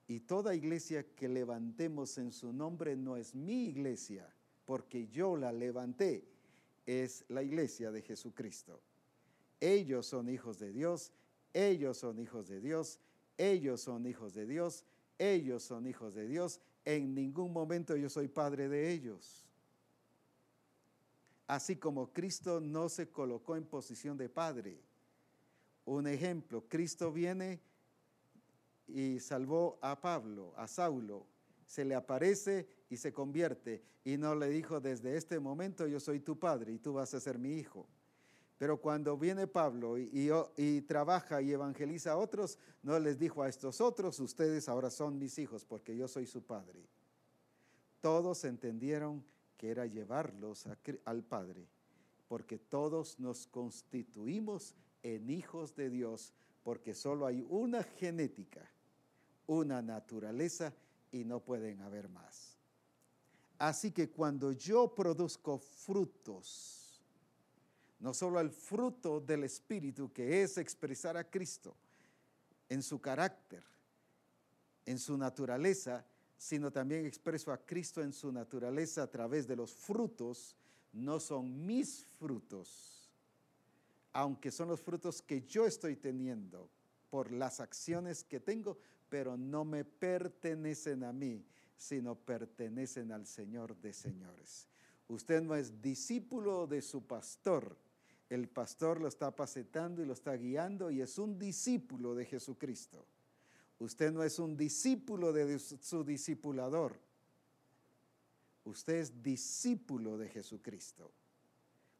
y 0.08 0.20
toda 0.20 0.56
iglesia 0.56 1.04
que 1.16 1.28
levantemos 1.28 2.18
en 2.18 2.32
su 2.32 2.54
nombre 2.54 2.96
no 2.96 3.18
es 3.18 3.34
mi 3.34 3.66
iglesia, 3.66 4.30
porque 4.66 5.08
yo 5.08 5.36
la 5.38 5.52
levanté, 5.52 6.28
es 6.86 7.26
la 7.30 7.42
iglesia 7.42 7.92
de 7.92 8.02
Jesucristo. 8.02 8.82
Ellos 9.60 10.06
son 10.06 10.30
hijos 10.30 10.60
de 10.60 10.72
Dios, 10.72 11.12
ellos 11.54 11.98
son 11.98 12.20
hijos 12.20 12.48
de 12.48 12.60
Dios, 12.60 13.00
ellos 13.38 13.82
son 13.82 14.06
hijos 14.06 14.34
de 14.34 14.46
Dios, 14.46 14.84
ellos 15.18 15.64
son 15.64 15.88
hijos 15.88 16.14
de 16.14 16.28
Dios. 16.28 16.60
En 16.84 17.16
ningún 17.16 17.52
momento 17.52 17.96
yo 17.96 18.10
soy 18.10 18.28
padre 18.28 18.70
de 18.70 18.92
ellos. 18.92 19.46
Así 21.48 21.76
como 21.76 22.12
Cristo 22.12 22.60
no 22.60 22.90
se 22.90 23.10
colocó 23.10 23.56
en 23.56 23.66
posición 23.66 24.18
de 24.18 24.30
padre. 24.30 24.80
Un 25.86 26.08
ejemplo, 26.08 26.64
Cristo 26.68 27.12
viene 27.12 27.60
y 28.88 29.20
salvó 29.20 29.78
a 29.82 30.00
Pablo, 30.02 30.54
a 30.58 30.68
Saulo. 30.68 31.28
Se 31.68 31.86
le 31.86 31.96
aparece 31.96 32.68
y 32.90 32.98
se 32.98 33.14
convierte 33.14 33.84
y 34.04 34.18
no 34.18 34.36
le 34.36 34.50
dijo 34.50 34.80
desde 34.80 35.18
este 35.18 35.40
momento 35.40 35.88
yo 35.88 36.00
soy 36.00 36.20
tu 36.20 36.38
padre 36.38 36.74
y 36.74 36.80
tú 36.80 36.94
vas 36.94 37.14
a 37.14 37.20
ser 37.20 37.38
mi 37.38 37.54
hijo. 37.54 37.88
Pero 38.58 38.80
cuando 38.80 39.18
viene 39.18 39.48
Pablo 39.48 39.98
y, 39.98 40.82
trabaja 40.88 41.42
y 41.42 41.52
evangeliza 41.52 42.14
a 42.14 42.18
otros, 42.18 42.58
no 42.84 42.98
les 43.00 43.20
dijo 43.20 43.44
a 43.44 43.50
estos 43.50 43.82
otros, 43.82 44.20
ustedes 44.20 44.70
ahora 44.70 44.90
son 44.90 45.20
mis 45.20 45.38
hijos 45.40 45.66
porque 45.66 45.96
yo 45.96 46.08
soy 46.08 46.26
su 46.26 46.44
padre. 46.44 46.88
Todos 48.00 48.46
entendieron 48.46 49.24
que 49.58 49.72
era 49.72 49.86
llevarlos 49.86 50.68
al 51.06 51.24
Padre, 51.24 51.68
porque 52.28 52.60
todos 52.60 53.20
nos 53.20 53.48
constituimos 53.48 54.76
en 55.02 55.30
hijos 55.30 55.76
de 55.76 55.90
Dios, 55.90 56.34
porque 56.64 56.94
solo 56.94 57.26
hay 57.26 57.44
una 57.50 57.84
genética 57.84 58.70
una 59.48 59.82
naturaleza 59.82 60.74
y 61.12 61.24
no 61.24 61.40
pueden 61.40 61.82
haber 61.82 62.10
más. 62.10 62.58
Así 63.58 63.92
que 63.92 64.10
cuando 64.10 64.52
yo 64.52 64.94
produzco 64.94 65.58
frutos, 65.58 66.85
no 68.06 68.14
solo 68.14 68.40
el 68.40 68.52
fruto 68.52 69.20
del 69.20 69.46
Espíritu, 69.46 70.14
que 70.14 70.44
es 70.44 70.60
expresar 70.60 71.18
a 71.18 71.28
Cristo 71.28 71.76
en 72.70 72.84
su 72.84 73.02
carácter, 73.02 73.64
en 74.86 75.00
su 75.00 75.18
naturaleza, 75.18 76.06
sino 76.38 76.72
también 76.72 77.08
expreso 77.08 77.52
a 77.52 77.58
Cristo 77.58 78.04
en 78.04 78.14
su 78.14 78.32
naturaleza 78.32 79.02
a 79.02 79.10
través 79.10 79.48
de 79.48 79.56
los 79.56 79.74
frutos, 79.74 80.56
no 80.94 81.20
son 81.20 81.66
mis 81.66 82.06
frutos, 82.20 83.10
aunque 84.14 84.52
son 84.52 84.68
los 84.68 84.82
frutos 84.82 85.24
que 85.24 85.42
yo 85.42 85.66
estoy 85.66 85.96
teniendo 85.96 86.70
por 87.10 87.32
las 87.32 87.60
acciones 87.60 88.24
que 88.24 88.40
tengo, 88.40 88.78
pero 89.10 89.36
no 89.36 89.66
me 89.66 89.84
pertenecen 89.84 91.06
a 91.06 91.12
mí, 91.12 91.44
sino 91.76 92.14
pertenecen 92.14 93.12
al 93.12 93.26
Señor 93.26 93.76
de 93.78 93.94
señores. 93.94 94.68
Usted 95.08 95.42
no 95.42 95.56
es 95.56 95.82
discípulo 95.82 96.68
de 96.68 96.84
su 96.84 97.02
pastor. 97.02 97.76
El 98.30 98.48
pastor 98.48 99.00
lo 99.00 99.08
está 99.08 99.28
apacetando 99.28 100.02
y 100.02 100.06
lo 100.06 100.14
está 100.14 100.34
guiando 100.36 100.90
y 100.90 101.02
es 101.02 101.18
un 101.20 101.38
discípulo 101.38 102.16
de 102.16 102.26
Jesucristo. 102.26 103.06
Usted 103.80 104.12
no 104.12 104.24
es 104.24 104.40
un 104.40 104.56
discípulo 104.58 105.34
de 105.34 105.60
su 105.60 106.04
discipulador. 106.04 107.00
Usted 108.64 108.96
es 108.96 109.22
discípulo 109.22 110.18
de 110.18 110.30
Jesucristo, 110.30 111.12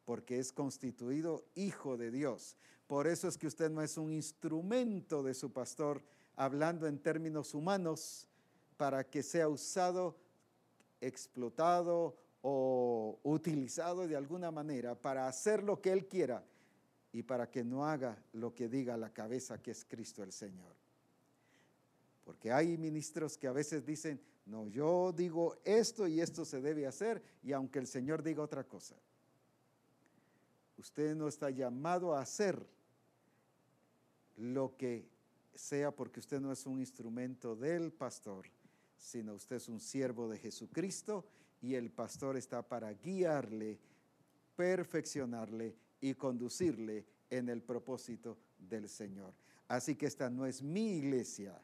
porque 0.04 0.38
es 0.40 0.52
constituido 0.52 1.44
hijo 1.54 1.96
de 1.96 2.10
Dios. 2.10 2.56
Por 2.88 3.06
eso 3.06 3.28
es 3.28 3.38
que 3.38 3.46
usted 3.46 3.70
no 3.70 3.82
es 3.82 3.96
un 3.96 4.12
instrumento 4.12 5.22
de 5.22 5.34
su 5.34 5.52
pastor, 5.52 6.02
hablando 6.34 6.88
en 6.88 6.98
términos 6.98 7.54
humanos, 7.54 8.26
para 8.76 9.08
que 9.08 9.22
sea 9.22 9.48
usado, 9.48 10.16
explotado 11.00 12.16
o 12.48 13.18
utilizado 13.24 14.06
de 14.06 14.14
alguna 14.14 14.52
manera 14.52 14.94
para 14.94 15.26
hacer 15.26 15.64
lo 15.64 15.80
que 15.80 15.90
Él 15.90 16.06
quiera 16.06 16.44
y 17.12 17.24
para 17.24 17.50
que 17.50 17.64
no 17.64 17.84
haga 17.84 18.22
lo 18.34 18.54
que 18.54 18.68
diga 18.68 18.96
la 18.96 19.12
cabeza 19.12 19.60
que 19.60 19.72
es 19.72 19.84
Cristo 19.84 20.22
el 20.22 20.30
Señor. 20.30 20.76
Porque 22.24 22.52
hay 22.52 22.78
ministros 22.78 23.36
que 23.36 23.48
a 23.48 23.52
veces 23.52 23.84
dicen, 23.84 24.20
no, 24.46 24.68
yo 24.68 25.12
digo 25.12 25.56
esto 25.64 26.06
y 26.06 26.20
esto 26.20 26.44
se 26.44 26.60
debe 26.60 26.86
hacer, 26.86 27.20
y 27.42 27.50
aunque 27.50 27.80
el 27.80 27.88
Señor 27.88 28.22
diga 28.22 28.44
otra 28.44 28.62
cosa, 28.62 28.94
usted 30.78 31.16
no 31.16 31.26
está 31.26 31.50
llamado 31.50 32.14
a 32.14 32.20
hacer 32.20 32.64
lo 34.36 34.76
que 34.76 35.08
sea 35.52 35.90
porque 35.90 36.20
usted 36.20 36.40
no 36.40 36.52
es 36.52 36.64
un 36.64 36.78
instrumento 36.78 37.56
del 37.56 37.92
pastor, 37.92 38.46
sino 38.96 39.34
usted 39.34 39.56
es 39.56 39.68
un 39.68 39.80
siervo 39.80 40.28
de 40.28 40.38
Jesucristo 40.38 41.24
y 41.66 41.74
el 41.74 41.90
pastor 41.90 42.36
está 42.36 42.62
para 42.62 42.92
guiarle, 42.92 43.80
perfeccionarle 44.54 45.74
y 46.00 46.14
conducirle 46.14 47.04
en 47.28 47.48
el 47.48 47.60
propósito 47.60 48.38
del 48.56 48.88
Señor. 48.88 49.34
Así 49.66 49.96
que 49.96 50.06
esta 50.06 50.30
no 50.30 50.46
es 50.46 50.62
mi 50.62 50.98
iglesia, 50.98 51.60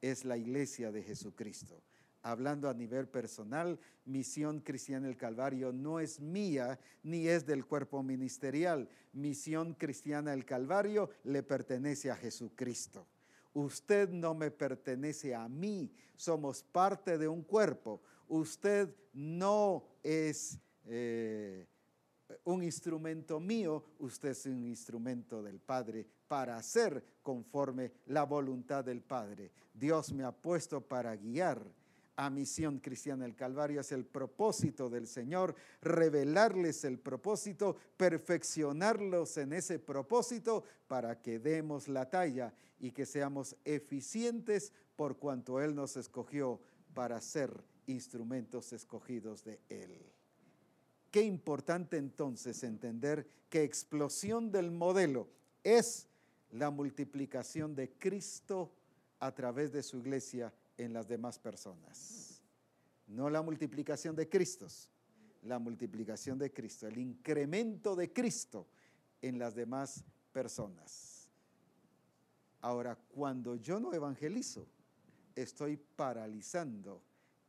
es 0.00 0.24
la 0.24 0.36
iglesia 0.36 0.90
de 0.90 1.04
Jesucristo. 1.04 1.80
Hablando 2.22 2.68
a 2.68 2.74
nivel 2.74 3.06
personal, 3.06 3.78
Misión 4.04 4.58
Cristiana 4.58 5.06
del 5.06 5.16
Calvario 5.16 5.72
no 5.72 6.00
es 6.00 6.18
mía 6.18 6.80
ni 7.04 7.28
es 7.28 7.46
del 7.46 7.66
cuerpo 7.66 8.02
ministerial. 8.02 8.88
Misión 9.12 9.74
Cristiana 9.74 10.32
del 10.32 10.44
Calvario 10.44 11.10
le 11.22 11.44
pertenece 11.44 12.10
a 12.10 12.16
Jesucristo. 12.16 13.06
Usted 13.52 14.08
no 14.08 14.34
me 14.34 14.50
pertenece 14.50 15.36
a 15.36 15.48
mí, 15.48 15.92
somos 16.16 16.64
parte 16.64 17.16
de 17.16 17.28
un 17.28 17.42
cuerpo. 17.42 18.02
Usted 18.28 18.94
no 19.12 19.84
es 20.02 20.58
eh, 20.86 21.66
un 22.44 22.62
instrumento 22.62 23.40
mío, 23.40 23.84
usted 23.98 24.30
es 24.30 24.46
un 24.46 24.64
instrumento 24.64 25.42
del 25.42 25.60
Padre 25.60 26.06
para 26.28 26.56
hacer 26.56 27.04
conforme 27.22 27.92
la 28.06 28.24
voluntad 28.24 28.84
del 28.84 29.02
Padre. 29.02 29.52
Dios 29.72 30.12
me 30.12 30.24
ha 30.24 30.32
puesto 30.32 30.80
para 30.80 31.16
guiar 31.16 31.64
a 32.16 32.30
Misión 32.30 32.78
Cristiana 32.78 33.24
el 33.24 33.34
Calvario. 33.34 33.80
Es 33.80 33.92
el 33.92 34.04
propósito 34.04 34.88
del 34.88 35.06
Señor, 35.06 35.54
revelarles 35.80 36.84
el 36.84 36.98
propósito, 36.98 37.76
perfeccionarlos 37.96 39.36
en 39.36 39.52
ese 39.52 39.78
propósito 39.78 40.64
para 40.86 41.20
que 41.20 41.38
demos 41.38 41.88
la 41.88 42.08
talla 42.08 42.54
y 42.78 42.92
que 42.92 43.06
seamos 43.06 43.56
eficientes 43.64 44.72
por 44.96 45.18
cuanto 45.18 45.60
Él 45.60 45.74
nos 45.74 45.96
escogió 45.96 46.60
para 46.94 47.20
ser 47.20 47.52
instrumentos 47.86 48.72
escogidos 48.72 49.44
de 49.44 49.60
Él. 49.68 49.98
Qué 51.10 51.22
importante 51.22 51.96
entonces 51.96 52.62
entender 52.64 53.26
que 53.48 53.62
explosión 53.62 54.50
del 54.50 54.70
modelo 54.70 55.28
es 55.62 56.08
la 56.50 56.70
multiplicación 56.70 57.74
de 57.74 57.90
Cristo 57.92 58.72
a 59.20 59.32
través 59.32 59.72
de 59.72 59.82
su 59.82 59.98
iglesia 59.98 60.52
en 60.76 60.92
las 60.92 61.08
demás 61.08 61.38
personas. 61.38 62.42
No 63.06 63.30
la 63.30 63.42
multiplicación 63.42 64.16
de 64.16 64.28
Cristos, 64.28 64.88
la 65.42 65.58
multiplicación 65.58 66.38
de 66.38 66.52
Cristo, 66.52 66.86
el 66.88 66.98
incremento 66.98 67.94
de 67.94 68.12
Cristo 68.12 68.66
en 69.20 69.38
las 69.38 69.54
demás 69.54 70.04
personas. 70.32 71.28
Ahora, 72.60 72.96
cuando 72.96 73.56
yo 73.56 73.78
no 73.78 73.92
evangelizo, 73.92 74.66
estoy 75.36 75.76
paralizando 75.76 77.02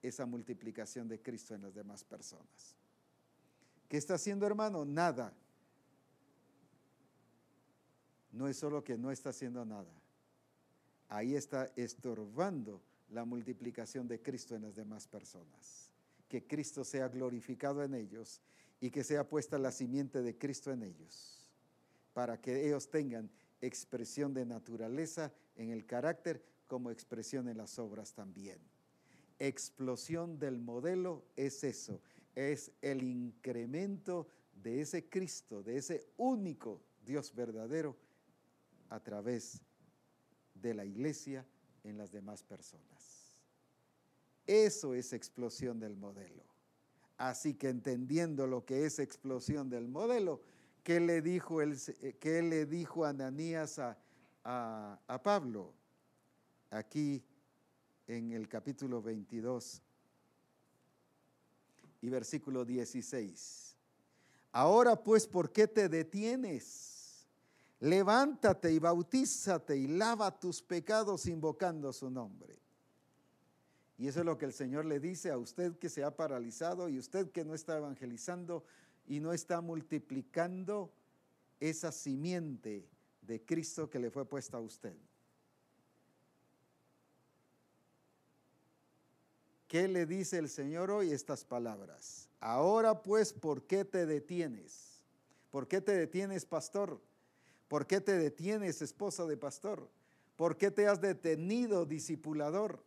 esa 0.08 0.26
multiplicación 0.26 1.08
de 1.08 1.22
Cristo 1.22 1.56
en 1.56 1.62
las 1.62 1.74
demás 1.74 2.04
personas. 2.04 2.76
¿Qué 3.88 3.98
está 3.98 4.16
haciendo 4.16 4.46
hermano? 4.46 4.86
Nada. 4.86 5.34
No 8.32 8.48
es 8.48 8.58
solo 8.58 8.84
que 8.84 8.98
no 8.98 9.12
está 9.12 9.30
haciendo 9.30 9.64
nada. 9.66 9.92
Ahí 11.08 11.36
está 11.36 11.72
estorbando 11.76 12.82
la 13.10 13.26
multiplicación 13.26 14.08
de 14.08 14.22
Cristo 14.22 14.56
en 14.56 14.64
las 14.64 14.76
demás 14.76 15.08
personas. 15.08 15.90
Que 16.28 16.46
Cristo 16.46 16.84
sea 16.84 17.08
glorificado 17.08 17.84
en 17.84 17.94
ellos 17.94 18.42
y 18.82 18.90
que 18.90 19.04
sea 19.04 19.28
puesta 19.28 19.58
la 19.58 19.72
simiente 19.72 20.22
de 20.22 20.38
Cristo 20.38 20.72
en 20.72 20.84
ellos, 20.84 21.48
para 22.14 22.42
que 22.42 22.68
ellos 22.68 22.90
tengan 22.90 23.30
expresión 23.62 24.34
de 24.34 24.46
naturaleza 24.46 25.32
en 25.56 25.70
el 25.70 25.86
carácter 25.86 26.44
como 26.68 26.92
expresión 26.92 27.48
en 27.48 27.58
las 27.58 27.80
obras 27.80 28.14
también. 28.14 28.60
Explosión 29.40 30.40
del 30.40 30.60
modelo 30.60 31.26
es 31.36 31.64
eso, 31.64 32.02
es 32.36 32.72
el 32.82 33.04
incremento 33.04 34.28
de 34.54 34.82
ese 34.82 35.10
Cristo, 35.10 35.62
de 35.62 35.78
ese 35.78 36.08
único 36.18 36.82
Dios 37.06 37.34
verdadero 37.36 37.98
a 38.90 39.00
través 39.02 39.62
de 40.54 40.74
la 40.74 40.86
iglesia 40.86 41.46
en 41.84 41.98
las 41.98 42.12
demás 42.12 42.44
personas. 42.44 43.40
Eso 44.48 44.94
es 44.94 45.12
explosión 45.14 45.80
del 45.80 45.96
modelo. 45.96 46.44
Así 47.18 47.56
que 47.56 47.70
entendiendo 47.70 48.48
lo 48.48 48.66
que 48.66 48.86
es 48.86 49.00
explosión 49.00 49.70
del 49.70 49.88
modelo, 49.88 50.42
¿qué 50.84 51.00
le 51.00 51.22
dijo, 51.22 51.62
el, 51.62 51.78
qué 52.20 52.42
le 52.42 52.66
dijo 52.66 53.06
Ananías 53.06 53.80
a, 53.80 53.98
a 54.44 55.24
Pablo? 55.24 55.74
Aquí 56.70 57.24
en 58.08 58.32
el 58.32 58.48
capítulo 58.48 59.02
22 59.02 59.82
y 62.02 62.10
versículo 62.10 62.66
16. 62.66 63.76
Ahora 64.52 65.02
pues, 65.02 65.28
¿por 65.28 65.52
qué 65.52 65.68
te 65.68 65.90
detienes? 65.90 66.96
levántate 67.80 68.72
y 68.72 68.80
bautízate 68.80 69.78
y 69.78 69.88
lava 69.88 70.40
tus 70.40 70.62
pecados 70.62 71.26
invocando 71.28 71.92
su 71.94 72.10
nombre. 72.10 72.60
Y 73.98 74.08
eso 74.08 74.20
es 74.20 74.26
lo 74.26 74.38
que 74.38 74.46
el 74.46 74.54
Señor 74.54 74.86
le 74.86 75.00
dice 75.00 75.32
a 75.32 75.38
usted 75.38 75.78
que 75.78 75.90
se 75.90 76.04
ha 76.04 76.16
paralizado 76.16 76.90
y 76.90 76.98
usted 76.98 77.32
que 77.32 77.46
no 77.46 77.54
está 77.54 77.78
evangelizando 77.78 78.66
y 79.08 79.20
no 79.20 79.32
está 79.32 79.62
multiplicando 79.62 80.92
esa 81.60 81.92
simiente 81.92 82.90
de 83.22 83.46
Cristo 83.46 83.90
que 83.90 84.00
le 84.00 84.12
fue 84.12 84.26
puesta 84.26 84.58
a 84.58 84.62
usted. 84.62 84.98
¿Qué 89.68 89.88
le 89.88 90.06
dice 90.06 90.38
el 90.38 90.50
Señor 90.50 90.92
hoy 90.92 91.12
estas 91.12 91.44
palabras? 91.44 92.30
Ahora 92.40 93.02
pues, 93.02 93.34
¿por 93.34 93.64
qué 93.64 93.84
te 93.84 94.06
detienes? 94.06 95.02
¿Por 95.50 95.68
qué 95.68 95.82
te 95.82 95.94
detienes, 95.94 96.46
pastor? 96.46 97.02
¿Por 97.68 97.88
qué 97.88 98.00
te 98.00 98.18
detienes, 98.18 98.82
esposa 98.82 99.26
de 99.26 99.38
pastor? 99.38 99.90
¿Por 100.36 100.58
qué 100.58 100.70
te 100.70 100.88
has 100.88 101.02
detenido, 101.02 101.86
discipulador? 101.86 102.84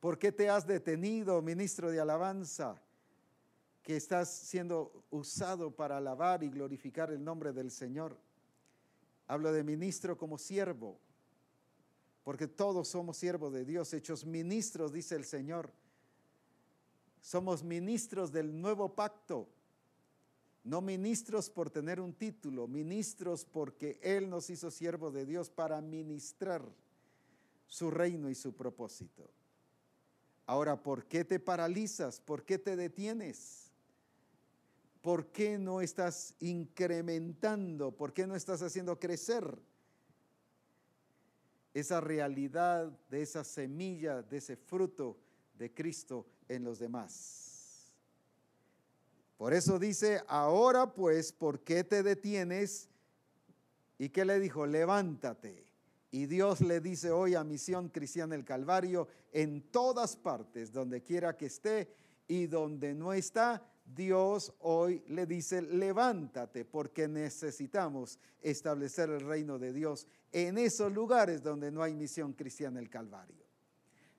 ¿Por 0.00 0.18
qué 0.18 0.32
te 0.32 0.48
has 0.48 0.66
detenido, 0.66 1.42
ministro 1.42 1.90
de 1.90 2.00
alabanza, 2.00 2.82
que 3.82 3.96
estás 3.96 4.30
siendo 4.30 5.04
usado 5.10 5.70
para 5.70 5.98
alabar 5.98 6.42
y 6.42 6.48
glorificar 6.48 7.12
el 7.12 7.22
nombre 7.22 7.52
del 7.52 7.70
Señor? 7.70 8.18
Hablo 9.28 9.52
de 9.52 9.62
ministro 9.62 10.18
como 10.18 10.38
siervo, 10.38 10.98
porque 12.24 12.48
todos 12.48 12.88
somos 12.88 13.16
siervos 13.16 13.52
de 13.52 13.64
Dios, 13.64 13.92
hechos 13.92 14.24
ministros, 14.24 14.92
dice 14.92 15.14
el 15.14 15.24
Señor. 15.24 15.70
Somos 17.20 17.62
ministros 17.62 18.32
del 18.32 18.60
nuevo 18.60 18.94
pacto 18.94 19.48
no 20.64 20.80
ministros 20.80 21.48
por 21.48 21.70
tener 21.70 22.00
un 22.00 22.12
título, 22.12 22.68
ministros 22.68 23.44
porque 23.44 23.98
Él 24.02 24.28
nos 24.28 24.50
hizo 24.50 24.70
siervos 24.70 25.14
de 25.14 25.24
Dios 25.24 25.48
para 25.48 25.80
ministrar 25.80 26.62
su 27.66 27.90
reino 27.90 28.28
y 28.28 28.34
su 28.34 28.54
propósito. 28.54 29.30
Ahora, 30.46 30.82
¿por 30.82 31.06
qué 31.06 31.24
te 31.24 31.40
paralizas? 31.40 32.20
¿Por 32.20 32.44
qué 32.44 32.58
te 32.58 32.76
detienes? 32.76 33.70
¿Por 35.00 35.28
qué 35.28 35.56
no 35.56 35.80
estás 35.80 36.34
incrementando? 36.40 37.92
¿Por 37.92 38.12
qué 38.12 38.26
no 38.26 38.36
estás 38.36 38.60
haciendo 38.60 38.98
crecer 38.98 39.58
esa 41.72 42.00
realidad 42.00 42.92
de 43.08 43.22
esa 43.22 43.44
semilla, 43.44 44.22
de 44.22 44.38
ese 44.38 44.56
fruto 44.56 45.16
de 45.60 45.72
Cristo 45.72 46.26
en 46.48 46.64
los 46.64 46.78
demás? 46.78 47.92
Por 49.36 49.52
eso 49.52 49.78
dice, 49.78 50.22
ahora 50.26 50.92
pues, 50.92 51.32
¿por 51.32 51.60
qué 51.60 51.84
te 51.84 52.02
detienes? 52.02 52.88
¿Y 53.98 54.08
qué 54.08 54.24
le 54.24 54.40
dijo? 54.40 54.66
Levántate. 54.66 55.66
Y 56.10 56.26
Dios 56.26 56.62
le 56.62 56.80
dice 56.80 57.10
hoy 57.10 57.34
a 57.34 57.44
Misión 57.44 57.90
Cristiana 57.90 58.34
el 58.34 58.44
Calvario, 58.44 59.06
en 59.32 59.70
todas 59.70 60.16
partes, 60.16 60.72
donde 60.72 61.02
quiera 61.02 61.36
que 61.36 61.46
esté 61.46 61.92
y 62.26 62.46
donde 62.46 62.94
no 62.94 63.12
está, 63.12 63.62
Dios 63.84 64.54
hoy 64.60 65.04
le 65.08 65.26
dice, 65.26 65.60
levántate, 65.60 66.64
porque 66.64 67.06
necesitamos 67.06 68.18
establecer 68.40 69.10
el 69.10 69.20
reino 69.20 69.58
de 69.58 69.72
Dios 69.72 70.06
en 70.32 70.56
esos 70.58 70.90
lugares 70.92 71.42
donde 71.42 71.70
no 71.70 71.82
hay 71.82 71.94
Misión 71.94 72.32
Cristiana 72.32 72.80
el 72.80 72.88
Calvario. 72.88 73.49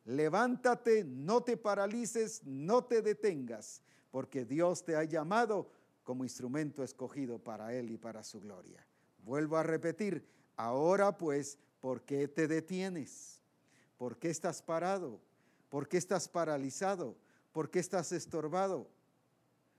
Levántate, 0.06 1.04
no 1.04 1.42
te 1.42 1.58
paralices, 1.58 2.44
no 2.44 2.84
te 2.84 3.02
detengas 3.02 3.84
porque 4.10 4.46
Dios 4.46 4.84
te 4.84 4.96
ha 4.96 5.04
llamado 5.04 5.72
como 6.04 6.24
instrumento 6.24 6.84
escogido 6.84 7.40
para 7.40 7.74
Él 7.74 7.92
y 7.92 7.98
para 7.98 8.24
su 8.24 8.42
gloria. 8.42 8.86
Vuelvo 9.24 9.58
a 9.58 9.64
repetir, 9.64 10.28
ahora 10.58 11.18
pues, 11.18 11.58
¿por 11.80 12.02
qué 12.04 12.28
te 12.28 12.48
detienes? 12.48 13.42
¿Por 13.98 14.18
qué 14.18 14.30
estás 14.30 14.62
parado? 14.62 15.22
¿Por 15.70 15.88
qué 15.88 15.98
estás 15.98 16.28
paralizado? 16.28 17.16
¿Por 17.52 17.70
qué 17.70 17.80
estás 17.80 18.12
estorbado? 18.12 18.90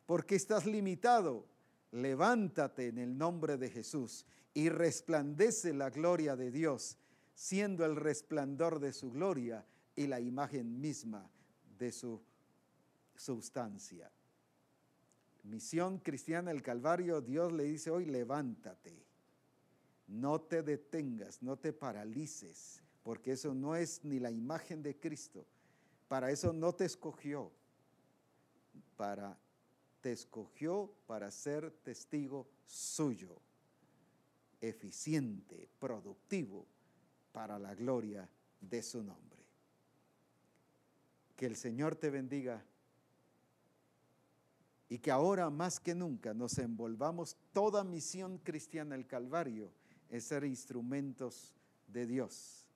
¿Por 0.07 0.25
qué 0.25 0.37
estás 0.37 0.65
limitado? 0.65 1.47
Levántate 1.91 2.89
en 2.89 2.99
el 2.99 3.19
nombre 3.19 3.59
de 3.59 3.69
Jesús 3.69 4.25
y 4.55 4.69
resplandece 4.69 5.75
la 5.75 5.91
gloria 5.91 6.37
de 6.37 6.51
Dios, 6.51 6.97
siendo 7.35 7.85
el 7.85 7.97
resplandor 7.97 8.79
de 8.79 8.93
su 8.93 9.11
gloria 9.11 9.67
y 9.97 10.07
la 10.07 10.21
imagen 10.21 10.81
misma 10.81 11.29
de 11.79 11.93
su 11.93 12.21
sustancia. 13.15 14.11
Misión 15.45 15.99
cristiana 15.99 16.51
el 16.51 16.63
Calvario, 16.63 17.21
Dios 17.21 17.53
le 17.53 17.65
dice 17.65 17.91
hoy, 17.91 18.07
levántate, 18.07 19.05
no 20.07 20.41
te 20.41 20.63
detengas, 20.63 21.43
no 21.43 21.59
te 21.59 21.73
paralices, 21.73 22.81
porque 23.03 23.33
eso 23.33 23.55
no 23.55 23.75
es 23.75 24.05
ni 24.05 24.21
la 24.21 24.31
imagen 24.31 24.83
de 24.83 24.97
Cristo. 24.99 25.47
Para 26.09 26.31
eso 26.31 26.53
no 26.53 26.73
te 26.73 26.85
escogió, 26.85 27.51
para 28.97 29.37
te 30.03 30.13
escogió 30.13 30.93
para 31.07 31.31
ser 31.31 31.71
testigo 31.71 32.47
suyo, 32.67 33.41
eficiente, 34.61 35.69
productivo, 35.79 36.67
para 37.31 37.59
la 37.59 37.75
gloria 37.75 38.29
de 38.61 38.83
su 38.83 39.03
nombre. 39.03 39.32
Que 41.43 41.47
el 41.47 41.57
Señor 41.57 41.97
te 41.97 42.09
bendiga 42.09 42.65
y 44.89 44.99
que 44.99 45.11
ahora 45.11 45.51
más 45.51 45.81
que 45.81 45.93
nunca 45.93 46.33
nos 46.35 46.57
envolvamos. 46.59 47.37
Toda 47.53 47.83
misión 47.83 48.39
cristiana 48.39 48.95
del 48.95 49.09
Calvario 49.09 49.73
es 50.09 50.23
ser 50.23 50.45
instrumentos 50.45 51.53
de 51.89 52.07
Dios 52.07 52.69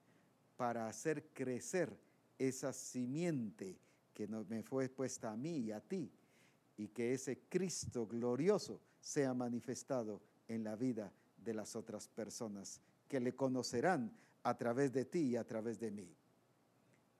para 0.56 0.88
hacer 0.88 1.28
crecer 1.32 1.96
esa 2.40 2.72
simiente 2.72 3.78
que 4.12 4.26
me 4.26 4.64
fue 4.64 4.88
puesta 4.88 5.30
a 5.30 5.36
mí 5.36 5.58
y 5.58 5.70
a 5.70 5.80
ti 5.80 6.10
y 6.76 6.88
que 6.88 7.14
ese 7.14 7.38
Cristo 7.48 8.04
glorioso 8.04 8.80
sea 9.00 9.32
manifestado 9.32 10.20
en 10.48 10.64
la 10.64 10.74
vida 10.74 11.12
de 11.36 11.54
las 11.54 11.76
otras 11.76 12.08
personas 12.08 12.80
que 13.06 13.20
le 13.20 13.32
conocerán 13.32 14.10
a 14.42 14.58
través 14.58 14.92
de 14.92 15.04
ti 15.04 15.20
y 15.20 15.36
a 15.36 15.46
través 15.46 15.78
de 15.78 15.92
mí. 15.92 16.16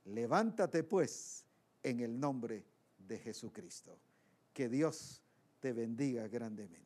Levántate 0.06 0.84
pues 0.84 1.44
en 1.82 2.00
el 2.00 2.18
nombre 2.18 2.64
de 2.98 3.18
Jesucristo. 3.18 3.98
Que 4.52 4.68
Dios 4.68 5.22
te 5.60 5.72
bendiga 5.72 6.28
grandemente. 6.28 6.85